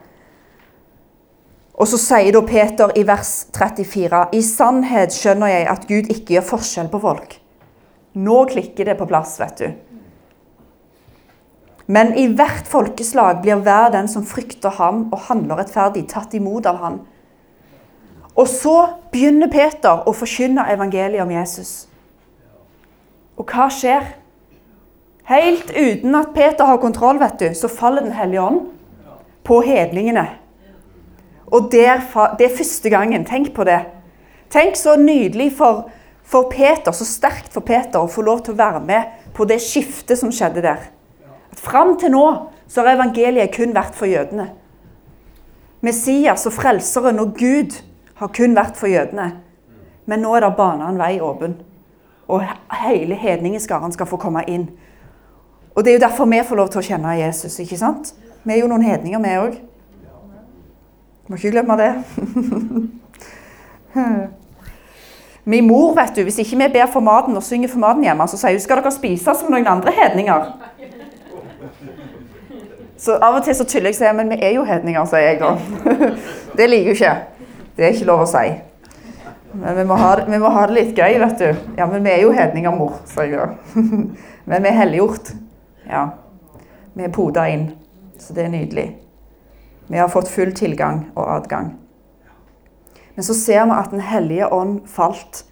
Og 1.77 1.89
så 1.91 1.99
sier 2.01 2.33
da 2.33 2.41
Peter 2.47 2.93
i 2.97 3.03
vers 3.07 3.47
34.: 3.53 4.29
I 4.33 4.43
sannhet 4.43 5.13
skjønner 5.13 5.53
jeg 5.53 5.67
at 5.69 5.89
Gud 5.89 6.09
ikke 6.13 6.37
gjør 6.37 6.49
forskjell 6.55 6.89
på 6.93 7.01
folk. 7.03 7.37
Nå 8.17 8.45
klikker 8.49 8.89
det 8.89 8.97
på 8.97 9.09
plass, 9.09 9.37
vet 9.41 9.61
du. 9.61 9.67
Men 11.87 12.15
i 12.19 12.27
hvert 12.33 12.67
folkeslag 12.67 13.43
blir 13.45 13.61
hver 13.63 13.93
den 13.95 14.09
som 14.09 14.25
frykter 14.27 14.73
ham 14.79 15.05
og 15.13 15.29
handler 15.29 15.61
rettferdig, 15.61 16.07
tatt 16.11 16.35
imot 16.35 16.67
av 16.67 16.81
ham. 16.81 16.97
Og 18.37 18.49
så 18.51 18.77
begynner 19.13 19.53
Peter 19.53 20.03
å 20.09 20.15
forkynne 20.17 20.67
evangeliet 20.73 21.23
om 21.23 21.31
Jesus. 21.31 21.87
Og 23.37 23.53
hva 23.53 23.69
skjer? 23.73 24.17
Helt 25.29 25.71
uten 25.77 26.15
at 26.17 26.35
Peter 26.35 26.67
har 26.69 26.81
kontroll, 26.83 27.21
vet 27.21 27.39
du, 27.39 27.49
så 27.55 27.69
faller 27.69 28.03
Den 28.03 28.17
hellige 28.17 28.43
ånd 28.43 28.61
på 29.45 29.61
hedningene. 29.63 30.27
Og 31.53 31.69
der, 31.73 32.03
det 32.39 32.49
er 32.49 32.57
første 32.57 32.91
gangen. 32.91 33.25
Tenk 33.25 33.53
på 33.55 33.65
det. 33.65 33.81
Tenk 34.51 34.77
så 34.79 34.97
nydelig 34.99 35.53
for, 35.59 35.87
for 36.25 36.51
Peter, 36.51 36.93
så 36.93 37.07
sterkt 37.07 37.53
for 37.55 37.67
Peter 37.67 38.03
å 38.03 38.11
få 38.11 38.25
lov 38.27 38.45
til 38.45 38.55
å 38.55 38.61
være 38.61 38.83
med 38.87 39.31
på 39.37 39.47
det 39.49 39.61
skiftet 39.63 40.19
som 40.19 40.33
skjedde 40.35 40.65
der. 40.65 40.89
At 41.53 41.63
Fram 41.63 41.97
til 42.01 42.15
nå 42.15 42.27
så 42.67 42.83
har 42.83 42.97
evangeliet 42.97 43.55
kun 43.55 43.75
vært 43.75 43.95
for 43.99 44.11
jødene. 44.11 44.49
Messias 45.87 46.47
og 46.49 46.55
frelseren 46.57 47.21
og 47.23 47.37
Gud 47.39 47.79
har 48.19 48.33
kun 48.35 48.57
vært 48.57 48.79
for 48.79 48.91
jødene. 48.91 49.31
Men 50.07 50.23
nå 50.23 50.35
er 50.35 50.47
det 50.47 50.57
bana 50.59 50.91
en 50.91 50.99
vei 50.99 51.17
åpen 51.23 51.59
og 52.29 52.43
hele 52.73 53.15
hedningeskaren 53.15 53.93
skal 53.93 54.07
få 54.07 54.17
komme 54.17 54.43
inn. 54.51 54.69
Og 55.75 55.85
Det 55.85 55.91
er 55.91 55.95
jo 55.95 56.09
derfor 56.09 56.25
vi 56.25 56.43
får 56.49 56.57
lov 56.57 56.69
til 56.69 56.79
å 56.79 56.83
kjenne 56.83 57.19
Jesus. 57.19 57.59
ikke 57.59 57.79
sant? 57.79 58.15
Vi 58.45 58.53
er 58.53 58.59
jo 58.59 58.67
noen 58.67 58.83
hedninger, 58.83 59.21
vi 59.21 59.29
òg. 59.29 59.59
Må 61.27 61.37
ikke 61.37 61.51
glemme 61.51 61.77
det. 61.81 61.93
Min 65.45 65.67
mor, 65.67 65.95
vet 65.95 66.17
du, 66.17 66.23
hvis 66.27 66.39
ikke 66.43 66.57
vi 66.59 66.69
ber 66.75 66.89
for 66.91 67.01
maten 67.07 67.37
og 67.39 67.43
synger 67.47 67.71
for 67.71 67.79
maten 67.79 68.03
hjemme, 68.03 68.27
så 68.27 68.39
sier 68.39 68.57
hun 68.57 68.63
skal 68.65 68.81
dere 68.83 68.91
spise 68.95 69.35
som 69.39 69.51
noen 69.53 69.69
andre 69.71 69.93
hedninger. 69.95 70.49
Så 72.99 73.19
Av 73.23 73.37
og 73.37 73.45
til 73.45 73.55
så 73.55 73.67
tuller 73.69 73.93
jeg 73.93 73.95
og 73.95 74.01
sier 74.01 74.17
men 74.17 74.33
vi 74.33 74.41
er 74.43 74.57
jo 74.57 74.65
hedninger, 74.67 75.05
sier 75.07 75.29
jeg 75.29 75.39
da. 75.43 75.51
Det 76.59 76.67
liker 76.71 76.91
hun 76.91 76.97
ikke. 76.97 77.15
Det 77.77 77.85
er 77.85 77.95
ikke 77.95 78.09
lov 78.09 78.25
å 78.25 78.29
si. 78.31 78.47
Men 79.57 79.77
vi 79.79 79.85
må, 79.89 79.97
ha, 80.01 80.11
vi 80.27 80.39
må 80.41 80.51
ha 80.53 80.67
det 80.67 80.77
litt 80.77 80.99
gøy, 80.99 81.19
vet 81.23 81.39
du. 81.41 81.49
Ja, 81.79 81.87
men 81.87 82.05
vi 82.05 82.11
er 82.13 82.23
jo 82.25 82.35
hedninger, 82.35 82.75
mor, 82.75 82.99
sier 83.09 83.31
jeg 83.31 83.39
da. 83.39 83.47
Men 84.51 84.63
vi 84.63 84.71
er 84.71 84.77
helliggjort. 84.79 85.33
Ja. 85.91 86.05
Vi 86.95 87.07
er 87.07 87.15
poda 87.15 87.47
inn. 87.51 87.69
Så 88.19 88.35
det 88.35 88.47
er 88.47 88.53
nydelig. 88.53 88.85
Vi 89.87 89.99
har 89.99 90.09
fått 90.09 90.29
full 90.29 90.53
tilgang 90.57 91.05
og 91.15 91.29
adgang. 91.37 91.75
Men 93.15 93.25
så 93.25 93.35
ser 93.35 93.65
vi 93.65 93.77
at 93.77 93.91
Den 93.91 94.01
hellige 94.01 94.53
ånd 94.53 94.81
falt. 94.87 95.45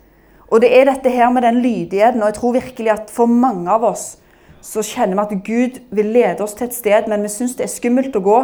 Og 0.51 0.61
det 0.61 0.71
er 0.77 0.85
dette 0.91 1.11
her 1.11 1.31
med 1.31 1.43
den 1.43 1.63
lydigheten, 1.63 2.23
og 2.23 2.29
jeg 2.29 2.35
tror 2.35 2.53
virkelig 2.53 2.91
at 2.93 3.11
for 3.11 3.27
mange 3.27 3.71
av 3.71 3.85
oss 3.85 4.19
så 4.65 4.83
kjenner 4.85 5.17
vi 5.17 5.25
at 5.25 5.45
Gud 5.45 5.81
vil 5.91 6.13
lede 6.13 6.45
oss 6.45 6.55
til 6.55 6.69
et 6.69 6.75
sted, 6.75 7.09
men 7.09 7.23
vi 7.23 7.33
syns 7.33 7.57
det 7.57 7.67
er 7.67 7.73
skummelt 7.73 8.17
å 8.17 8.23
gå. 8.25 8.39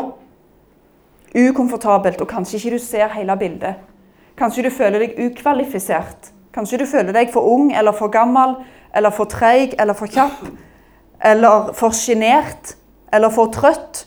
Ukomfortabelt, 1.37 2.21
og 2.21 2.29
kanskje 2.29 2.59
ikke 2.59 2.75
du 2.77 2.83
ser 2.83 3.13
hele 3.15 3.37
bildet. 3.41 3.81
Kanskje 4.37 4.67
du 4.67 4.71
føler 4.73 5.05
deg 5.05 5.17
ukvalifisert. 5.21 6.33
Kanskje 6.53 6.81
du 6.81 6.87
føler 6.89 7.15
deg 7.15 7.31
for 7.33 7.47
ung 7.47 7.71
eller 7.77 7.95
for 7.97 8.13
gammel 8.13 8.57
eller 8.97 9.15
for 9.15 9.31
treig 9.31 9.77
eller 9.79 9.95
for 9.95 10.11
kjapp. 10.11 10.43
Eller 11.25 11.73
for 11.77 11.95
sjenert 11.95 12.75
eller 13.13 13.33
for 13.33 13.53
trøtt. 13.55 14.07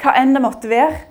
Hva 0.00 0.14
enn 0.16 0.34
det 0.34 0.42
måtte 0.42 0.70
være. 0.70 1.04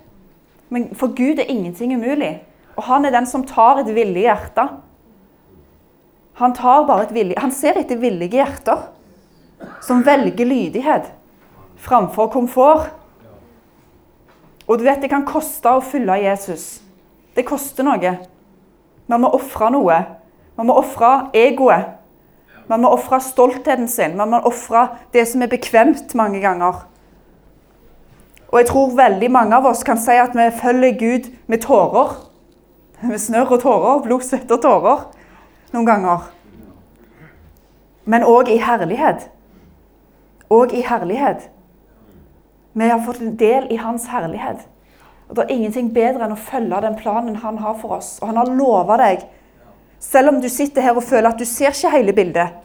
Men 0.70 0.90
for 0.98 1.14
Gud 1.16 1.38
er 1.38 1.50
ingenting 1.50 1.94
umulig. 1.96 2.40
Og 2.76 2.86
han 2.86 3.04
er 3.04 3.14
den 3.14 3.26
som 3.26 3.46
tar 3.46 3.82
et 3.82 3.90
villig 3.94 4.24
hjerte. 4.26 4.66
Han, 6.40 6.54
tar 6.56 6.86
bare 6.88 7.04
et 7.04 7.14
villig, 7.14 7.36
han 7.36 7.52
ser 7.52 7.76
etter 7.76 7.98
villige 8.00 8.38
hjerter 8.38 8.86
som 9.84 10.00
velger 10.06 10.46
lydighet 10.48 11.10
framfor 11.80 12.30
komfort. 12.32 12.90
Og 14.66 14.78
du 14.78 14.86
vet, 14.86 15.02
det 15.02 15.10
kan 15.10 15.26
koste 15.28 15.72
å 15.74 15.82
følge 15.84 16.20
Jesus. 16.22 16.80
Det 17.36 17.44
koster 17.48 17.84
noe. 17.84 18.14
Man 19.10 19.24
må 19.24 19.32
ofre 19.34 19.70
noe. 19.74 19.98
Man 20.56 20.68
må 20.68 20.76
ofre 20.78 21.30
egoet. 21.36 21.96
Man 22.70 22.84
må 22.84 22.92
ofre 22.94 23.18
stoltheten 23.24 23.88
sin. 23.90 24.14
Man 24.16 24.30
må 24.30 24.42
ofre 24.46 24.86
det 25.14 25.26
som 25.28 25.42
er 25.42 25.50
bekvemt 25.50 26.14
mange 26.18 26.42
ganger. 26.44 26.84
Og 28.50 28.58
jeg 28.58 28.66
tror 28.66 28.96
veldig 28.98 29.30
mange 29.30 29.56
av 29.56 29.66
oss 29.70 29.84
kan 29.86 29.98
si 29.98 30.16
at 30.18 30.34
vi 30.34 30.48
følger 30.58 30.98
Gud 30.98 31.30
med 31.46 31.62
tårer. 31.62 32.16
Med 33.02 33.18
snørr 33.18 33.54
og 33.54 33.62
tårer. 33.62 34.02
Blod, 34.04 34.26
svette 34.26 34.56
og 34.56 34.62
tårer 34.64 35.06
noen 35.70 35.86
ganger. 35.86 36.26
Men 38.10 38.26
òg 38.26 38.50
i 38.50 38.58
herlighet. 38.58 39.28
Og 40.50 40.74
i 40.74 40.82
herlighet. 40.82 41.46
Vi 42.74 42.88
har 42.88 43.02
fått 43.06 43.20
en 43.22 43.36
del 43.38 43.70
i 43.70 43.78
hans 43.78 44.08
herlighet. 44.10 44.66
Og 45.28 45.36
Det 45.36 45.44
er 45.44 45.54
ingenting 45.54 45.92
bedre 45.94 46.26
enn 46.26 46.34
å 46.34 46.38
følge 46.38 46.80
den 46.82 46.96
planen 46.98 47.36
han 47.38 47.58
har 47.62 47.76
for 47.78 48.00
oss. 48.00 48.16
Og 48.18 48.32
han 48.32 48.40
har 48.40 48.50
lova 48.50 48.96
deg. 48.98 49.22
Selv 50.02 50.32
om 50.32 50.40
du 50.42 50.48
sitter 50.48 50.82
her 50.82 50.96
og 50.96 51.06
føler 51.06 51.30
at 51.30 51.38
du 51.38 51.44
ser 51.46 51.70
ikke 51.70 51.92
hele 51.92 52.12
bildet, 52.16 52.56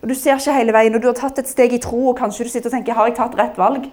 og 0.00 0.08
du 0.08 0.14
ser 0.14 0.38
ikke 0.38 0.52
hele 0.54 0.72
veien, 0.72 0.94
og 0.94 1.02
du 1.02 1.08
har 1.08 1.16
tatt 1.18 1.40
et 1.40 1.48
steg 1.48 1.72
i 1.74 1.80
tro, 1.82 2.10
og 2.12 2.18
kanskje 2.18 2.44
du 2.46 2.50
sitter 2.52 2.70
og 2.70 2.76
tenker 2.76 2.94
har 2.94 3.08
jeg 3.08 3.16
tatt 3.18 3.36
rett 3.40 3.58
valg? 3.58 3.88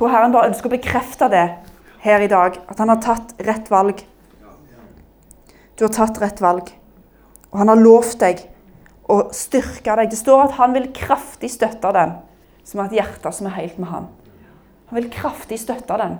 Tror 0.00 0.08
Herren 0.08 0.32
bare 0.32 0.48
ønsker 0.48 0.70
å 0.70 0.72
bekrefte 0.72 1.26
det 1.28 1.42
her 2.00 2.22
i 2.24 2.28
dag. 2.32 2.54
At 2.72 2.78
han 2.80 2.88
har 2.88 3.02
tatt 3.04 3.34
rett 3.44 3.66
valg. 3.68 3.98
Du 5.76 5.82
har 5.84 5.92
tatt 5.92 6.16
rett 6.22 6.38
valg. 6.40 6.70
Og 7.50 7.58
han 7.60 7.68
har 7.68 7.76
lovt 7.76 8.16
deg 8.22 8.38
å 9.12 9.26
styrke 9.36 9.98
deg. 10.00 10.08
Det 10.08 10.16
står 10.16 10.46
at 10.46 10.54
han 10.56 10.72
vil 10.72 10.86
kraftig 10.96 11.50
støtte 11.52 11.90
den 11.92 12.14
som 12.64 12.80
har 12.80 12.88
et 12.88 12.96
hjerte 12.96 13.32
som 13.36 13.50
er 13.50 13.58
helt 13.58 13.76
med 13.76 13.90
han. 13.90 14.06
Han 14.88 14.98
vil 15.02 15.10
kraftig 15.12 15.58
støtte 15.60 15.98
den. 16.00 16.14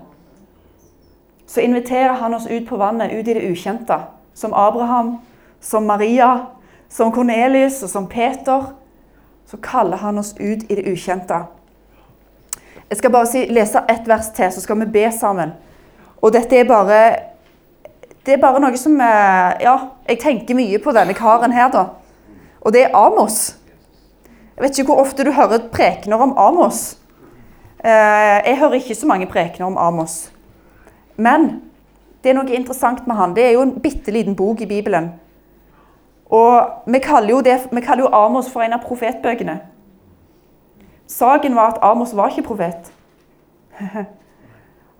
Så 1.48 1.64
inviterer 1.64 2.20
han 2.20 2.36
oss 2.36 2.50
ut 2.50 2.66
på 2.68 2.76
vannet, 2.76 3.14
ut 3.16 3.24
i 3.24 3.38
det 3.38 3.46
ukjente. 3.48 3.96
Som 4.36 4.52
Abraham, 4.52 5.14
som 5.56 5.88
Maria, 5.88 6.50
som 6.92 7.14
Kornelius 7.16 7.80
og 7.88 7.94
som 7.94 8.10
Peter. 8.12 8.74
Så 9.48 9.56
kaller 9.64 10.04
han 10.04 10.20
oss 10.20 10.34
ut 10.36 10.68
i 10.68 10.76
det 10.76 10.84
ukjente. 10.84 11.40
Jeg 12.90 12.98
skal 12.98 13.12
bare 13.14 13.26
si, 13.30 13.44
lese 13.46 13.82
ett 13.88 14.08
vers 14.08 14.32
til, 14.34 14.50
så 14.52 14.60
skal 14.60 14.80
vi 14.80 14.90
be 14.98 15.06
sammen. 15.14 15.52
Og 16.20 16.32
dette 16.34 16.58
er 16.58 16.68
bare 16.68 17.02
Det 18.26 18.34
er 18.34 18.40
bare 18.42 18.60
noe 18.60 18.76
som 18.76 18.98
Ja, 19.00 19.76
jeg 20.08 20.18
tenker 20.20 20.54
mye 20.54 20.78
på 20.78 20.92
denne 20.92 21.14
karen 21.14 21.52
her, 21.52 21.70
da. 21.72 21.84
Og 22.60 22.72
det 22.72 22.84
er 22.84 22.96
Amos. 22.96 23.56
Jeg 24.56 24.64
vet 24.64 24.78
ikke 24.78 24.92
hvor 24.92 25.00
ofte 25.00 25.24
du 25.24 25.32
hører 25.32 25.70
prekener 25.72 26.20
om 26.20 26.34
Amos. 26.36 26.98
Eh, 27.84 28.40
jeg 28.44 28.58
hører 28.58 28.76
ikke 28.76 28.94
så 28.94 29.06
mange 29.06 29.26
prekener 29.26 29.66
om 29.66 29.78
Amos. 29.78 30.30
Men 31.16 31.62
det 32.20 32.30
er 32.30 32.36
noe 32.36 32.52
interessant 32.52 33.06
med 33.08 33.16
han. 33.16 33.32
Det 33.36 33.46
er 33.46 33.54
jo 33.54 33.64
en 33.64 33.78
bitte 33.80 34.12
liten 34.12 34.36
bok 34.36 34.60
i 34.60 34.68
Bibelen. 34.68 35.14
Og 36.30 36.84
vi 36.86 37.00
kaller, 37.00 37.40
det, 37.42 37.56
vi 37.72 37.80
kaller 37.80 38.04
jo 38.04 38.12
Amos 38.12 38.50
for 38.52 38.62
en 38.62 38.76
av 38.76 38.84
profetbøkene. 38.84 39.56
Saken 41.10 41.56
var 41.58 41.74
at 41.74 41.78
Amos 41.82 42.14
var 42.16 42.30
ikke 42.30 42.46
profet. 42.46 42.92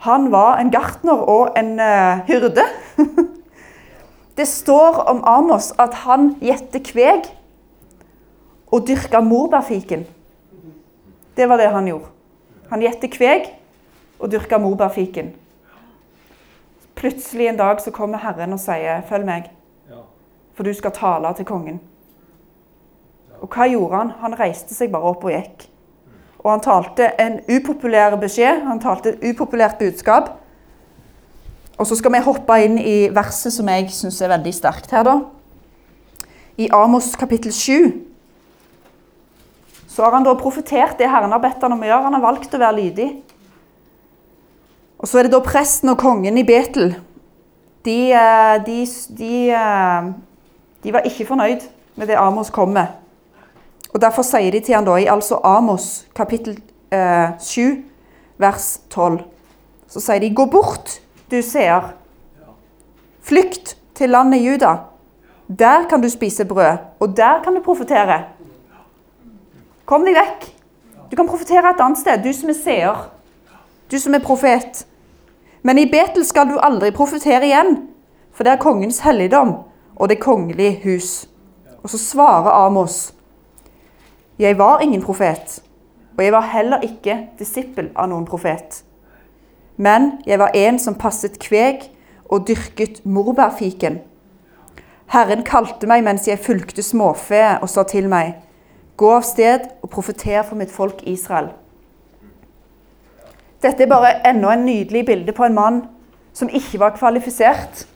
Han 0.07 0.31
var 0.33 0.59
en 0.59 0.71
gartner 0.73 1.23
og 1.29 1.53
en 1.59 1.77
uh, 1.81 2.27
hyrde. 2.27 2.65
Det 4.37 4.49
står 4.49 4.95
om 5.11 5.21
Amos 5.29 5.73
at 5.79 5.95
han 6.07 6.31
gjette 6.41 6.81
kveg 6.81 7.27
og 8.73 8.87
dyrka 8.89 9.21
morbærfiken. 9.21 10.07
Det 11.37 11.49
var 11.49 11.61
det 11.61 11.67
han 11.69 11.89
gjorde. 11.91 12.09
Han 12.71 12.81
gjette 12.81 13.11
kveg 13.13 13.51
og 14.17 14.31
dyrka 14.33 14.59
morbærfiken. 14.59 15.35
Plutselig 16.95 17.51
en 17.51 17.59
dag 17.61 17.83
så 17.85 17.91
kommer 17.91 18.19
Herren 18.19 18.53
og 18.53 18.61
sier, 18.61 19.03
'Følg 19.03 19.27
meg, 19.27 19.51
for 20.55 20.63
du 20.63 20.73
skal 20.73 20.93
tale 20.93 21.35
til 21.35 21.45
kongen'. 21.45 21.81
Og 23.41 23.49
hva 23.49 23.69
gjorde 23.69 23.97
han? 23.97 24.11
Han 24.11 24.41
reiste 24.41 24.75
seg 24.75 24.93
bare 24.93 25.03
opp 25.03 25.25
og 25.25 25.31
gikk. 25.31 25.70
Og 26.41 26.51
han 26.51 26.63
talte 26.65 27.11
en 27.21 27.41
upopulær 27.53 28.17
beskjed, 28.21 28.63
han 28.65 28.81
talte 28.81 29.13
et 29.13 29.25
upopulært 29.31 29.79
budskap. 29.79 30.33
Og 31.77 31.89
så 31.89 31.97
skal 31.97 32.13
vi 32.13 32.23
hoppe 32.25 32.57
inn 32.65 32.79
i 32.81 32.97
verset 33.13 33.53
som 33.55 33.69
jeg 33.73 33.89
syns 33.93 34.21
er 34.21 34.33
veldig 34.35 34.53
sterkt 34.57 34.93
her, 34.93 35.05
da. 35.05 35.19
I 36.61 36.69
Amos 36.77 37.15
kapittel 37.17 37.53
7 37.57 38.11
så 39.91 40.05
har 40.05 40.15
han 40.15 40.25
da 40.25 40.37
profetert 40.39 41.01
det 41.01 41.09
Herren 41.11 41.33
har 41.35 41.43
bedt 41.43 41.65
han 41.65 41.75
om 41.75 41.81
å 41.83 41.89
gjøre. 41.89 42.05
Han 42.07 42.15
har 42.15 42.23
valgt 42.23 42.53
å 42.55 42.61
være 42.63 42.77
lydig. 42.77 43.09
Og 45.01 45.09
Så 45.09 45.19
er 45.19 45.27
det 45.27 45.33
da 45.35 45.41
presten 45.43 45.91
og 45.91 45.99
kongen 45.99 46.39
i 46.39 46.45
Betel. 46.47 46.95
De, 47.85 48.13
eh, 48.13 48.57
de, 48.65 48.79
de, 49.19 49.35
eh, 49.51 50.11
de 50.85 50.93
var 50.95 51.09
ikke 51.09 51.27
fornøyd 51.27 51.67
med 51.97 52.07
det 52.07 52.21
Amos 52.21 52.53
kom 52.55 52.71
med. 52.77 52.87
Og 53.95 54.01
Derfor 54.01 54.23
sier 54.23 54.51
de 54.51 54.61
til 54.61 54.75
han 54.75 54.87
da 54.87 54.97
i 54.97 55.09
altså 55.11 55.41
Amos 55.45 56.07
kapittel 56.17 56.61
eh, 56.93 57.33
7, 57.39 57.83
vers 58.39 58.81
12, 58.91 59.21
så 59.89 60.01
sier 60.01 60.19
de 60.19 60.35
'Gå 60.35 60.45
bort, 60.45 61.01
du 61.31 61.43
seer. 61.43 61.95
Flykt 63.23 63.77
til 63.95 64.11
landet 64.11 64.45
Juda. 64.47 64.77
Der 65.59 65.89
kan 65.91 66.01
du 66.01 66.09
spise 66.09 66.45
brød, 66.45 66.77
og 67.01 67.17
der 67.17 67.43
kan 67.45 67.55
du 67.55 67.61
profetere.' 67.61 68.25
Kom 69.85 70.05
deg 70.05 70.15
vekk. 70.15 70.45
Du 71.11 71.17
kan 71.17 71.27
profetere 71.27 71.71
et 71.71 71.81
annet 71.81 71.99
sted, 71.99 72.23
du 72.23 72.33
som 72.33 72.49
er 72.49 72.55
seer. 72.55 73.11
Du 73.91 73.99
som 73.99 74.15
er 74.15 74.23
profet. 74.23 74.87
Men 75.63 75.79
i 75.79 75.91
Betel 75.91 76.25
skal 76.25 76.47
du 76.47 76.59
aldri 76.63 76.91
profetere 76.91 77.45
igjen, 77.49 77.89
for 78.33 78.47
det 78.47 78.53
er 78.53 78.63
kongens 78.63 79.01
helligdom 79.01 79.55
og 79.97 80.09
det 80.09 80.21
kongelige 80.21 80.81
hus. 80.85 81.29
Og 81.83 81.91
så 81.91 81.99
svarer 81.99 82.67
Amos. 82.67 83.13
Jeg 84.41 84.59
var 84.59 84.81
ingen 84.81 85.03
profet, 85.03 85.63
og 86.17 86.25
jeg 86.25 86.33
var 86.33 86.47
heller 86.49 86.81
ikke 86.81 87.17
disippel 87.39 87.91
av 87.93 88.07
noen 88.09 88.25
profet. 88.25 88.79
Men 89.77 90.15
jeg 90.25 90.39
var 90.41 90.55
en 90.57 90.79
som 90.81 90.95
passet 90.97 91.35
kveg 91.43 91.83
og 92.25 92.47
dyrket 92.49 93.03
morbærfiken. 93.05 93.99
Herren 95.13 95.43
kalte 95.45 95.89
meg 95.91 96.07
mens 96.07 96.25
jeg 96.25 96.41
fulgte 96.41 96.81
småfe 96.83 97.43
og 97.61 97.69
sa 97.69 97.85
til 97.85 98.09
meg:" 98.09 98.39
Gå 98.97 99.11
av 99.13 99.27
sted 99.29 99.67
og 99.83 99.91
profeter 99.91 100.43
for 100.43 100.57
mitt 100.57 100.71
folk 100.73 101.03
Israel. 101.05 101.51
Dette 103.63 103.83
er 103.83 103.89
bare 103.93 104.27
enda 104.29 104.53
en 104.53 104.65
nydelig 104.65 105.07
bilde 105.07 105.33
på 105.33 105.45
en 105.45 105.55
mann 105.55 105.83
som 106.33 106.49
ikke 106.49 106.81
var 106.81 106.97
kvalifisert. 106.97 107.87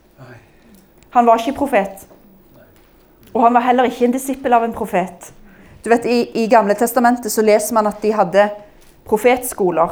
Han 1.09 1.25
var 1.25 1.37
ikke 1.37 1.57
profet. 1.57 2.07
Og 3.33 3.43
han 3.43 3.53
var 3.53 3.65
heller 3.65 3.83
ikke 3.83 4.05
en 4.05 4.11
disippel 4.11 4.53
av 4.53 4.63
en 4.63 4.73
profet. 4.73 5.33
Du 5.85 5.89
vet, 5.89 6.05
I, 6.09 6.43
i 6.43 6.47
Gamle 6.49 6.73
testamentet 6.73 7.29
så 7.29 7.43
leser 7.45 7.75
man 7.77 7.85
at 7.85 7.99
de 8.01 8.09
hadde 8.09 8.47
profetskoler. 9.05 9.91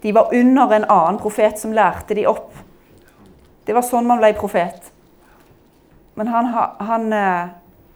De 0.00 0.12
var 0.16 0.30
under 0.32 0.70
en 0.72 0.86
annen 0.88 1.18
profet 1.20 1.58
som 1.60 1.74
lærte 1.76 2.16
de 2.16 2.24
opp. 2.30 2.54
Det 3.68 3.74
var 3.76 3.84
sånn 3.84 4.06
man 4.08 4.22
ble 4.22 4.30
profet. 4.38 4.86
Men 6.16 6.30
han, 6.32 6.48
han, 6.48 7.04
eh, 7.12 7.50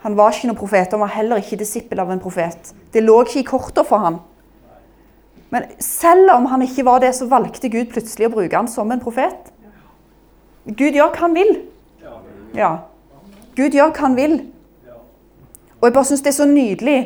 han 0.05 0.19
var 0.19 0.37
ikke 0.37 0.51
noen 0.51 0.59
profet, 0.61 0.93
han 0.93 1.01
var 1.07 1.15
heller 1.15 1.41
ikke 1.41 1.57
disippel 1.63 2.03
av 2.05 2.13
en 2.13 2.21
profet. 2.21 2.75
Det 2.93 3.01
lå 3.01 3.17
ikke 3.25 3.41
i 3.41 3.47
korta 3.49 3.85
for 3.89 4.05
han. 4.05 4.19
Men 5.57 5.71
selv 5.81 6.35
om 6.35 6.51
han 6.53 6.67
ikke 6.67 6.85
var 6.85 7.01
det, 7.01 7.15
så 7.17 7.31
valgte 7.33 7.71
Gud 7.73 7.95
plutselig 7.95 8.29
å 8.29 8.35
bruke 8.35 8.61
han 8.61 8.69
som 8.69 8.93
en 8.93 9.01
profet. 9.01 9.49
Gud 10.69 10.93
gjør 10.93 11.15
hva 11.17 11.25
han 11.25 11.39
vil. 11.41 11.55
Ja. 12.61 12.71
Gud 13.57 13.73
gjør 13.73 13.95
hva 13.95 14.05
han 14.05 14.21
vil. 14.21 14.37
Og 15.81 15.89
jeg 15.89 15.95
bare 15.95 16.09
syns 16.09 16.25
det 16.25 16.33
er 16.33 16.39
så 16.39 16.49
nydelig. 16.49 16.99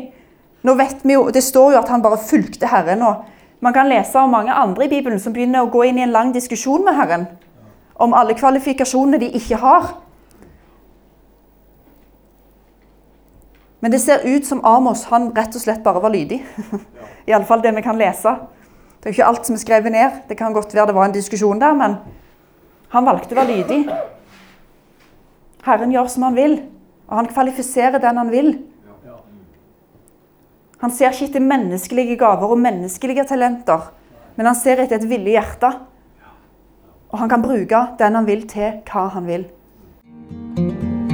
Nå 0.63 0.75
vet 0.77 1.05
vi 1.05 1.17
jo, 1.17 1.31
Det 1.31 1.43
står 1.43 1.73
jo 1.73 1.79
at 1.79 1.89
han 1.89 2.03
bare 2.03 2.19
fulgte 2.19 2.67
Herren. 2.67 3.03
og 3.03 3.25
Man 3.61 3.73
kan 3.73 3.89
lese 3.89 4.19
om 4.19 4.31
mange 4.31 4.53
andre 4.53 4.85
i 4.85 4.89
Bibelen 4.89 5.21
som 5.21 5.33
begynner 5.33 5.63
å 5.65 5.71
gå 5.71 5.85
inn 5.85 5.99
i 5.99 6.03
en 6.03 6.13
lang 6.13 6.35
diskusjon 6.35 6.85
med 6.85 6.95
Herren 6.95 7.27
om 8.01 8.15
alle 8.17 8.35
kvalifikasjonene 8.35 9.19
de 9.21 9.29
ikke 9.37 9.59
har. 9.61 9.91
Men 13.81 13.93
det 13.93 14.01
ser 14.01 14.25
ut 14.25 14.47
som 14.47 14.65
Amos 14.65 15.05
han 15.13 15.31
rett 15.37 15.57
og 15.57 15.61
slett 15.61 15.83
bare 15.85 16.01
var 16.01 16.13
lydig. 16.13 16.41
Iallfall 17.29 17.63
det 17.65 17.75
vi 17.77 17.85
kan 17.85 18.01
lese. 18.01 18.33
Det 19.01 19.09
er 19.09 19.13
jo 19.13 19.19
ikke 19.19 19.29
alt 19.29 19.47
som 19.49 19.57
er 19.57 19.63
skrevet 19.63 19.93
ned. 19.93 20.19
Det 20.29 20.37
kan 20.37 20.53
godt 20.53 20.75
være 20.75 20.91
det 20.91 20.97
var 20.97 21.09
en 21.09 21.17
diskusjon 21.17 21.61
der, 21.61 21.77
men 21.77 21.97
han 22.93 23.07
valgte 23.07 23.37
å 23.37 23.41
være 23.41 23.57
lydig. 23.57 23.81
Herren 25.65 25.93
gjør 25.93 26.09
som 26.13 26.27
han 26.29 26.37
vil, 26.37 26.59
og 27.11 27.17
han 27.19 27.31
kvalifiserer 27.31 27.99
den 28.03 28.21
han 28.23 28.31
vil. 28.31 28.51
Han 30.81 30.93
ser 30.95 31.13
ikke 31.13 31.27
etter 31.29 31.45
menneskelige 31.45 32.17
gaver 32.17 32.55
og 32.55 32.61
menneskelige 32.63 33.27
talenter, 33.29 33.91
men 34.39 34.49
han 34.49 34.57
ser 34.57 34.81
etter 34.81 34.97
et 34.97 35.09
villig 35.11 35.35
hjerte. 35.35 35.75
Og 37.11 37.19
han 37.21 37.29
kan 37.29 37.43
bruke 37.43 37.83
den 37.99 38.17
han 38.17 38.29
vil, 38.29 38.47
til 38.49 38.79
hva 38.89 39.09
han 39.13 39.27
vil. 39.29 39.49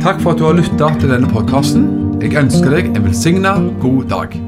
Takk 0.04 0.20
for 0.22 0.36
at 0.36 0.38
du 0.38 0.46
har 0.46 0.54
lytta 0.60 0.92
til 1.00 1.10
denne 1.10 1.30
podkasten. 1.32 1.88
Jeg 2.22 2.36
ønsker 2.38 2.76
deg 2.76 2.92
en 2.92 3.08
velsigna 3.08 3.56
god 3.82 4.04
dag. 4.12 4.38